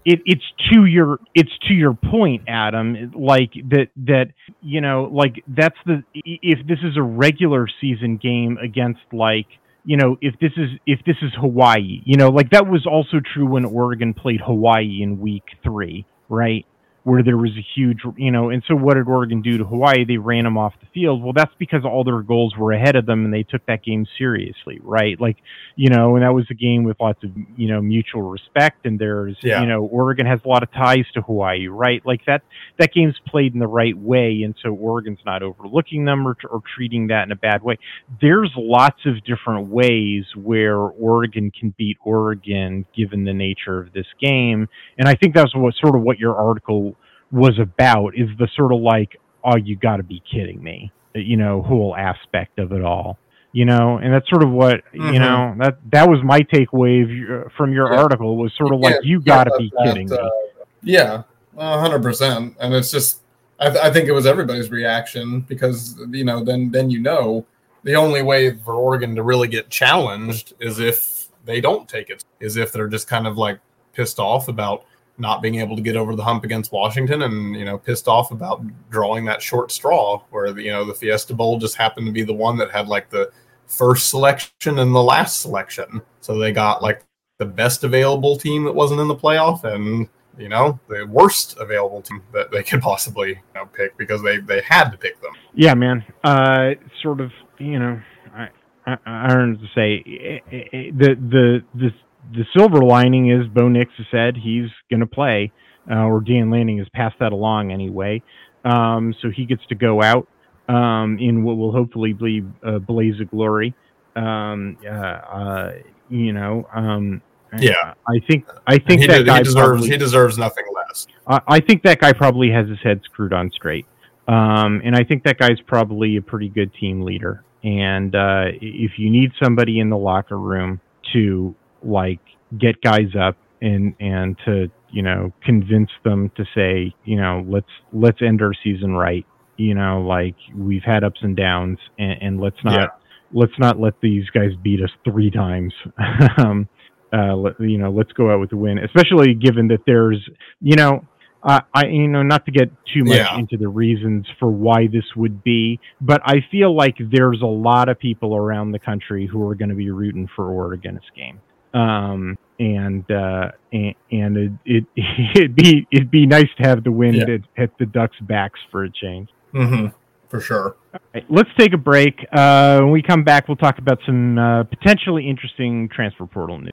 it, 0.06 0.22
it's 0.26 0.44
to 0.72 0.86
your 0.86 1.20
it's 1.36 1.52
to 1.68 1.74
your 1.74 1.94
point, 1.94 2.44
Adam. 2.48 3.12
Like 3.14 3.52
that 3.70 3.90
that 4.08 4.28
you 4.62 4.82
know, 4.82 5.10
like 5.12 5.44
that's 5.48 5.76
the 5.86 6.04
if 6.14 6.66
this 6.66 6.80
is 6.84 6.98
a 6.98 7.02
regular 7.02 7.68
season 7.82 8.18
game 8.18 8.58
against 8.58 9.02
like 9.12 9.48
you 9.84 9.98
know 9.98 10.18
if 10.22 10.40
this 10.40 10.54
is 10.56 10.70
if 10.88 11.00
this 11.06 11.18
is 11.22 11.32
Hawaii, 11.40 12.02
you 12.06 12.16
know, 12.16 12.30
like 12.30 12.52
that 12.52 12.68
was 12.68 12.86
also 12.86 13.20
true 13.34 13.46
when 13.46 13.66
Oregon 13.66 14.14
played 14.14 14.40
Hawaii 14.40 15.02
in 15.02 15.20
week 15.20 15.44
three, 15.62 16.06
right? 16.30 16.66
Where 17.04 17.24
there 17.24 17.38
was 17.38 17.52
a 17.58 17.66
huge, 17.76 18.02
you 18.16 18.30
know, 18.30 18.50
and 18.50 18.62
so 18.68 18.76
what 18.76 18.94
did 18.94 19.08
Oregon 19.08 19.42
do 19.42 19.58
to 19.58 19.64
Hawaii? 19.64 20.06
They 20.06 20.18
ran 20.18 20.44
them 20.44 20.58
off 20.58 20.74
the 20.80 20.86
field. 20.94 21.24
Well, 21.24 21.34
that's 21.34 21.54
because 21.58 21.84
all 21.84 22.04
their 22.04 22.22
goals 22.22 22.56
were 22.56 22.74
ahead 22.74 22.96
of 22.96 23.08
them 23.08 23.26
and 23.26 23.34
they 23.34 23.42
took 23.42 23.66
that 23.66 23.84
game 23.84 24.06
seriously, 24.20 24.80
right? 24.84 25.20
Like, 25.20 25.38
you 25.76 25.90
know, 25.90 26.16
and 26.16 26.24
that 26.24 26.34
was 26.34 26.46
a 26.52 26.54
game 26.54 26.84
with 26.84 27.00
lots 27.00 27.24
of, 27.24 27.32
you 27.58 27.68
know, 27.70 27.82
mutual 27.82 28.22
respect. 28.22 28.86
And 28.86 29.00
there's, 29.00 29.36
yeah. 29.42 29.62
you 29.62 29.68
know, 29.68 29.84
Oregon 29.84 30.28
has 30.28 30.42
a 30.46 30.48
lot 30.48 30.62
of 30.62 30.72
ties 30.72 31.06
to 31.16 31.22
Hawaii, 31.22 31.68
right? 31.68 32.06
Like 32.06 32.22
that, 32.28 32.44
that 32.78 32.94
game's 32.94 33.20
played 33.26 33.54
in 33.54 33.60
the 33.60 33.68
right 33.68 33.98
way. 33.98 34.44
And 34.44 34.54
so 34.62 34.72
Oregon's 34.72 35.22
not 35.26 35.42
overlooking 35.42 36.06
them 36.06 36.28
or, 36.28 36.38
or 36.52 36.62
treating 36.76 37.08
that 37.08 37.24
in 37.24 37.32
a 37.32 37.36
bad 37.36 37.64
way. 37.64 37.80
There's 38.22 38.52
lots 38.56 39.08
of 39.08 39.24
different 39.24 39.70
ways 39.70 40.26
where 40.36 40.78
Oregon 40.78 41.50
can 41.50 41.74
beat 41.78 41.98
Oregon 42.04 42.86
given 42.96 43.24
the 43.24 43.34
nature 43.34 43.80
of 43.80 43.92
this 43.94 44.06
game. 44.20 44.70
And 45.00 45.08
I 45.08 45.16
think 45.16 45.34
that's 45.34 45.56
what 45.56 45.74
sort 45.76 45.96
of 45.96 46.04
what 46.04 46.20
your 46.20 46.36
article 46.36 46.91
was 47.32 47.58
about 47.60 48.14
is 48.16 48.30
the 48.38 48.48
sort 48.56 48.74
of 48.74 48.82
like, 48.82 49.18
oh, 49.44 49.56
you 49.56 49.76
got 49.76 49.98
to 49.98 50.04
be 50.04 50.22
kidding 50.32 50.62
me, 50.62 50.92
you 51.16 51.38
know, 51.38 51.62
whole 51.62 51.96
aspect 51.96 52.60
of 52.60 52.72
it 52.72 52.84
all, 52.84 53.18
you 53.54 53.66
know, 53.66 53.98
and 53.98 54.14
that's 54.14 54.30
sort 54.30 54.44
of 54.44 54.52
what 54.52 54.84
mm-hmm. 54.94 55.14
you 55.14 55.20
know 55.20 55.56
that 55.60 55.78
that 55.92 56.10
was 56.10 56.22
my 56.24 56.42
takeaway 56.42 57.50
from 57.56 57.74
your 57.74 57.92
yeah. 57.92 58.00
article 58.00 58.38
was 58.38 58.54
sort 58.58 58.74
of 58.74 58.80
like, 58.80 58.96
you 59.04 59.22
got 59.22 59.46
to 59.46 59.56
be 59.58 59.72
kidding 59.84 60.08
that, 60.08 60.22
me. 60.22 60.28
Uh, 60.28 60.66
yeah, 60.84 61.24
hundred 61.58 62.02
percent, 62.02 62.56
and 62.60 62.74
it's 62.74 62.92
just, 62.92 63.22
I, 63.60 63.70
th- 63.70 63.84
I 63.84 63.92
think 63.92 64.08
it 64.08 64.14
was 64.14 64.26
everybody's 64.26 64.72
reaction 64.72 65.42
because 65.42 66.00
you 66.10 66.26
know, 66.26 66.44
then 66.44 66.72
then 66.72 66.90
you 66.90 67.00
know, 67.00 67.46
the 67.84 67.96
only 67.96 68.22
way 68.22 68.56
for 68.58 68.76
Oregon 68.76 69.16
to 69.16 69.24
really 69.24 69.48
get 69.48 69.70
challenged 69.70 70.54
is 70.60 70.80
if 70.80 71.28
they 71.46 71.62
don't 71.62 71.88
take 71.88 72.10
it, 72.10 72.24
is 72.40 72.58
if 72.58 72.72
they're 72.72 72.88
just 72.88 73.08
kind 73.08 73.28
of 73.28 73.38
like 73.38 73.60
pissed 73.94 74.20
off 74.20 74.48
about 74.48 74.86
not 75.22 75.42
being 75.42 75.56
able 75.56 75.76
to 75.76 75.82
get 75.82 75.96
over 75.96 76.16
the 76.16 76.24
hump 76.24 76.44
against 76.44 76.72
Washington 76.72 77.22
and 77.22 77.56
you 77.56 77.64
know 77.64 77.78
pissed 77.78 78.08
off 78.08 78.32
about 78.32 78.62
drawing 78.90 79.24
that 79.26 79.42
short 79.42 79.72
straw 79.72 80.22
where 80.32 80.52
the, 80.52 80.64
you 80.64 80.72
know 80.72 80.84
the 80.84 80.94
Fiesta 80.94 81.34
Bowl 81.34 81.58
just 81.60 81.76
happened 81.76 82.08
to 82.08 82.12
be 82.12 82.24
the 82.24 82.34
one 82.34 82.58
that 82.58 82.72
had 82.72 82.88
like 82.88 83.10
the 83.10 83.32
first 83.68 84.10
selection 84.10 84.80
and 84.80 84.94
the 84.94 85.02
last 85.02 85.42
selection. 85.42 86.02
So 86.20 86.38
they 86.38 86.52
got 86.52 86.82
like 86.82 87.06
the 87.38 87.46
best 87.46 87.84
available 87.84 88.36
team 88.36 88.66
that 88.66 88.74
wasn't 88.74 89.00
in 89.00 89.08
the 89.08 89.16
playoff 89.16 89.64
and 89.64 90.10
you 90.38 90.50
know 90.50 90.80
the 90.90 91.06
worst 91.06 91.58
available 91.60 92.02
team 92.02 92.22
that 92.34 92.52
they 92.52 92.64
could 92.64 92.82
possibly 92.82 93.30
you 93.30 93.38
know, 93.56 93.66
pick 93.68 93.96
because 93.98 94.22
they 94.24 94.40
they 94.40 94.62
had 94.62 94.90
to 94.90 94.98
pick 94.98 95.22
them. 95.22 95.32
Yeah 95.54 95.76
man. 95.76 96.04
Uh 96.24 96.72
sort 97.02 97.22
of 97.22 97.32
you 97.60 97.80
know 97.80 98.02
I 98.36 98.50
I, 98.86 98.98
I 99.06 99.28
don't 99.28 99.54
know 99.54 99.58
to 99.58 99.68
say. 99.76 100.04
Eh, 100.08 100.40
eh, 100.52 100.64
eh, 100.74 100.92
the 100.96 101.16
the 101.30 101.64
the 101.76 101.90
the 102.34 102.46
silver 102.56 102.82
lining 102.82 103.30
is 103.30 103.48
Bo 103.48 103.68
Nix 103.68 103.92
has 103.98 104.06
said 104.12 104.38
he's 104.38 104.70
going 104.90 105.00
to 105.00 105.08
play, 105.08 105.52
uh, 105.90 106.06
or 106.06 106.22
Dan 106.22 106.50
Lanning 106.50 106.78
has 106.78 106.88
passed 106.94 107.18
that 107.20 107.32
along 107.32 107.72
anyway. 107.72 108.22
Um, 108.64 109.14
so 109.22 109.30
he 109.30 109.46
gets 109.46 109.66
to 109.68 109.76
go 109.76 110.02
out 110.02 110.28
um, 110.70 111.18
in 111.20 111.44
what 111.44 111.58
will 111.58 111.72
hopefully 111.72 112.14
be 112.14 112.44
a 112.64 112.80
blaze 112.80 113.20
of 113.20 113.30
glory. 113.32 113.74
Um, 114.16 114.78
uh, 114.86 114.90
uh, 114.90 115.74
you 116.10 116.34
know, 116.34 116.68
um, 116.74 117.22
yeah, 117.60 117.94
I 118.08 118.20
think 118.28 118.48
I 118.68 118.78
think 118.78 119.08
that 119.08 119.20
did, 119.20 119.26
guy 119.26 119.38
he 119.38 119.44
deserves 119.44 119.66
probably, 119.66 119.90
he 119.90 119.98
deserves 119.98 120.38
nothing 120.38 120.66
less. 120.74 121.08
I, 121.28 121.42
I, 121.48 121.60
think 121.60 121.84
that 121.84 122.00
guy 122.00 122.14
probably 122.14 122.52
has 122.52 122.68
his 122.68 122.80
head 122.80 123.02
screwed 123.06 123.34
on 123.34 123.50
straight, 123.52 123.86
um, 124.28 124.82
and 124.84 124.96
I 124.96 125.04
think 125.04 125.24
that 125.24 125.38
guy's 125.38 125.60
probably 125.66 126.18
a 126.18 126.22
pretty 126.22 126.50
good 126.50 126.74
team 126.74 127.02
leader. 127.02 127.44
And 127.64 128.16
uh, 128.16 128.46
if 128.62 128.98
you 128.98 129.10
need 129.10 129.32
somebody 129.42 129.80
in 129.80 129.90
the 129.90 129.98
locker 129.98 130.38
room 130.38 130.82
to 131.14 131.56
like 131.84 132.20
get 132.58 132.82
guys 132.82 133.16
up 133.20 133.38
and 133.62 133.96
and 134.00 134.38
to 134.46 134.70
you 134.92 135.02
know 135.02 135.32
convince 135.44 135.90
them 136.04 136.32
to 136.36 136.44
say 136.56 136.94
you 137.06 137.16
know 137.16 137.46
let's 137.48 137.70
let's 137.94 138.22
end 138.22 138.42
our 138.42 138.54
season 138.64 138.94
right 138.94 139.26
you 139.58 139.74
know 139.74 140.02
like 140.02 140.36
we've 140.56 140.84
had 140.84 141.04
ups 141.04 141.20
and 141.22 141.36
downs 141.38 141.78
and, 141.98 142.22
and 142.22 142.42
let's 142.42 142.64
not 142.64 142.74
yeah. 142.74 142.88
let's 143.34 143.58
not 143.60 143.80
let 143.80 143.94
these 144.02 144.26
guys 144.34 144.52
beat 144.64 144.82
us 144.82 144.90
three 145.06 145.32
times 145.32 145.74
um 146.38 146.68
uh 147.14 147.36
let, 147.36 147.60
you 147.60 147.78
know 147.78 147.92
let's 147.92 148.12
go 148.14 148.32
out 148.32 148.40
with 148.40 148.52
a 148.52 148.58
win 148.58 148.78
especially 148.80 149.34
given 149.34 149.68
that 149.68 149.80
there's 149.86 150.28
you 150.60 150.76
know 150.76 151.06
uh, 151.44 151.60
I 151.74 151.88
you 151.88 152.08
know 152.08 152.22
not 152.22 152.46
to 152.46 152.52
get 152.52 152.70
too 152.94 153.04
much 153.04 153.18
Yeah. 153.18 153.38
into 153.38 153.58
the 153.58 153.68
reasons 153.68 154.28
for 154.40 154.52
why 154.52 154.88
this 154.88 155.06
would 155.16 155.44
be, 155.44 155.80
but 156.00 156.22
I 156.24 156.46
feel 156.52 156.76
like 156.76 156.98
there's 157.00 157.42
a 157.42 157.48
lot 157.48 157.90
of 157.90 157.98
people 157.98 158.36
around 158.36 158.74
the 158.74 158.80
country 158.80 159.26
who 159.26 159.48
are 159.48 159.56
going 159.56 159.70
to 159.70 159.76
be 159.76 159.90
rooting 159.90 160.30
for 160.36 160.52
Oregon 160.52 160.96
this 160.96 161.04
game. 161.16 161.42
Um, 161.74 162.38
and 162.60 163.10
uh, 163.10 163.52
and, 163.72 163.96
and 164.12 164.38
it, 164.38 164.52
it 164.66 164.86
it'd 165.36 165.56
be 165.56 165.88
it'd 165.92 166.12
be 166.12 166.26
nice 166.26 166.50
to 166.58 166.64
have 166.68 166.84
the 166.84 166.92
wind 166.92 167.16
Yeah. 167.16 167.36
at, 167.58 167.64
at 167.64 167.78
the 167.80 167.86
Ducks' 167.86 168.16
backs 168.22 168.60
for 168.72 168.84
a 168.84 168.90
change. 168.90 169.30
hmm 169.52 169.88
for 170.30 170.40
sure. 170.40 170.78
right, 171.14 171.26
let's 171.30 171.50
take 171.60 171.74
a 171.74 171.78
break. 171.78 172.26
Uh, 172.32 172.80
when 172.80 172.92
we 172.92 173.02
come 173.02 173.22
back, 173.26 173.50
we'll 173.50 173.58
talk 173.58 173.80
about 173.80 174.00
some 174.06 174.38
uh, 174.38 174.64
potentially 174.64 175.28
interesting 175.30 175.90
transfer 175.90 176.26
portal 176.26 176.58
news. 176.58 176.72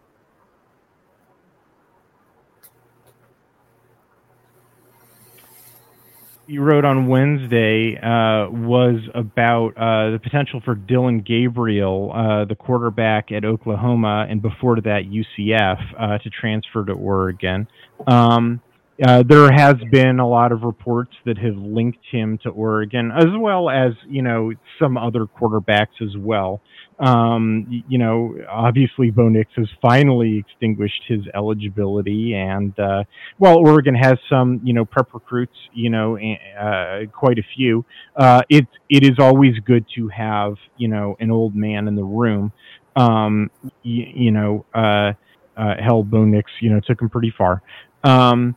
You 6.51 6.63
wrote 6.63 6.87
on 6.87 7.09
Wednesday 7.09 7.99
uh, 7.99 8.49
was 8.49 9.01
about 9.15 9.77
uh, 9.77 10.13
the 10.13 10.19
potential 10.19 10.63
for 10.65 10.75
Dillon 10.75 11.21
Gabriel, 11.21 12.11
uh, 12.15 12.47
the 12.47 12.55
quarterback 12.55 13.31
at 13.31 13.45
Oklahoma, 13.45 14.27
and 14.31 14.41
before 14.41 14.81
that 14.81 15.03
UCF, 15.05 15.79
uh, 15.99 16.17
to 16.17 16.31
transfer 16.31 16.87
to 16.87 16.93
Oregon. 16.95 17.69
Um, 18.07 18.63
uh, 19.05 19.23
there 19.29 19.51
has 19.53 19.77
been 19.93 20.19
a 20.19 20.29
lot 20.29 20.51
of 20.51 20.63
reports 20.63 21.13
that 21.25 21.39
have 21.39 21.57
linked 21.57 22.05
him 22.11 22.37
to 22.39 22.51
Oregon, 22.51 23.13
as 23.17 23.27
well 23.39 23.71
as 23.71 23.93
you 24.09 24.23
know 24.23 24.53
some 24.79 24.97
other 24.97 25.25
quarterbacks 25.27 26.03
as 26.03 26.17
well. 26.17 26.61
Um, 26.99 27.85
you 27.89 27.97
know, 27.99 28.35
obviously 28.51 29.11
Bo 29.11 29.29
Nix 29.29 29.53
has 29.57 29.69
finally 29.81 30.39
extinguished 30.39 31.03
his 31.07 31.21
eligibility, 31.33 32.35
and 32.35 32.77
uh, 32.79 33.05
well, 33.39 33.59
Oregon 33.59 33.95
has 33.95 34.19
some 34.29 34.61
you 34.65 34.73
know 34.73 34.85
prep 34.85 35.15
recruits, 35.15 35.57
you 35.73 35.91
know, 35.91 36.19
uh, 36.19 37.07
quite 37.13 37.39
a 37.39 37.45
few. 37.57 37.85
Uh, 38.17 38.43
it 38.49 38.67
it 38.91 39.05
is 39.05 39.19
always 39.21 39.55
good 39.65 39.85
to 39.95 40.09
have 40.09 40.55
you 40.77 40.89
know 40.89 41.17
an 41.21 41.31
old 41.31 41.55
man 41.55 41.87
in 41.87 41.95
the 41.95 42.05
room. 42.05 42.53
Um, 42.97 43.51
y- 43.63 43.71
you 44.15 44.33
know, 44.33 44.67
uh, 44.75 45.13
hell, 45.57 46.03
Bo 46.03 46.25
Nix, 46.25 46.51
you 46.61 46.71
know, 46.71 46.81
took 46.81 47.01
him 47.01 47.09
pretty 47.11 47.33
far. 47.37 47.63
Um, 48.03 48.57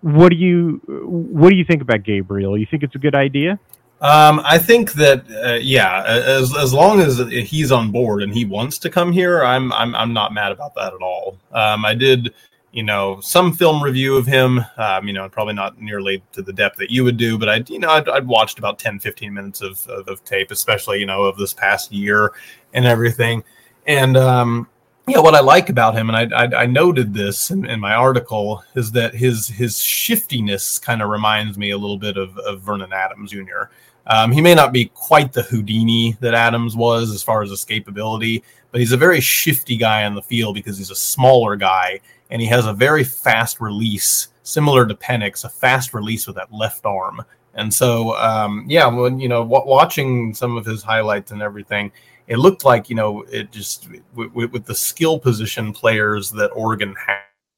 what 0.00 0.30
do 0.30 0.36
you 0.36 0.80
what 0.86 1.50
do 1.50 1.56
you 1.56 1.64
think 1.64 1.82
about 1.82 2.02
Gabriel? 2.02 2.56
You 2.56 2.66
think 2.66 2.82
it's 2.82 2.94
a 2.94 2.98
good 2.98 3.14
idea? 3.14 3.58
Um, 4.00 4.40
I 4.44 4.58
think 4.58 4.92
that 4.92 5.24
uh, 5.44 5.54
yeah, 5.54 6.04
as 6.06 6.56
as 6.56 6.72
long 6.72 7.00
as 7.00 7.18
he's 7.28 7.72
on 7.72 7.90
board 7.90 8.22
and 8.22 8.32
he 8.32 8.44
wants 8.44 8.78
to 8.78 8.90
come 8.90 9.12
here, 9.12 9.42
I'm 9.42 9.72
I'm 9.72 9.94
I'm 9.96 10.12
not 10.12 10.32
mad 10.32 10.52
about 10.52 10.74
that 10.76 10.94
at 10.94 11.02
all. 11.02 11.36
Um, 11.52 11.84
I 11.84 11.94
did, 11.94 12.32
you 12.70 12.84
know, 12.84 13.20
some 13.20 13.52
film 13.52 13.82
review 13.82 14.16
of 14.16 14.24
him. 14.24 14.60
Um, 14.76 15.08
you 15.08 15.12
know, 15.12 15.28
probably 15.28 15.54
not 15.54 15.80
nearly 15.80 16.22
to 16.32 16.42
the 16.42 16.52
depth 16.52 16.76
that 16.78 16.90
you 16.90 17.02
would 17.02 17.16
do, 17.16 17.38
but 17.38 17.48
I, 17.48 17.64
you 17.66 17.80
know, 17.80 17.90
I'd, 17.90 18.08
I'd 18.08 18.26
watched 18.26 18.60
about 18.60 18.78
10, 18.78 19.00
15 19.00 19.34
minutes 19.34 19.60
of, 19.62 19.84
of 19.88 20.06
of 20.06 20.24
tape, 20.24 20.52
especially 20.52 21.00
you 21.00 21.06
know 21.06 21.24
of 21.24 21.36
this 21.36 21.52
past 21.52 21.90
year 21.92 22.32
and 22.72 22.86
everything. 22.86 23.42
And 23.86 24.16
um, 24.16 24.68
yeah, 25.08 25.18
what 25.18 25.34
I 25.34 25.40
like 25.40 25.70
about 25.70 25.94
him, 25.94 26.10
and 26.10 26.34
I 26.34 26.44
I, 26.44 26.62
I 26.62 26.66
noted 26.66 27.14
this 27.14 27.50
in, 27.50 27.64
in 27.66 27.80
my 27.80 27.94
article, 27.94 28.62
is 28.74 28.92
that 28.92 29.14
his 29.14 29.48
his 29.48 29.80
shiftiness 29.80 30.78
kind 30.78 31.02
of 31.02 31.08
reminds 31.08 31.58
me 31.58 31.70
a 31.70 31.78
little 31.78 31.98
bit 31.98 32.16
of, 32.16 32.36
of 32.38 32.60
Vernon 32.60 32.92
Adams 32.92 33.30
Jr. 33.30 33.70
Um, 34.06 34.32
he 34.32 34.40
may 34.40 34.54
not 34.54 34.72
be 34.72 34.86
quite 34.94 35.32
the 35.32 35.42
Houdini 35.42 36.16
that 36.20 36.32
Adams 36.32 36.74
was 36.74 37.12
as 37.12 37.22
far 37.22 37.42
as 37.42 37.50
escapability, 37.50 38.42
but 38.70 38.80
he's 38.80 38.92
a 38.92 38.96
very 38.96 39.20
shifty 39.20 39.76
guy 39.76 40.04
on 40.04 40.14
the 40.14 40.22
field 40.22 40.54
because 40.54 40.78
he's 40.78 40.90
a 40.90 40.96
smaller 40.96 41.56
guy 41.56 42.00
and 42.30 42.40
he 42.40 42.48
has 42.48 42.66
a 42.66 42.72
very 42.72 43.04
fast 43.04 43.60
release, 43.60 44.28
similar 44.42 44.86
to 44.86 44.94
Penix, 44.94 45.44
a 45.44 45.48
fast 45.48 45.92
release 45.92 46.26
with 46.26 46.36
that 46.36 46.52
left 46.52 46.86
arm. 46.86 47.22
And 47.54 47.72
so, 47.72 48.16
um, 48.16 48.64
yeah, 48.66 48.86
when 48.86 49.18
you 49.18 49.28
know, 49.28 49.42
w- 49.42 49.66
watching 49.66 50.32
some 50.32 50.56
of 50.56 50.64
his 50.64 50.82
highlights 50.82 51.30
and 51.32 51.42
everything, 51.42 51.92
it 52.28 52.36
looked 52.36 52.64
like 52.64 52.88
you 52.88 52.94
know, 52.94 53.22
it 53.22 53.50
just 53.50 53.88
with, 54.14 54.64
the 54.64 54.74
skill 54.74 55.18
position 55.18 55.72
players 55.72 56.30
that 56.30 56.48
Oregon 56.48 56.94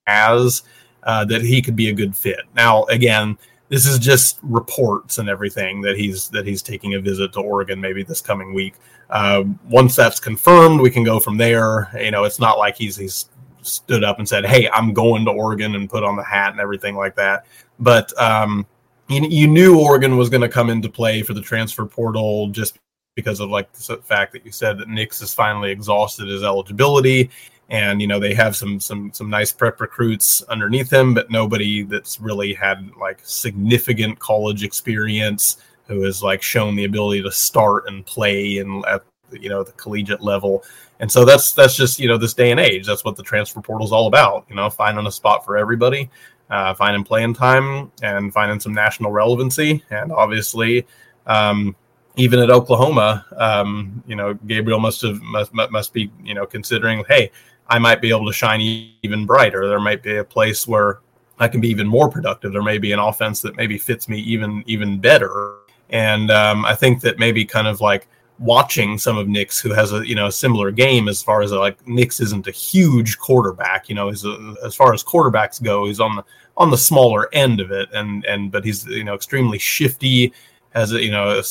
has, 0.07 0.63
uh, 1.03 1.25
that 1.27 1.43
he 1.43 1.61
could 1.61 1.77
be 1.77 1.91
a 1.91 1.93
good 1.93 2.17
fit. 2.17 2.41
Now, 2.55 2.85
again, 2.85 3.37
this 3.69 3.87
is 3.87 3.99
just 3.99 4.39
reports 4.43 5.19
and 5.19 5.29
everything 5.29 5.81
that 5.83 5.97
he's 5.97 6.29
that 6.31 6.47
he's 6.47 6.63
taking 6.63 6.95
a 6.95 7.01
visit 7.01 7.33
to 7.35 7.41
Oregon 7.41 7.81
maybe 7.81 8.03
this 8.03 8.21
coming 8.21 8.55
week. 8.55 8.75
Uh, 9.11 9.45
once 9.69 9.97
that's 9.97 10.21
confirmed, 10.21 10.81
we 10.81 10.91
can 10.91 11.05
go 11.05 11.19
from 11.19 11.37
there. 11.37 11.91
You 12.01 12.11
know, 12.13 12.25
it's 12.25 12.41
not 12.41 12.59
like 12.59 12.77
he's 12.77 12.97
he's 12.97 13.29
stood 13.63 14.05
up 14.05 14.19
and 14.19 14.29
said, 14.29 14.47
"Hey, 14.47 14.69
I'm 14.71 14.93
going 14.93 15.25
to 15.25 15.33
Oregon" 15.33 15.75
and 15.75 15.91
put 15.91 16.05
on 16.05 16.17
the 16.17 16.25
hat 16.25 16.53
and 16.53 16.61
everything 16.61 16.97
like 16.97 17.17
that. 17.17 17.47
But 17.79 18.17
um, 18.21 18.67
you, 19.09 19.27
you 19.29 19.49
knew 19.49 19.81
Oregon 19.81 20.17
was 20.17 20.29
going 20.29 20.43
to 20.43 20.49
come 20.49 20.71
into 20.71 20.89
play 20.89 21.23
for 21.23 21.35
the 21.35 21.41
transfer 21.41 21.87
portal 21.87 22.49
just 22.49 22.79
because 23.21 23.41
of 23.41 23.51
like 23.51 23.73
the 23.73 23.97
fact 23.99 24.33
that 24.33 24.45
you 24.45 24.53
said 24.53 24.79
that 24.79 24.89
Nix 24.89 25.21
has 25.21 25.33
finally 25.33 25.71
exhausted 25.71 26.29
his 26.29 26.43
eligibility 26.43 27.31
and 27.69 28.01
you 28.01 28.07
know 28.07 28.19
they 28.19 28.35
have 28.35 28.57
some 28.57 28.81
some 28.81 29.13
some 29.13 29.31
nice 29.31 29.53
prep 29.53 29.81
recruits 29.81 30.43
underneath 30.43 30.93
him 30.93 31.15
but 31.15 31.31
nobody 31.31 31.83
that's 31.83 32.21
really 32.21 32.53
had 32.53 32.91
like 32.99 33.21
significant 33.23 34.19
college 34.19 34.65
experience 34.65 35.59
who 35.87 36.03
has 36.03 36.23
like 36.23 36.43
shown 36.43 36.77
the 36.77 36.85
ability 36.85 37.23
to 37.23 37.31
start 37.31 37.87
and 37.87 38.05
play 38.07 38.59
and 38.59 38.85
at 38.87 39.05
you 39.33 39.49
know 39.49 39.63
the 39.63 39.73
collegiate 39.73 40.21
level. 40.21 40.65
And 40.99 41.11
so 41.11 41.25
that's 41.25 41.53
that's 41.53 41.77
just 41.77 41.99
you 41.99 42.09
know 42.09 42.19
this 42.19 42.35
day 42.35 42.51
and 42.51 42.61
age. 42.61 42.87
That's 42.87 43.05
what 43.05 43.17
the 43.17 43.23
transfer 43.23 43.61
portal 43.61 43.87
is 43.87 43.93
all 43.93 44.07
about 44.07 44.47
you 44.49 44.57
know 44.57 44.71
finding 44.71 45.07
a 45.07 45.13
spot 45.13 45.45
for 45.45 45.57
everybody 45.57 46.11
uh, 46.51 46.75
finding 46.75 47.05
playing 47.05 47.35
time 47.35 47.91
and 48.03 48.33
finding 48.33 48.61
some 48.61 48.75
national 48.75 49.13
relevancy. 49.13 49.83
And 49.91 50.13
obviously 50.13 50.87
um, 51.27 51.77
even 52.17 52.39
at 52.41 52.51
Oklahoma, 52.51 53.25
um, 53.37 54.03
you 54.07 54.17
know, 54.17 54.35
Gabriel 54.35 54.81
must 54.81 55.03
have 55.03 55.21
must, 55.23 55.53
must 55.53 55.93
be, 55.93 56.11
you 56.23 56.35
know, 56.35 56.47
considering, 56.47 57.05
hey, 57.09 57.31
I 57.69 57.79
might 57.79 58.01
be 58.01 58.11
able 58.11 58.27
to 58.27 58.33
shine 58.33 58.61
even 59.03 59.27
brighter. 59.27 59.69
There 59.69 59.81
might 59.81 60.03
be 60.03 60.17
a 60.17 60.25
place 60.25 60.67
where 60.67 61.01
I 61.39 61.49
can 61.49 61.61
be 61.61 61.69
even 61.69 61.87
more 61.87 62.11
productive. 62.11 62.53
There 62.53 62.63
may 62.63 62.79
be 62.79 62.93
an 62.93 62.99
offense 62.99 63.41
that 63.43 63.57
maybe 63.57 63.79
fits 63.79 64.09
me 64.09 64.19
even 64.21 64.65
even 64.67 64.99
better. 64.99 65.57
And 65.89 66.31
um, 66.31 66.65
I 66.65 66.75
think 66.75 67.01
that 67.03 67.19
maybe 67.19 67.45
kind 67.45 67.67
of 67.67 67.81
like 67.81 68.07
watching 68.39 68.97
some 68.97 69.19
of 69.19 69.29
Nix's, 69.29 69.61
who 69.61 69.73
has 69.73 69.93
a 69.93 70.07
you 70.07 70.15
know 70.15 70.27
a 70.27 70.33
similar 70.33 70.71
game 70.71 71.09
as 71.09 71.23
far 71.23 71.43
as 71.43 71.53
like 71.53 71.87
Nix 71.87 72.21
isn't 72.21 72.47
a 72.47 72.53
huge 72.53 73.19
quarterback. 73.19 73.89
You 73.89 73.95
know, 73.95 74.09
a, 74.09 74.55
as 74.65 74.75
far 74.75 74.93
as 74.93 75.05
quarterbacks 75.05 75.63
go, 75.63 75.87
he's 75.87 76.01
on 76.01 76.17
the 76.17 76.25
on 76.57 76.71
the 76.71 76.79
smaller 76.79 77.33
end 77.33 77.61
of 77.61 77.71
it, 77.71 77.89
and 77.93 78.25
and 78.27 78.51
but 78.51 78.65
he's 78.65 78.85
you 78.87 79.05
know 79.05 79.15
extremely 79.15 79.59
shifty 79.59 80.33
has 80.71 80.93
a 80.93 81.03
you 81.03 81.11
know 81.11 81.41
a, 81.41 81.43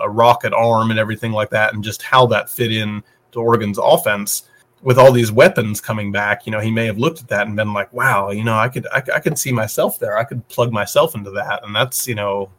a, 0.00 0.10
rocket 0.10 0.52
arm 0.52 0.90
and 0.90 0.98
everything 0.98 1.32
like 1.32 1.50
that, 1.50 1.74
and 1.74 1.84
just 1.84 2.02
how 2.02 2.26
that 2.26 2.50
fit 2.50 2.72
in 2.72 3.02
to 3.32 3.40
Oregon's 3.40 3.78
offense 3.78 4.48
with 4.82 4.98
all 4.98 5.12
these 5.12 5.30
weapons 5.30 5.80
coming 5.80 6.10
back. 6.10 6.46
You 6.46 6.52
know, 6.52 6.60
he 6.60 6.70
may 6.70 6.86
have 6.86 6.98
looked 6.98 7.20
at 7.20 7.28
that 7.28 7.46
and 7.46 7.56
been 7.56 7.72
like, 7.72 7.92
"Wow, 7.92 8.30
you 8.30 8.44
know, 8.44 8.56
I 8.56 8.68
could 8.68 8.86
I, 8.92 9.02
I 9.14 9.20
could 9.20 9.38
see 9.38 9.52
myself 9.52 9.98
there. 9.98 10.18
I 10.18 10.24
could 10.24 10.46
plug 10.48 10.72
myself 10.72 11.14
into 11.14 11.30
that," 11.32 11.64
and 11.64 11.74
that's 11.74 12.06
you 12.06 12.14
know, 12.14 12.50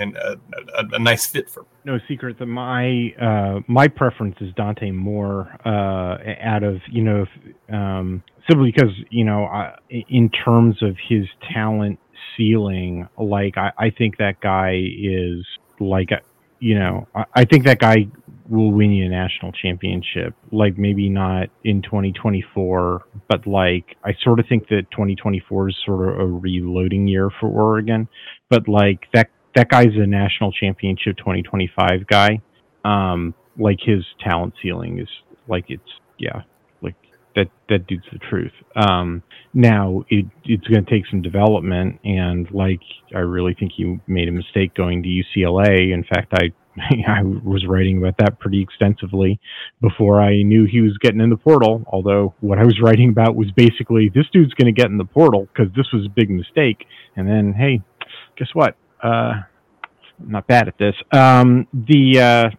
and 0.00 0.16
a, 0.16 0.36
a, 0.76 0.86
a, 0.92 0.98
nice 0.98 1.26
fit 1.26 1.48
for. 1.48 1.66
No 1.84 1.98
secret 2.08 2.38
that 2.38 2.46
my 2.46 3.14
uh, 3.20 3.60
my 3.68 3.86
preference 3.86 4.36
is 4.40 4.52
Dante 4.54 4.90
Moore 4.90 5.56
uh, 5.64 6.18
out 6.42 6.62
of 6.62 6.80
you 6.90 7.02
know 7.02 7.22
if, 7.22 7.74
um, 7.74 8.22
simply 8.48 8.72
because 8.72 8.92
you 9.10 9.24
know 9.24 9.48
in 9.90 10.30
terms 10.30 10.82
of 10.82 10.96
his 11.08 11.26
talent 11.52 11.98
ceiling, 12.40 13.06
like 13.18 13.58
I, 13.58 13.72
I 13.76 13.90
think 13.90 14.16
that 14.16 14.40
guy 14.40 14.82
is 14.98 15.44
like 15.78 16.10
you 16.58 16.78
know 16.78 17.06
I, 17.14 17.24
I 17.34 17.44
think 17.44 17.66
that 17.66 17.78
guy 17.78 18.06
will 18.48 18.72
win 18.72 18.90
you 18.90 19.06
a 19.06 19.08
national 19.08 19.52
championship. 19.52 20.34
Like 20.50 20.78
maybe 20.78 21.08
not 21.08 21.50
in 21.64 21.82
2024, 21.82 23.04
but 23.28 23.46
like 23.46 23.96
I 24.04 24.14
sort 24.24 24.40
of 24.40 24.46
think 24.48 24.68
that 24.68 24.90
2024 24.90 25.68
is 25.68 25.76
sort 25.84 26.08
of 26.08 26.20
a 26.20 26.26
reloading 26.26 27.06
year 27.06 27.30
for 27.38 27.48
Oregon. 27.48 28.08
But 28.48 28.66
like 28.68 29.06
that 29.12 29.28
that 29.54 29.68
guy's 29.68 29.94
a 29.94 30.06
national 30.06 30.52
championship 30.52 31.16
2025 31.18 32.06
guy. 32.06 32.40
Um, 32.84 33.34
like 33.58 33.78
his 33.80 34.04
talent 34.20 34.54
ceiling 34.62 34.98
is 34.98 35.08
like 35.46 35.66
it's 35.68 35.82
yeah, 36.18 36.42
that 37.36 37.48
that 37.68 37.86
dude's 37.86 38.04
the 38.12 38.18
truth. 38.18 38.52
Um, 38.76 39.22
now 39.54 40.04
it 40.08 40.26
it's 40.44 40.66
going 40.66 40.84
to 40.84 40.90
take 40.90 41.04
some 41.10 41.22
development, 41.22 42.00
and 42.04 42.50
like 42.50 42.80
I 43.14 43.20
really 43.20 43.54
think 43.58 43.72
he 43.76 43.98
made 44.06 44.28
a 44.28 44.32
mistake 44.32 44.74
going 44.74 45.02
to 45.02 45.08
UCLA. 45.08 45.92
In 45.92 46.04
fact, 46.04 46.32
I 46.34 46.52
I 47.08 47.22
was 47.22 47.64
writing 47.66 47.98
about 47.98 48.16
that 48.18 48.38
pretty 48.38 48.62
extensively 48.62 49.40
before 49.80 50.20
I 50.20 50.42
knew 50.42 50.66
he 50.66 50.80
was 50.80 50.96
getting 50.98 51.20
in 51.20 51.30
the 51.30 51.36
portal. 51.36 51.84
Although 51.86 52.34
what 52.40 52.58
I 52.58 52.64
was 52.64 52.80
writing 52.82 53.10
about 53.10 53.36
was 53.36 53.50
basically 53.52 54.10
this 54.14 54.26
dude's 54.32 54.54
going 54.54 54.72
to 54.72 54.78
get 54.78 54.90
in 54.90 54.98
the 54.98 55.04
portal 55.04 55.48
because 55.52 55.72
this 55.76 55.86
was 55.92 56.06
a 56.06 56.10
big 56.10 56.30
mistake. 56.30 56.86
And 57.16 57.28
then 57.28 57.52
hey, 57.52 57.82
guess 58.36 58.48
what? 58.54 58.76
Uh, 59.02 59.42
I'm 60.20 60.30
not 60.32 60.46
bad 60.46 60.68
at 60.68 60.78
this. 60.78 60.94
Um, 61.12 61.66
the 61.72 62.20
uh, 62.20 62.50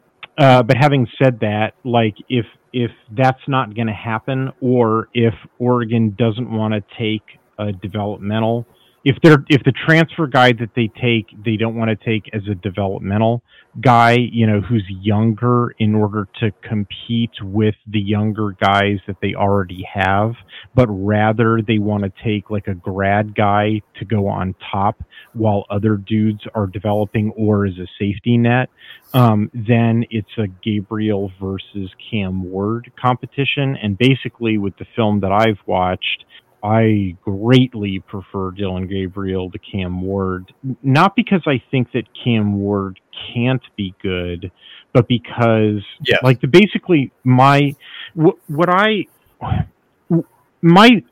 uh, 0.41 0.63
but 0.63 0.75
having 0.75 1.05
said 1.21 1.39
that, 1.41 1.73
like 1.83 2.15
if 2.27 2.45
if 2.73 2.89
that's 3.15 3.41
not 3.47 3.75
going 3.75 3.87
to 3.87 3.93
happen, 3.93 4.49
or 4.59 5.07
if 5.13 5.35
Oregon 5.59 6.15
doesn't 6.17 6.49
want 6.51 6.73
to 6.73 6.81
take 6.97 7.21
a 7.59 7.71
developmental 7.71 8.65
if 9.04 9.18
they're 9.24 9.43
if 9.49 9.64
the 9.64 9.72
transfer 9.72 10.28
guy 10.28 10.52
that 10.52 10.70
they 10.76 10.89
take 11.02 11.28
they 11.43 11.56
don't 11.56 11.76
want 11.76 11.89
to 11.89 12.06
take 12.06 12.30
as 12.34 12.41
a 12.49 12.56
developmental 12.56 13.41
guy 13.80 14.12
you 14.32 14.45
know 14.45 14.62
who's 14.62 14.84
younger 15.02 15.74
in 15.80 15.95
order 15.95 16.28
to 16.39 16.52
compete 16.62 17.32
with 17.41 17.76
the 17.88 17.99
younger 17.99 18.52
guys 18.62 18.97
that 19.08 19.16
they 19.22 19.34
already 19.34 19.84
have 19.91 20.34
but 20.76 20.88
rather 20.89 21.62
they 21.66 21.80
want 21.80 22.04
to 22.04 22.12
take 22.24 22.49
like 22.49 22.68
a 22.68 22.76
grad 22.76 23.34
guy 23.34 23.82
to 23.97 24.06
go 24.06 24.28
on 24.28 24.54
top 24.72 25.02
while 25.34 25.66
other 25.70 25.95
dudes 25.95 26.41
are 26.54 26.68
developing 26.68 27.32
or 27.32 27.66
as 27.66 27.78
a 27.78 27.88
safety 27.97 28.38
net 28.38 28.70
um, 29.14 29.49
then 29.54 30.04
it's 30.10 30.38
a 30.38 30.47
gabriel 30.64 31.32
versus 31.41 31.89
cam 32.10 32.43
ward 32.43 32.91
competition. 32.99 33.76
And 33.82 33.97
basically 33.97 34.58
with 34.58 34.78
the 34.78 34.86
film 34.95 35.22
that 35.22 35.32
i've 35.32 35.60
watched 35.66 36.26
I 36.64 37.16
greatly 37.24 37.99
prefer 37.99 38.51
Dillon 38.51 38.88
Gabriel 38.88 39.49
to 39.51 39.59
Cam 39.59 40.01
Ward, 40.01 40.53
not 40.84 41.16
because 41.16 41.41
I 41.47 41.62
think 41.72 41.91
that 41.93 42.03
Cam 42.24 42.59
Ward 42.59 42.99
can't 43.34 43.64
be 43.76 43.95
good, 44.01 44.51
but 44.93 45.07
because 45.07 45.84
yeah. 46.07 46.18
like 46.24 46.41
the 46.41 46.47
basically 46.47 47.12
my 47.24 47.76
what, 48.14 48.38
what 48.47 48.70
I 48.70 49.07
my 50.62 51.03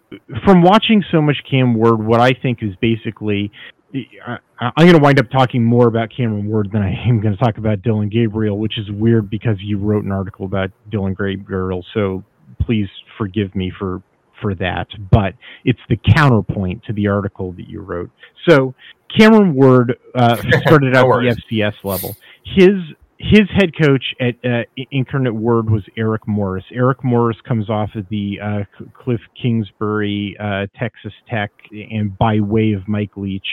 from 0.46 0.62
watching 0.62 1.04
so 1.12 1.22
much 1.22 1.38
Cam 1.50 1.74
Ward, 1.74 2.06
what 2.06 2.20
I 2.20 2.34
think 2.34 2.62
is 2.62 2.76
basically 2.80 3.52
I, 3.94 4.38
am 4.60 4.72
going 4.78 4.94
to 4.94 5.00
wind 5.00 5.20
up 5.20 5.32
talking 5.32 5.64
more 5.64 5.88
about 5.88 6.10
Cameron 6.16 6.48
Ward 6.48 6.70
than 6.72 6.82
I 6.82 6.92
am 7.08 7.22
going 7.22 7.36
to 7.36 7.44
talk 7.44 7.58
about 7.58 7.82
Dillon 7.82 8.10
Gabriel, 8.10 8.58
which 8.58 8.78
is 8.78 8.90
weird 8.92 9.30
because 9.30 9.58
you 9.60 9.80
wrote 9.80 10.04
an 10.04 10.12
article 10.12 10.46
about 10.46 10.70
Dillon 10.92 11.16
Gabriel. 11.16 11.84
So 11.94 12.24
please 12.62 12.88
forgive 13.18 13.56
me 13.56 13.72
for 13.78 14.04
for 14.42 14.56
that, 14.56 14.88
but 15.12 15.34
it's 15.66 15.80
the 15.90 15.98
counterpoint 16.16 16.84
to 16.86 16.94
the 16.94 17.08
article 17.08 17.52
that 17.54 17.68
you 17.68 17.82
wrote. 17.82 18.10
So 18.48 18.74
Cameron 19.18 19.54
Ward 19.54 19.98
uh, 20.16 20.36
started 20.62 20.96
out 20.96 21.10
at 21.26 21.36
the 21.36 21.42
FCS 21.52 21.84
level. 21.84 22.16
His 22.44 22.74
his 23.20 23.50
head 23.54 23.72
coach 23.78 24.16
at 24.22 24.36
uh, 24.50 24.64
Incarnate 24.92 25.36
Word 25.36 25.70
was 25.70 25.84
Eric 25.98 26.26
Morris. 26.26 26.64
Eric 26.74 27.04
Morris 27.04 27.36
comes 27.46 27.70
off 27.70 27.90
of 27.96 28.08
the 28.10 28.40
uh, 28.42 28.84
Cliff 28.94 29.20
Kingsbury, 29.42 30.38
uh, 30.40 30.68
Texas 30.80 31.12
Tech, 31.30 31.52
and 31.72 32.18
by 32.18 32.40
way 32.40 32.72
of 32.72 32.88
Mike 32.88 33.18
Leach, 33.18 33.46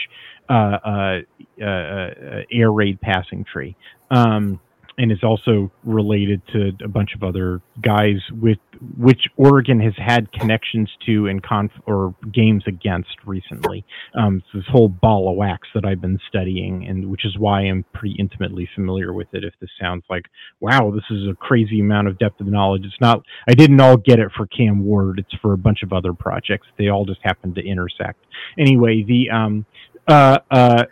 uh, 0.49 0.53
uh, 0.53 1.19
uh, 1.61 2.09
air 2.49 2.71
raid 2.71 3.01
passing 3.01 3.43
tree. 3.43 3.75
Um, 4.09 4.61
and 4.97 5.11
is 5.11 5.23
also 5.23 5.71
related 5.83 6.41
to 6.47 6.71
a 6.83 6.87
bunch 6.87 7.11
of 7.13 7.23
other 7.23 7.61
guys 7.81 8.17
with 8.31 8.57
which 8.97 9.21
Oregon 9.37 9.79
has 9.79 9.93
had 9.97 10.31
connections 10.31 10.89
to 11.05 11.27
and 11.27 11.41
conf 11.41 11.71
or 11.85 12.15
games 12.33 12.63
against 12.67 13.15
recently. 13.25 13.85
Um, 14.15 14.41
this 14.53 14.63
whole 14.71 14.89
ball 14.89 15.29
of 15.29 15.35
wax 15.35 15.67
that 15.75 15.85
I've 15.85 16.01
been 16.01 16.19
studying, 16.27 16.87
and 16.87 17.09
which 17.09 17.25
is 17.25 17.37
why 17.37 17.61
I'm 17.61 17.85
pretty 17.93 18.15
intimately 18.19 18.69
familiar 18.75 19.13
with 19.13 19.27
it. 19.33 19.43
If 19.43 19.53
this 19.59 19.69
sounds 19.79 20.03
like, 20.09 20.25
wow, 20.59 20.91
this 20.91 21.03
is 21.11 21.27
a 21.29 21.35
crazy 21.35 21.79
amount 21.79 22.07
of 22.07 22.17
depth 22.17 22.41
of 22.41 22.47
knowledge, 22.47 22.83
it's 22.85 23.01
not. 23.01 23.21
I 23.47 23.53
didn't 23.53 23.79
all 23.79 23.97
get 23.97 24.19
it 24.19 24.29
for 24.35 24.47
Cam 24.47 24.83
Ward. 24.83 25.19
It's 25.19 25.41
for 25.41 25.53
a 25.53 25.57
bunch 25.57 25.83
of 25.83 25.93
other 25.93 26.13
projects. 26.13 26.67
They 26.77 26.89
all 26.89 27.05
just 27.05 27.21
happen 27.23 27.53
to 27.55 27.61
intersect. 27.61 28.25
Anyway, 28.57 29.03
the 29.03 29.29
um, 29.29 29.65
uh, 30.07 30.39
uh, 30.49 30.85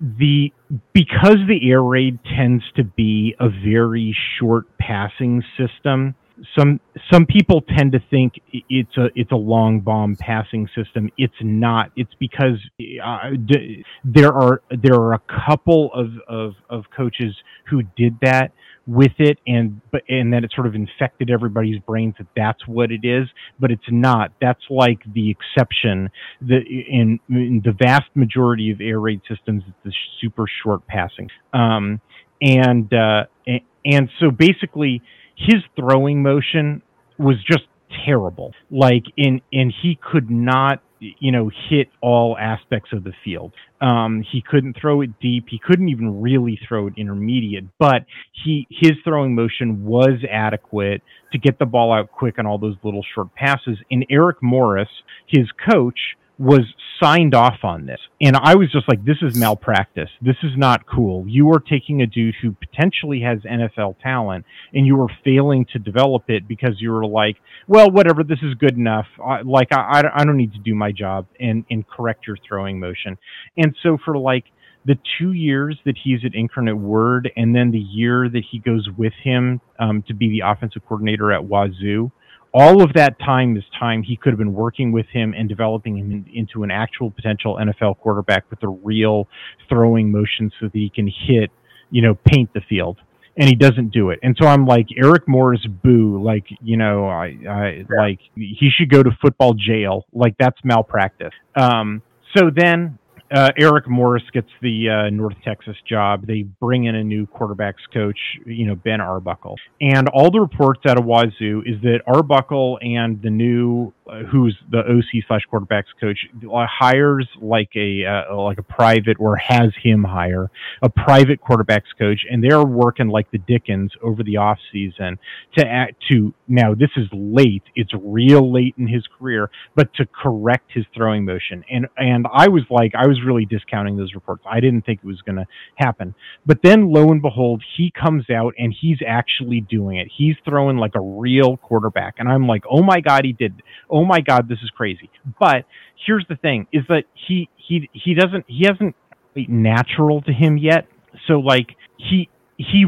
the 0.00 0.52
because 0.92 1.38
the 1.48 1.70
air 1.70 1.82
raid 1.82 2.18
tends 2.36 2.64
to 2.76 2.84
be 2.84 3.34
a 3.40 3.48
very 3.48 4.16
short 4.38 4.66
passing 4.78 5.42
system 5.56 6.14
some 6.58 6.80
some 7.12 7.26
people 7.26 7.62
tend 7.76 7.92
to 7.92 8.00
think 8.10 8.34
it's 8.52 8.96
a 8.96 9.06
it's 9.14 9.32
a 9.32 9.36
long 9.36 9.80
bomb 9.80 10.16
passing 10.16 10.68
system. 10.74 11.10
It's 11.16 11.34
not. 11.40 11.90
It's 11.96 12.12
because 12.18 12.58
uh, 13.04 13.30
d- 13.46 13.84
there 14.04 14.32
are 14.32 14.62
there 14.70 14.94
are 14.94 15.14
a 15.14 15.22
couple 15.46 15.90
of, 15.94 16.08
of 16.28 16.54
of 16.70 16.84
coaches 16.96 17.34
who 17.70 17.82
did 17.96 18.16
that 18.22 18.52
with 18.88 19.12
it 19.18 19.38
and 19.46 19.82
but 19.92 20.00
and 20.08 20.32
then 20.32 20.42
it 20.44 20.50
sort 20.54 20.66
of 20.66 20.74
infected 20.74 21.30
everybody's 21.30 21.78
brains 21.80 22.14
that 22.16 22.26
that's 22.34 22.66
what 22.66 22.90
it 22.90 23.04
is 23.04 23.28
but 23.60 23.70
it's 23.70 23.82
not. 23.90 24.32
That's 24.40 24.62
like 24.70 25.00
the 25.12 25.30
exception 25.30 26.08
the 26.40 26.56
in, 26.56 27.20
in 27.28 27.60
the 27.62 27.72
vast 27.72 28.08
majority 28.14 28.70
of 28.70 28.80
air 28.80 28.98
raid 28.98 29.20
systems 29.28 29.62
it's 29.68 29.76
the 29.84 29.92
super 30.20 30.46
short 30.62 30.86
passing. 30.86 31.28
Um, 31.52 32.00
and 32.40 32.90
uh, 32.92 33.24
and, 33.46 33.60
and 33.84 34.08
so 34.18 34.30
basically 34.30 35.02
his 35.36 35.62
throwing 35.76 36.22
motion 36.22 36.80
was 37.18 37.36
just 37.46 37.64
terrible. 38.06 38.54
Like 38.70 39.04
in 39.18 39.42
and 39.52 39.72
he 39.82 39.98
could 40.00 40.30
not 40.30 40.82
you 41.00 41.32
know, 41.32 41.50
hit 41.68 41.88
all 42.00 42.36
aspects 42.38 42.90
of 42.92 43.04
the 43.04 43.12
field. 43.24 43.52
Um, 43.80 44.24
he 44.30 44.42
couldn't 44.42 44.76
throw 44.80 45.00
it 45.02 45.10
deep. 45.20 45.46
He 45.48 45.58
couldn't 45.58 45.88
even 45.88 46.20
really 46.20 46.58
throw 46.66 46.88
it 46.88 46.94
intermediate, 46.96 47.64
but 47.78 48.04
he 48.44 48.66
his 48.70 48.92
throwing 49.04 49.34
motion 49.34 49.84
was 49.84 50.20
adequate 50.30 51.02
to 51.32 51.38
get 51.38 51.58
the 51.58 51.66
ball 51.66 51.92
out 51.92 52.10
quick 52.10 52.38
on 52.38 52.46
all 52.46 52.58
those 52.58 52.76
little 52.82 53.04
short 53.14 53.34
passes. 53.34 53.78
And 53.90 54.04
Eric 54.10 54.42
Morris, 54.42 54.88
his 55.26 55.46
coach, 55.70 55.98
was 56.38 56.60
signed 57.00 57.34
off 57.34 57.58
on 57.64 57.86
this. 57.86 58.00
And 58.20 58.36
I 58.36 58.54
was 58.54 58.70
just 58.70 58.88
like, 58.88 59.04
this 59.04 59.16
is 59.22 59.36
malpractice. 59.36 60.10
This 60.20 60.36
is 60.42 60.52
not 60.56 60.86
cool. 60.86 61.26
You 61.28 61.50
are 61.52 61.60
taking 61.60 62.02
a 62.02 62.06
dude 62.06 62.34
who 62.40 62.52
potentially 62.52 63.20
has 63.22 63.38
NFL 63.40 63.96
talent 64.02 64.44
and 64.72 64.86
you 64.86 65.00
are 65.00 65.08
failing 65.24 65.66
to 65.72 65.78
develop 65.78 66.24
it 66.28 66.46
because 66.46 66.80
you 66.80 66.92
were 66.92 67.06
like, 67.06 67.36
well, 67.66 67.90
whatever, 67.90 68.22
this 68.22 68.38
is 68.42 68.54
good 68.54 68.76
enough. 68.76 69.06
I, 69.24 69.42
like, 69.42 69.68
I, 69.72 70.02
I 70.14 70.24
don't 70.24 70.36
need 70.36 70.52
to 70.52 70.60
do 70.60 70.74
my 70.74 70.92
job 70.92 71.26
and, 71.40 71.64
and 71.70 71.86
correct 71.88 72.26
your 72.26 72.36
throwing 72.46 72.78
motion. 72.78 73.18
And 73.56 73.74
so 73.82 73.98
for 74.04 74.16
like, 74.16 74.44
the 74.84 74.96
two 75.18 75.32
years 75.32 75.78
that 75.84 75.96
he's 76.02 76.20
at 76.24 76.34
Incarnate 76.34 76.78
Word, 76.78 77.30
and 77.36 77.54
then 77.54 77.72
the 77.72 77.78
year 77.78 78.28
that 78.28 78.42
he 78.50 78.58
goes 78.58 78.88
with 78.96 79.12
him 79.22 79.60
um, 79.78 80.02
to 80.08 80.14
be 80.14 80.30
the 80.30 80.48
offensive 80.48 80.82
coordinator 80.88 81.30
at 81.30 81.42
Wazoo, 81.42 82.10
all 82.58 82.82
of 82.82 82.92
that 82.94 83.16
time 83.20 83.56
is 83.56 83.62
time 83.78 84.02
he 84.02 84.16
could 84.16 84.30
have 84.30 84.38
been 84.38 84.52
working 84.52 84.90
with 84.90 85.06
him 85.12 85.32
and 85.32 85.48
developing 85.48 85.96
him 85.96 86.26
into 86.34 86.64
an 86.64 86.72
actual 86.72 87.08
potential 87.08 87.56
NFL 87.56 87.98
quarterback 87.98 88.50
with 88.50 88.60
a 88.64 88.68
real 88.68 89.28
throwing 89.68 90.10
motion 90.10 90.50
so 90.58 90.66
that 90.66 90.74
he 90.74 90.90
can 90.92 91.06
hit, 91.06 91.50
you 91.92 92.02
know, 92.02 92.16
paint 92.26 92.52
the 92.54 92.60
field. 92.68 92.98
And 93.36 93.48
he 93.48 93.54
doesn't 93.54 93.92
do 93.92 94.10
it. 94.10 94.18
And 94.24 94.36
so 94.40 94.48
I'm 94.48 94.66
like, 94.66 94.86
Eric 94.96 95.28
Morris 95.28 95.64
boo. 95.84 96.20
Like, 96.20 96.46
you 96.60 96.76
know, 96.76 97.06
I, 97.06 97.36
I 97.48 97.68
yeah. 97.88 97.96
like 97.96 98.18
he 98.34 98.68
should 98.76 98.90
go 98.90 99.04
to 99.04 99.10
football 99.22 99.54
jail. 99.54 100.06
Like 100.12 100.34
that's 100.40 100.58
malpractice. 100.64 101.34
Um, 101.54 102.02
so 102.36 102.50
then 102.52 102.98
uh, 103.34 103.50
Eric 103.58 103.88
Morris 103.88 104.22
gets 104.32 104.48
the 104.62 104.88
uh, 104.88 105.10
North 105.10 105.36
Texas 105.44 105.76
job. 105.88 106.26
They 106.26 106.42
bring 106.42 106.84
in 106.84 106.94
a 106.94 107.04
new 107.04 107.26
quarterbacks 107.26 107.84
coach, 107.92 108.18
you 108.46 108.66
know, 108.66 108.74
Ben 108.74 109.00
Arbuckle. 109.00 109.56
And 109.80 110.08
all 110.08 110.30
the 110.30 110.40
reports 110.40 110.80
out 110.88 110.98
of 110.98 111.04
Wazoo 111.04 111.62
is 111.66 111.80
that 111.82 112.00
Arbuckle 112.06 112.78
and 112.80 113.20
the 113.22 113.30
new 113.30 113.92
who's 114.30 114.56
the 114.70 114.78
OC 114.78 115.24
slash 115.26 115.42
quarterbacks 115.52 115.84
coach 116.00 116.18
hires 116.50 117.28
like 117.40 117.70
a 117.76 118.04
uh, 118.04 118.34
like 118.36 118.58
a 118.58 118.62
private 118.62 119.16
or 119.20 119.36
has 119.36 119.70
him 119.82 120.04
hire 120.04 120.50
a 120.82 120.88
private 120.88 121.40
quarterbacks 121.42 121.92
coach, 121.98 122.20
and 122.30 122.42
they're 122.42 122.64
working 122.64 123.08
like 123.08 123.30
the 123.30 123.38
Dickens 123.38 123.92
over 124.02 124.22
the 124.22 124.36
off 124.36 124.58
season 124.72 125.18
to 125.56 125.66
act 125.66 126.02
to 126.10 126.32
now 126.46 126.74
this 126.74 126.90
is 126.96 127.06
late, 127.12 127.64
it's 127.74 127.92
real 128.02 128.52
late 128.52 128.74
in 128.78 128.86
his 128.86 129.06
career, 129.18 129.50
but 129.74 129.92
to 129.94 130.06
correct 130.06 130.70
his 130.72 130.84
throwing 130.94 131.24
motion. 131.24 131.64
And 131.70 131.86
and 131.96 132.26
I 132.32 132.48
was 132.48 132.62
like 132.70 132.92
I 132.94 133.06
was 133.06 133.17
really 133.24 133.44
discounting 133.44 133.96
those 133.96 134.14
reports. 134.14 134.42
I 134.50 134.60
didn't 134.60 134.86
think 134.86 135.00
it 135.02 135.06
was 135.06 135.20
going 135.22 135.36
to 135.36 135.46
happen, 135.76 136.14
but 136.46 136.60
then 136.62 136.90
lo 136.92 137.10
and 137.10 137.20
behold, 137.20 137.62
he 137.76 137.90
comes 137.90 138.30
out 138.30 138.54
and 138.58 138.74
he's 138.78 138.98
actually 139.06 139.60
doing 139.60 139.98
it. 139.98 140.08
He's 140.16 140.36
throwing 140.44 140.78
like 140.78 140.94
a 140.94 141.00
real 141.00 141.58
quarterback, 141.58 142.14
and 142.18 142.28
I'm 142.28 142.46
like, 142.46 142.62
oh 142.70 142.82
my 142.82 143.00
god, 143.00 143.24
he 143.24 143.32
did. 143.32 143.62
Oh 143.90 143.98
oh 143.98 144.04
my 144.04 144.20
god, 144.20 144.48
this 144.48 144.58
is 144.62 144.70
crazy. 144.70 145.10
But 145.40 145.64
here's 146.06 146.24
the 146.28 146.36
thing: 146.36 146.66
is 146.72 146.84
that 146.88 147.04
he 147.26 147.48
he 147.56 147.88
he 147.92 148.14
doesn't 148.14 148.44
he 148.46 148.64
hasn't 148.64 148.94
natural 149.34 150.22
to 150.22 150.32
him 150.32 150.56
yet. 150.56 150.86
So 151.26 151.40
like 151.40 151.76
he 151.96 152.28
he 152.56 152.86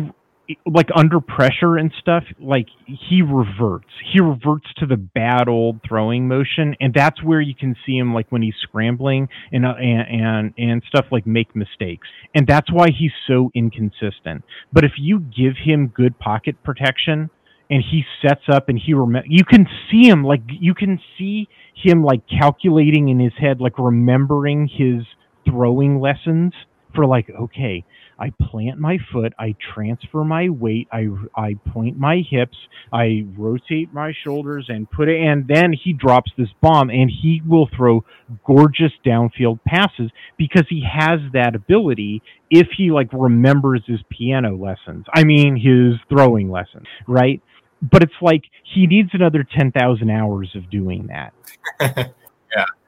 like 0.66 0.88
under 0.94 1.20
pressure 1.20 1.76
and 1.76 1.92
stuff 2.00 2.24
like 2.40 2.66
he 2.86 3.22
reverts. 3.22 3.88
He 4.12 4.20
reverts 4.20 4.66
to 4.78 4.86
the 4.86 4.96
bad 4.96 5.48
old 5.48 5.80
throwing 5.86 6.28
motion 6.28 6.76
and 6.80 6.92
that's 6.94 7.22
where 7.22 7.40
you 7.40 7.54
can 7.54 7.76
see 7.86 7.96
him 7.96 8.14
like 8.14 8.30
when 8.30 8.42
he's 8.42 8.54
scrambling 8.62 9.28
and 9.52 9.66
uh, 9.66 9.74
and 9.74 10.06
and, 10.08 10.54
and 10.56 10.82
stuff 10.88 11.06
like 11.10 11.26
make 11.26 11.54
mistakes. 11.54 12.08
And 12.34 12.46
that's 12.46 12.72
why 12.72 12.88
he's 12.88 13.12
so 13.26 13.50
inconsistent. 13.54 14.44
But 14.72 14.84
if 14.84 14.92
you 14.98 15.20
give 15.20 15.54
him 15.62 15.88
good 15.88 16.18
pocket 16.18 16.62
protection 16.62 17.30
and 17.70 17.82
he 17.88 18.04
sets 18.20 18.42
up 18.52 18.68
and 18.68 18.78
he 18.84 18.94
rem- 18.94 19.24
you 19.26 19.44
can 19.44 19.66
see 19.90 20.08
him 20.08 20.24
like 20.24 20.42
you 20.48 20.74
can 20.74 21.00
see 21.16 21.48
him 21.74 22.02
like 22.02 22.20
calculating 22.28 23.08
in 23.08 23.20
his 23.20 23.32
head 23.38 23.60
like 23.60 23.78
remembering 23.78 24.68
his 24.68 25.06
throwing 25.46 26.00
lessons 26.00 26.52
for 26.94 27.06
like 27.06 27.30
okay 27.30 27.84
I 28.20 28.32
plant 28.50 28.78
my 28.78 28.98
foot, 29.12 29.32
I 29.38 29.56
transfer 29.74 30.24
my 30.24 30.50
weight, 30.50 30.88
I 30.92 31.06
I 31.34 31.54
point 31.72 31.98
my 31.98 32.22
hips, 32.28 32.56
I 32.92 33.26
rotate 33.36 33.92
my 33.94 34.12
shoulders 34.24 34.66
and 34.68 34.90
put 34.90 35.08
it 35.08 35.20
and 35.20 35.48
then 35.48 35.72
he 35.72 35.92
drops 35.92 36.30
this 36.36 36.48
bomb 36.60 36.90
and 36.90 37.10
he 37.10 37.42
will 37.46 37.68
throw 37.74 38.04
gorgeous 38.46 38.92
downfield 39.04 39.60
passes 39.66 40.10
because 40.36 40.66
he 40.68 40.82
has 40.82 41.20
that 41.32 41.54
ability 41.54 42.22
if 42.50 42.68
he 42.76 42.90
like 42.90 43.08
remembers 43.12 43.82
his 43.86 44.00
piano 44.10 44.56
lessons. 44.56 45.06
I 45.14 45.24
mean 45.24 45.56
his 45.56 45.98
throwing 46.08 46.50
lessons, 46.50 46.86
right? 47.08 47.42
But 47.82 48.02
it's 48.02 48.12
like 48.20 48.42
he 48.74 48.86
needs 48.86 49.10
another 49.14 49.42
10,000 49.42 50.10
hours 50.10 50.50
of 50.54 50.68
doing 50.70 51.08
that. 51.08 52.12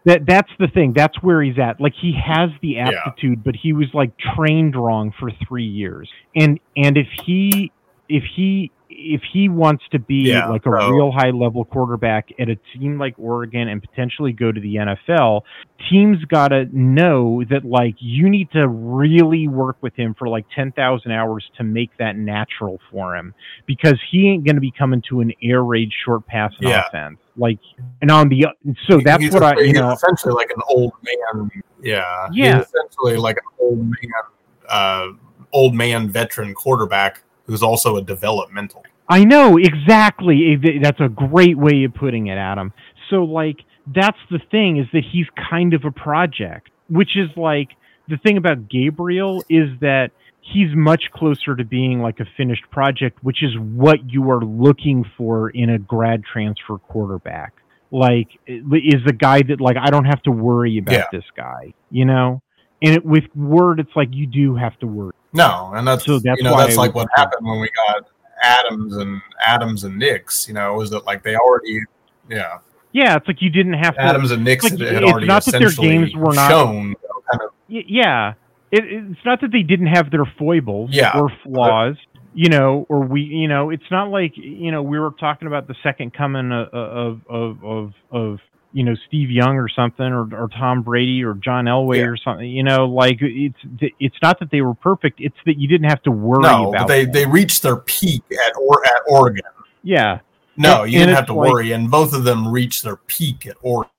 that 0.05 0.27
that's 0.27 0.51
the 0.59 0.69
thing 0.69 0.93
that's 0.95 1.21
where 1.23 1.43
he's 1.43 1.59
at 1.59 1.81
like 1.81 1.95
he 2.01 2.13
has 2.13 2.51
the 2.61 2.79
aptitude 2.79 3.39
yeah. 3.39 3.43
but 3.45 3.55
he 3.55 3.73
was 3.73 3.89
like 3.95 4.13
trained 4.37 4.75
wrong 4.77 5.13
for 5.19 5.31
three 5.47 5.67
years 5.67 6.11
and 6.35 6.59
and 6.77 6.97
if 6.97 7.09
he 7.25 7.73
if 8.09 8.25
he 8.37 8.71
if 8.95 9.23
he 9.33 9.49
wants 9.49 9.85
to 9.91 9.99
be 9.99 10.29
yeah, 10.29 10.49
like 10.49 10.67
a 10.67 10.71
real 10.71 11.11
high 11.11 11.31
level 11.31 11.65
quarterback 11.65 12.29
at 12.39 12.49
a 12.49 12.57
team 12.75 12.99
like 12.99 13.15
Oregon 13.19 13.69
and 13.69 13.81
potentially 13.81 14.33
go 14.33 14.53
to 14.53 14.61
the 14.61 14.77
NFL, 14.77 15.43
teams 15.91 16.23
got 16.27 16.49
to 16.49 16.67
know 16.73 17.43
that 17.49 17.65
like 17.65 17.95
you 17.99 18.29
need 18.29 18.51
to 18.53 18.69
really 18.69 19.49
work 19.49 19.77
with 19.81 19.95
him 19.95 20.15
for 20.19 20.29
like 20.29 20.45
10,000 20.55 21.11
hours 21.11 21.45
to 21.57 21.65
make 21.65 21.91
that 21.99 22.17
natural 22.17 22.79
for 22.91 23.17
him 23.17 23.35
because 23.67 23.99
he 24.11 24.29
ain't 24.29 24.45
going 24.45 24.57
to 24.57 24.61
be 24.61 24.73
coming 24.77 25.03
to 25.09 25.21
an 25.21 25.33
air 25.43 25.65
raid 25.65 25.91
short 26.05 26.27
pass 26.27 26.53
yeah. 26.61 26.87
offense. 26.87 27.19
Like, 27.37 27.59
and 28.01 28.11
on 28.11 28.29
the 28.29 28.47
so 28.87 29.01
that's 29.03 29.23
he's 29.23 29.33
what 29.33 29.43
a, 29.43 29.59
I 29.59 29.63
you 29.63 29.73
know 29.73 29.93
essentially 29.93 30.35
like 30.35 30.51
an 30.55 30.63
old 30.69 30.93
man. 31.03 31.51
Yeah, 31.83 32.29
yeah, 32.33 32.59
he's 32.59 32.67
essentially 32.67 33.17
like 33.17 33.37
an 33.39 33.45
old 33.59 33.79
man, 33.79 34.23
uh, 34.69 35.09
old 35.53 35.75
man 35.75 36.09
veteran 36.09 36.55
quarterback 36.55 37.23
who's 37.47 37.63
also 37.63 37.97
a 37.97 38.03
developmental. 38.03 38.85
I 39.09 39.25
know 39.25 39.57
exactly. 39.59 40.57
That's 40.83 41.01
a 41.01 41.09
great 41.09 41.57
way 41.57 41.85
of 41.85 41.95
putting 41.95 42.29
it, 42.29 42.37
Adam. 42.37 42.73
So 43.11 43.25
like 43.25 43.59
that's 43.95 44.19
the 44.31 44.41
thing 44.51 44.77
is 44.77 44.87
that 44.93 45.03
he's 45.11 45.27
kind 45.51 45.75
of 45.75 45.85
a 45.85 45.91
project, 45.91 46.71
which 46.89 47.17
is 47.17 47.29
like 47.37 47.71
the 48.09 48.17
thing 48.19 48.37
about 48.37 48.69
Gabriel 48.69 49.43
is 49.49 49.69
that 49.81 50.11
he's 50.43 50.75
much 50.75 51.05
closer 51.15 51.57
to 51.57 51.65
being 51.65 52.03
like 52.03 52.21
a 52.21 52.27
finished 52.37 52.69
project, 52.71 53.19
which 53.23 53.43
is 53.43 53.57
what 53.59 54.11
you 54.11 54.31
are 54.31 54.45
looking 54.45 55.05
for 55.17 55.51
in 55.51 55.71
a 55.71 55.79
grad 55.79 56.23
transfer 56.25 56.79
quarterback. 56.79 57.55
Like 57.91 58.29
is 58.47 59.03
the 59.07 59.13
guy 59.13 59.43
that 59.43 59.61
like 59.61 59.77
I 59.77 59.91
don't 59.91 60.07
have 60.07 60.23
to 60.23 60.31
worry 60.31 60.79
about 60.79 60.93
yeah. 60.93 61.05
this 61.13 61.25
guy, 61.37 61.73
you 61.91 62.05
know? 62.05 62.43
And 62.83 62.97
it, 62.97 63.05
with 63.05 63.25
Ward, 63.37 63.79
it's 63.79 63.95
like 63.95 64.09
you 64.13 64.27
do 64.27 64.57
have 64.57 64.77
to 64.81 64.87
worry. 64.87 65.13
No, 65.33 65.73
and 65.75 65.87
that's 65.87 66.05
so 66.05 66.19
that's 66.19 66.39
you 66.39 66.45
know 66.45 66.57
that's 66.57 66.77
like 66.77 66.95
what 66.95 67.09
happened 67.15 67.47
when 67.47 67.61
we 67.61 67.71
got 67.87 68.09
Adams 68.43 68.97
and 68.97 69.21
Adams 69.41 69.85
and 69.85 69.99
Nix. 69.99 70.49
You 70.49 70.55
know, 70.55 70.75
was 70.75 70.91
that 70.91 71.05
like 71.05 71.23
they 71.23 71.37
already, 71.37 71.81
yeah, 72.29 72.59
yeah. 72.91 73.17
It's 73.17 73.29
like 73.29 73.41
you 73.41 73.51
didn't 73.51 73.75
have 73.75 73.95
to, 73.95 74.01
Adams 74.01 74.33
and 74.33 74.43
Nix 74.43 74.65
like, 74.65 74.81
had 74.81 75.05
already 75.05 75.27
not 75.27 75.45
that 75.45 75.59
their 75.59 75.71
games 75.71 76.15
were 76.17 76.35
not 76.35 76.51
shown. 76.51 76.89
You 76.89 76.97
know, 77.09 77.23
kind 77.31 77.43
of, 77.43 77.51
yeah, 77.69 78.35
it, 78.73 78.85
it's 78.85 79.25
not 79.25 79.41
that 79.43 79.53
they 79.53 79.63
didn't 79.63 79.89
have 79.89 80.11
their 80.11 80.25
foibles 80.39 80.91
yeah, 80.93 81.17
or 81.17 81.31
flaws. 81.45 81.97
you 82.35 82.49
know, 82.49 82.87
or 82.89 83.05
we, 83.05 83.21
you 83.21 83.47
know, 83.47 83.71
it's 83.71 83.91
not 83.91 84.09
like 84.09 84.33
you 84.37 84.73
know 84.73 84.83
we 84.83 84.99
were 84.99 85.11
talking 85.21 85.47
about 85.47 85.69
the 85.69 85.75
second 85.83 86.15
coming 86.15 86.51
of 86.51 86.69
of 86.73 87.21
of 87.29 87.65
of, 87.65 87.93
of 88.11 88.39
you 88.73 88.83
know 88.83 88.95
Steve 89.07 89.31
Young 89.31 89.57
or 89.57 89.69
something 89.69 90.07
or, 90.07 90.23
or 90.35 90.49
Tom 90.49 90.83
Brady 90.83 91.23
or 91.23 91.35
John 91.35 91.67
Elway 91.67 91.99
yeah. 91.99 92.05
or 92.05 92.17
something. 92.17 92.49
You 92.49 92.63
know, 92.63 92.87
like 92.87 93.19
it's 93.21 93.59
it's 94.01 94.17
not 94.23 94.41
that 94.41 94.51
they 94.51 94.63
were 94.63 94.75
perfect; 94.75 95.21
it's 95.21 95.37
that 95.45 95.59
you 95.59 95.69
didn't 95.69 95.91
have 95.91 96.03
to 96.05 96.11
worry 96.11 96.43
no, 96.43 96.71
about. 96.71 96.89
they 96.89 97.05
them. 97.05 97.13
they 97.13 97.27
reached 97.27 97.63
their 97.63 97.77
peak 97.77 98.23
at 98.33 98.57
or 98.57 98.85
at 98.87 99.03
Oregon. 99.07 99.45
Yeah. 99.83 100.21
No, 100.57 100.83
and, 100.83 100.93
you 100.93 100.99
didn't 100.99 101.15
have 101.15 101.27
to 101.27 101.35
like, 101.35 101.51
worry, 101.51 101.73
and 101.73 101.91
both 101.91 102.15
of 102.15 102.25
them 102.25 102.47
reached 102.49 102.83
their 102.83 102.97
peak 102.97 103.47
at 103.47 103.57
Oregon. 103.63 103.91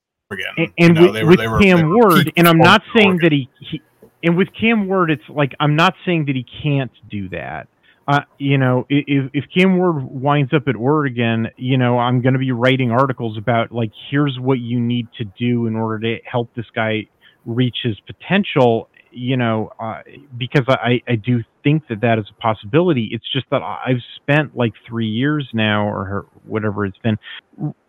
And, 0.57 0.71
and 0.77 0.97
you 0.97 1.11
know, 1.11 1.11
with, 1.11 1.23
were, 1.23 1.29
with 1.29 1.51
were, 1.51 1.59
Cam 1.59 1.89
Ward, 1.93 2.31
and 2.37 2.47
I'm 2.47 2.57
not 2.57 2.81
saying 2.95 3.13
Oregon. 3.13 3.23
that 3.23 3.31
he, 3.31 3.49
he, 3.59 3.81
and 4.23 4.37
with 4.37 4.47
Cam 4.59 4.87
Ward, 4.87 5.11
it's 5.11 5.29
like 5.29 5.51
I'm 5.59 5.75
not 5.75 5.93
saying 6.05 6.25
that 6.25 6.35
he 6.35 6.45
can't 6.63 6.91
do 7.09 7.29
that 7.29 7.67
uh, 8.07 8.19
you 8.37 8.57
know, 8.57 8.85
if, 8.89 9.29
if 9.33 9.45
Cam 9.55 9.77
Ward 9.77 10.03
winds 10.03 10.53
up 10.53 10.63
at 10.67 10.75
Oregon, 10.75 11.47
you 11.55 11.77
know, 11.77 11.97
I'm 11.97 12.21
going 12.21 12.33
to 12.33 12.39
be 12.39 12.51
writing 12.51 12.91
articles 12.91 13.37
about 13.37 13.71
like, 13.71 13.91
here's 14.11 14.37
what 14.39 14.59
you 14.59 14.79
need 14.79 15.07
to 15.17 15.23
do 15.23 15.67
in 15.67 15.75
order 15.75 15.99
to 15.99 16.17
help 16.29 16.53
this 16.55 16.65
guy 16.75 17.07
reach 17.45 17.77
his 17.83 17.97
potential. 18.01 18.89
You 19.15 19.37
know, 19.37 19.71
uh, 19.79 20.01
because 20.35 20.65
I, 20.67 20.99
I 21.07 21.15
do 21.15 21.43
think 21.63 21.87
that 21.87 22.01
that 22.01 22.17
is 22.17 22.25
a 22.31 22.41
possibility. 22.41 23.09
It's 23.11 23.31
just 23.31 23.45
that 23.51 23.61
I've 23.61 24.01
spent 24.15 24.57
like 24.57 24.73
three 24.87 25.07
years 25.07 25.47
now, 25.53 25.87
or 25.87 26.25
whatever 26.47 26.83
it's 26.83 26.97
been, 26.97 27.19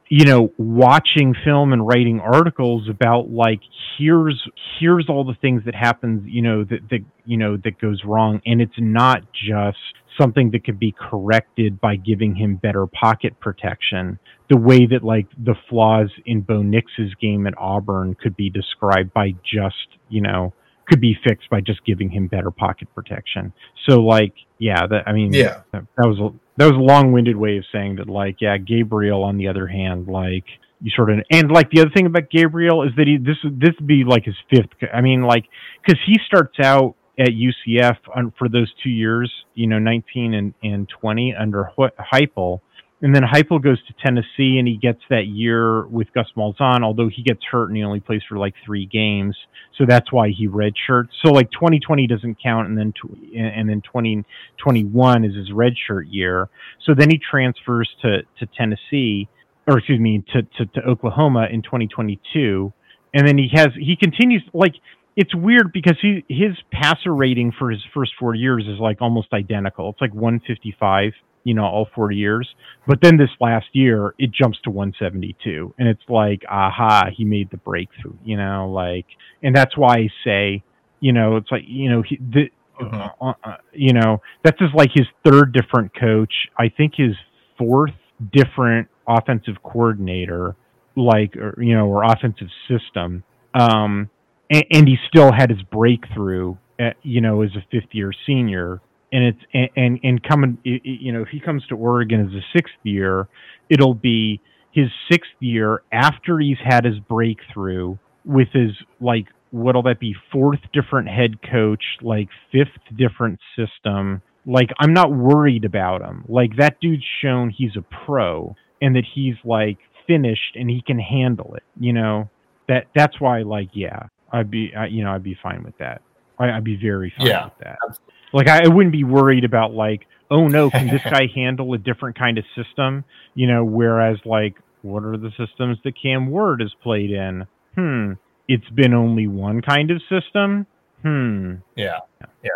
you 0.09 0.25
know 0.25 0.53
watching 0.59 1.35
film 1.45 1.73
and 1.73 1.87
writing 1.87 2.21
articles 2.21 2.89
about 2.89 3.31
like 3.31 3.61
here's 3.99 4.43
here's 4.79 5.09
all 5.09 5.25
the 5.25 5.35
things 5.41 5.63
that 5.65 5.75
happens 5.75 6.23
you 6.27 6.43
know 6.43 6.63
that 6.65 6.81
that 6.91 7.01
you 7.25 7.37
know 7.37 7.57
that 7.57 7.79
goes 7.81 8.03
wrong 8.05 8.41
and 8.45 8.61
it's 8.61 8.79
not 8.79 9.23
just 9.33 9.79
something 10.19 10.51
that 10.53 10.65
could 10.65 10.79
be 10.79 10.95
corrected 10.99 11.81
by 11.81 11.97
giving 11.97 12.35
him 12.35 12.57
better 12.57 12.87
pocket 12.87 13.39
protection. 13.41 14.19
The 14.49 14.57
way 14.57 14.87
that 14.87 15.03
like 15.03 15.27
the 15.43 15.55
flaws 15.69 16.11
in 16.27 16.43
Bo 16.43 16.63
Nix's 16.63 17.15
game 17.21 17.47
at 17.47 17.55
Auburn 17.59 18.15
could 18.15 18.37
be 18.37 18.51
described 18.51 19.13
by 19.13 19.35
just, 19.43 19.99
you 20.09 20.21
know, 20.21 20.53
could 20.87 21.01
be 21.01 21.17
fixed 21.27 21.49
by 21.49 21.61
just 21.61 21.85
giving 21.87 22.11
him 22.11 22.29
better 22.29 22.51
pocket 22.51 22.89
protection. 22.95 23.53
So 23.89 24.01
like, 24.01 24.35
yeah, 24.59 24.87
that 24.87 25.09
I 25.09 25.13
mean, 25.13 25.33
yeah, 25.33 25.63
that, 25.73 25.85
that 25.97 26.07
was 26.07 26.19
a 26.21 26.31
that 26.57 26.67
was 26.67 26.75
a 26.75 26.83
long-winded 26.83 27.37
way 27.37 27.57
of 27.59 27.65
saying 27.73 27.97
that. 27.97 28.09
Like, 28.09 28.37
yeah, 28.41 28.57
Gabriel 28.59 29.23
on 29.23 29.39
the 29.39 29.49
other 29.49 29.67
hand, 29.67 30.07
like 30.07 30.45
you 30.81 30.91
sort 30.95 31.11
of 31.11 31.19
and 31.31 31.51
like 31.51 31.71
the 31.71 31.81
other 31.81 31.91
thing 31.95 32.07
about 32.07 32.31
Gabriel 32.31 32.83
is 32.83 32.91
that 32.97 33.07
he 33.07 33.17
this 33.17 33.37
this 33.43 33.71
would 33.79 33.87
be 33.87 34.05
like 34.05 34.25
his 34.25 34.37
fifth. 34.51 34.71
I 34.93 35.01
mean, 35.01 35.23
like 35.23 35.45
because 35.85 36.01
he 36.07 36.17
starts 36.27 36.59
out 36.63 36.95
at 37.19 37.29
UCF 37.29 37.97
for 38.39 38.49
those 38.49 38.73
two 38.83 38.91
years, 38.91 39.33
you 39.55 39.67
know, 39.67 39.79
19 39.79 40.35
and, 40.35 40.55
and 40.63 40.89
20 41.01 41.35
under 41.39 41.71
Heupel. 41.79 42.61
And 43.05 43.15
then 43.15 43.23
Heupel 43.23 43.63
goes 43.63 43.79
to 43.87 43.95
Tennessee 44.03 44.57
and 44.59 44.67
he 44.67 44.79
gets 44.81 45.01
that 45.11 45.27
year 45.27 45.87
with 45.89 46.11
Gus 46.15 46.27
Malzahn, 46.39 46.83
although 46.83 47.11
he 47.15 47.23
gets 47.23 47.41
hurt 47.45 47.67
and 47.69 47.77
he 47.77 47.85
only 47.85 48.01
plays 48.01 48.23
for 48.27 48.39
like 48.39 48.55
three 48.65 48.87
games. 48.87 49.37
So 49.77 49.85
that's 49.87 50.11
why 50.11 50.31
he 50.31 50.49
redshirts. 50.49 51.11
So 51.23 51.31
like 51.31 51.51
2020 51.51 52.07
doesn't 52.07 52.43
count 52.43 52.67
and 52.67 52.79
then, 52.79 52.95
and 53.37 53.69
then 53.69 53.83
2021 53.83 55.25
is 55.25 55.37
his 55.37 55.51
redshirt 55.51 56.07
year. 56.09 56.49
So 56.87 56.95
then 56.97 57.11
he 57.11 57.19
transfers 57.19 57.91
to, 58.01 58.23
to 58.39 58.47
Tennessee 58.57 59.29
or 59.67 59.77
excuse 59.79 60.01
me, 60.01 60.25
to, 60.33 60.43
to, 60.43 60.65
to 60.65 60.81
Oklahoma 60.89 61.47
in 61.53 61.61
2022. 61.61 62.73
And 63.13 63.29
then 63.29 63.37
he 63.37 63.51
has, 63.53 63.69
he 63.79 63.97
continues 64.01 64.43
like, 64.55 64.77
it's 65.15 65.35
weird 65.35 65.73
because 65.75 65.97
he 66.01 66.25
his 66.29 66.57
passer 66.73 67.15
rating 67.15 67.53
for 67.57 67.71
his 67.71 67.83
first 67.93 68.13
four 68.19 68.35
years 68.35 68.65
is 68.67 68.81
like 68.81 69.03
almost 69.03 69.29
identical. 69.35 69.91
It's 69.91 70.01
like 70.01 70.13
155, 70.15 71.13
you 71.45 71.55
know, 71.55 71.65
all 71.65 71.87
four 71.95 72.11
years. 72.11 72.49
But 72.87 73.01
then 73.01 73.17
this 73.17 73.31
last 73.41 73.67
year, 73.73 74.15
it 74.19 74.31
jumps 74.33 74.59
to 74.65 74.71
172, 74.71 75.75
and 75.79 75.89
it's 75.89 76.03
like, 76.09 76.43
aha, 76.51 77.05
he 77.15 77.25
made 77.25 77.51
the 77.51 77.59
breakthrough. 77.59 78.17
You 78.25 78.37
know, 78.37 78.71
like, 78.71 79.07
and 79.43 79.55
that's 79.55 79.77
why 79.77 79.95
I 79.95 80.09
say, 80.25 80.63
you 81.01 81.13
know, 81.13 81.37
it's 81.37 81.51
like, 81.51 81.63
you 81.67 81.91
know, 81.91 82.03
he, 82.03 82.17
the, 82.17 82.45
uh-huh. 82.81 83.11
uh, 83.21 83.33
uh, 83.45 83.57
you 83.73 83.93
know, 83.93 84.21
that's 84.43 84.59
just 84.59 84.75
like 84.75 84.91
his 84.93 85.07
third 85.25 85.53
different 85.53 85.93
coach. 85.99 86.33
I 86.59 86.71
think 86.75 86.95
his 86.97 87.15
fourth 87.59 87.93
different 88.33 88.89
offensive 89.07 89.57
coordinator, 89.63 90.57
like, 90.97 91.37
or, 91.37 91.63
you 91.63 91.75
know, 91.75 91.87
or 91.87 92.05
offensive 92.05 92.49
system. 92.69 93.23
Um, 93.55 94.11
and, 94.51 94.65
and 94.71 94.89
he 94.89 94.97
still 95.09 95.31
had 95.33 95.51
his 95.51 95.63
breakthrough, 95.63 96.57
at, 96.79 96.97
you 97.03 97.21
know, 97.21 97.43
as 97.43 97.51
a 97.55 97.65
fifth 97.71 97.93
year 97.93 98.13
senior. 98.27 98.81
And 99.15 99.25
it's 99.25 99.39
and 99.55 99.69
and, 99.77 100.01
and 100.03 100.23
coming, 100.23 100.59
you 100.65 101.13
know, 101.13 101.23
if 101.23 101.29
he 101.29 101.41
comes 101.41 101.65
to 101.69 101.77
Oregon 101.77 102.21
as 102.21 102.35
a 102.35 102.43
sixth 102.53 102.75
year, 102.83 103.29
it'll 103.71 103.95
be 103.95 104.41
his 104.73 104.89
sixth 105.11 105.31
year 105.41 105.83
after 105.93 106.39
he's 106.39 106.59
had 106.63 106.85
his 106.85 106.99
breakthrough 106.99 107.97
with 108.25 108.49
his 108.53 108.73
like 109.01 109.27
what'll 109.51 109.85
that 109.85 110.01
be 110.01 110.15
fourth 110.33 110.59
different 110.73 111.09
head 111.09 111.41
coach 111.49 111.85
like 112.03 112.29
fifth 112.51 112.97
different 112.97 113.39
system 113.55 114.21
like 114.47 114.71
i'm 114.81 114.93
not 114.93 115.13
worried 115.13 115.65
about 115.65 116.01
him 116.03 116.25
like 116.27 116.57
that 116.57 116.81
dude's 116.81 117.05
shown 117.23 117.51
he's 117.51 117.77
a 117.77 118.05
pro 118.05 118.57
and 118.83 118.97
that 118.97 119.05
he's 119.15 119.37
like 119.45 119.79
finished 120.09 120.57
and 120.57 120.69
he 120.69 120.83
can 120.85 120.99
handle 120.99 121.55
it 121.55 121.63
you 121.79 121.93
know 121.93 122.29
that 122.67 122.87
that's 122.97 123.21
why 123.21 123.43
like 123.43 123.69
yeah 123.75 124.09
I'd 124.35 124.51
be, 124.51 124.73
I, 124.77 124.87
you 124.87 125.05
know, 125.05 125.13
I'd 125.13 125.23
be 125.23 125.39
fine 125.41 125.63
with 125.63 125.79
that. 125.79 126.03
I, 126.39 126.53
would 126.57 126.65
be 126.65 126.77
very 126.77 127.13
fine 127.17 127.29
yeah, 127.29 127.45
with 127.45 127.53
that. 127.61 127.79
Absolutely. 127.89 128.15
Like 128.35 128.49
I, 128.49 128.65
I 128.65 128.69
wouldn't 128.69 128.93
be 128.93 129.05
worried 129.05 129.45
about 129.45 129.73
like, 129.73 130.07
oh 130.31 130.49
no, 130.49 130.69
can 130.71 130.89
this 130.89 131.03
guy 131.03 131.29
handle 131.35 131.73
a 131.73 131.79
different 131.79 132.19
kind 132.19 132.37
of 132.37 132.45
system? 132.55 133.05
You 133.35 133.47
know, 133.47 133.65
whereas 133.65 134.19
like, 134.27 134.57
what 134.83 135.05
are 135.05 135.17
the 135.17 135.31
systems 135.39 135.79
that 135.85 135.95
Cam 136.01 136.29
Ward 136.29 136.61
has 136.61 136.73
played 136.83 137.11
in? 137.11 137.47
Hmm, 137.75 138.13
it's 138.49 138.69
been 138.71 138.93
only 138.93 139.27
one 139.27 139.63
kind 139.63 139.91
of 139.91 140.03
system. 140.09 140.67
Hmm. 141.03 141.55
Yeah. 141.77 142.01
Yeah. 142.43 142.51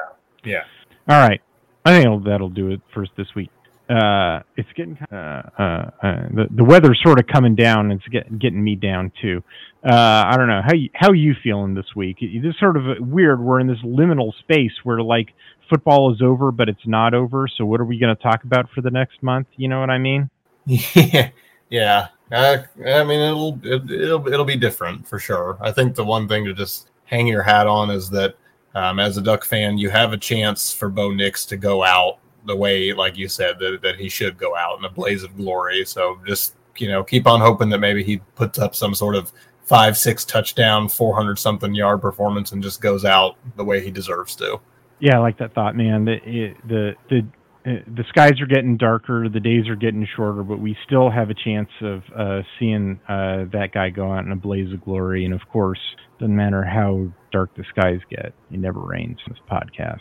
Yeah. 0.44 0.64
All 1.08 1.20
right. 1.20 1.40
I 1.84 2.02
think 2.02 2.24
that'll 2.24 2.50
do 2.50 2.70
it 2.70 2.80
for 2.92 3.02
us 3.02 3.08
this 3.16 3.28
week. 3.34 3.50
Uh, 3.88 4.40
it's 4.56 4.68
getting 4.76 4.98
uh, 5.10 5.42
uh, 5.58 5.62
uh, 6.02 6.28
the 6.34 6.46
the 6.54 6.64
weather's 6.64 7.00
sort 7.02 7.18
of 7.18 7.26
coming 7.26 7.54
down. 7.54 7.90
It's 7.90 8.06
getting 8.08 8.36
getting 8.36 8.62
me 8.62 8.76
down 8.76 9.10
too. 9.22 9.42
Uh, 9.82 9.94
I 10.26 10.36
don't 10.36 10.48
know 10.48 10.60
how 10.62 10.74
you, 10.74 10.90
how 10.92 11.12
you 11.12 11.34
feeling 11.42 11.72
this 11.72 11.86
week. 11.96 12.18
This 12.20 12.54
sort 12.60 12.76
of 12.76 12.82
weird. 13.00 13.40
We're 13.40 13.60
in 13.60 13.66
this 13.66 13.78
liminal 13.82 14.32
space 14.40 14.72
where 14.84 15.00
like 15.00 15.28
football 15.68 16.12
is 16.12 16.22
over, 16.22 16.50
but 16.50 16.68
it's 16.68 16.86
not 16.86 17.14
over. 17.14 17.48
So 17.48 17.64
what 17.64 17.80
are 17.80 17.84
we 17.84 17.98
going 17.98 18.14
to 18.14 18.22
talk 18.22 18.44
about 18.44 18.70
for 18.70 18.80
the 18.80 18.90
next 18.90 19.22
month? 19.22 19.46
You 19.56 19.68
know 19.68 19.80
what 19.80 19.90
I 19.90 19.98
mean? 19.98 20.30
Yeah, 20.66 21.30
yeah. 21.70 22.08
Uh, 22.30 22.58
I 22.86 23.04
mean, 23.04 23.20
it'll 23.20 23.58
it, 23.62 23.90
it'll 23.90 24.28
it'll 24.28 24.44
be 24.44 24.56
different 24.56 25.08
for 25.08 25.18
sure. 25.18 25.56
I 25.60 25.72
think 25.72 25.94
the 25.94 26.04
one 26.04 26.28
thing 26.28 26.44
to 26.44 26.52
just 26.52 26.90
hang 27.06 27.26
your 27.26 27.42
hat 27.42 27.66
on 27.66 27.90
is 27.90 28.10
that 28.10 28.36
um, 28.74 28.98
as 28.98 29.16
a 29.16 29.22
Duck 29.22 29.44
fan, 29.44 29.78
you 29.78 29.88
have 29.88 30.12
a 30.12 30.18
chance 30.18 30.72
for 30.72 30.88
Bo 30.90 31.10
Nix 31.10 31.46
to 31.46 31.56
go 31.56 31.82
out 31.82 32.18
the 32.44 32.54
way, 32.54 32.92
like 32.92 33.16
you 33.16 33.28
said, 33.28 33.58
that, 33.58 33.80
that 33.82 33.96
he 33.96 34.08
should 34.08 34.36
go 34.36 34.54
out 34.56 34.78
in 34.78 34.84
a 34.84 34.90
blaze 34.90 35.22
of 35.22 35.36
glory. 35.36 35.84
So 35.84 36.20
just 36.26 36.54
you 36.76 36.88
know, 36.88 37.02
keep 37.02 37.26
on 37.26 37.40
hoping 37.40 37.68
that 37.70 37.78
maybe 37.78 38.04
he 38.04 38.18
puts 38.34 38.58
up 38.58 38.74
some 38.74 38.94
sort 38.94 39.14
of 39.14 39.32
five, 39.62 39.98
six 39.98 40.24
touchdown, 40.24 40.88
four 40.88 41.14
hundred 41.14 41.38
something 41.38 41.74
yard 41.74 42.00
performance 42.00 42.52
and 42.52 42.62
just 42.62 42.80
goes 42.80 43.04
out 43.04 43.36
the 43.56 43.64
way 43.64 43.82
he 43.82 43.90
deserves 43.90 44.36
to. 44.36 44.60
Yeah, 45.00 45.16
I 45.16 45.20
like 45.20 45.38
that 45.38 45.54
thought, 45.54 45.76
man. 45.76 46.04
The 46.04 46.54
the 46.66 46.92
the 47.08 47.18
uh, 47.66 47.82
the 47.86 48.04
skies 48.08 48.40
are 48.40 48.46
getting 48.46 48.76
darker, 48.76 49.28
the 49.28 49.40
days 49.40 49.68
are 49.68 49.76
getting 49.76 50.06
shorter, 50.16 50.42
but 50.42 50.58
we 50.58 50.76
still 50.86 51.10
have 51.10 51.30
a 51.30 51.34
chance 51.34 51.68
of 51.82 52.02
uh, 52.16 52.42
seeing 52.58 53.00
uh, 53.08 53.44
that 53.52 53.68
guy 53.74 53.90
go 53.90 54.12
out 54.12 54.24
in 54.24 54.32
a 54.32 54.36
blaze 54.36 54.72
of 54.72 54.84
glory. 54.84 55.24
And 55.24 55.34
of 55.34 55.40
course, 55.52 55.80
doesn't 56.18 56.34
matter 56.34 56.64
how 56.64 57.08
dark 57.32 57.50
the 57.56 57.64
skies 57.70 58.00
get, 58.10 58.32
it 58.50 58.58
never 58.58 58.80
rains 58.80 59.18
in 59.26 59.32
this 59.34 59.42
podcast. 59.50 60.00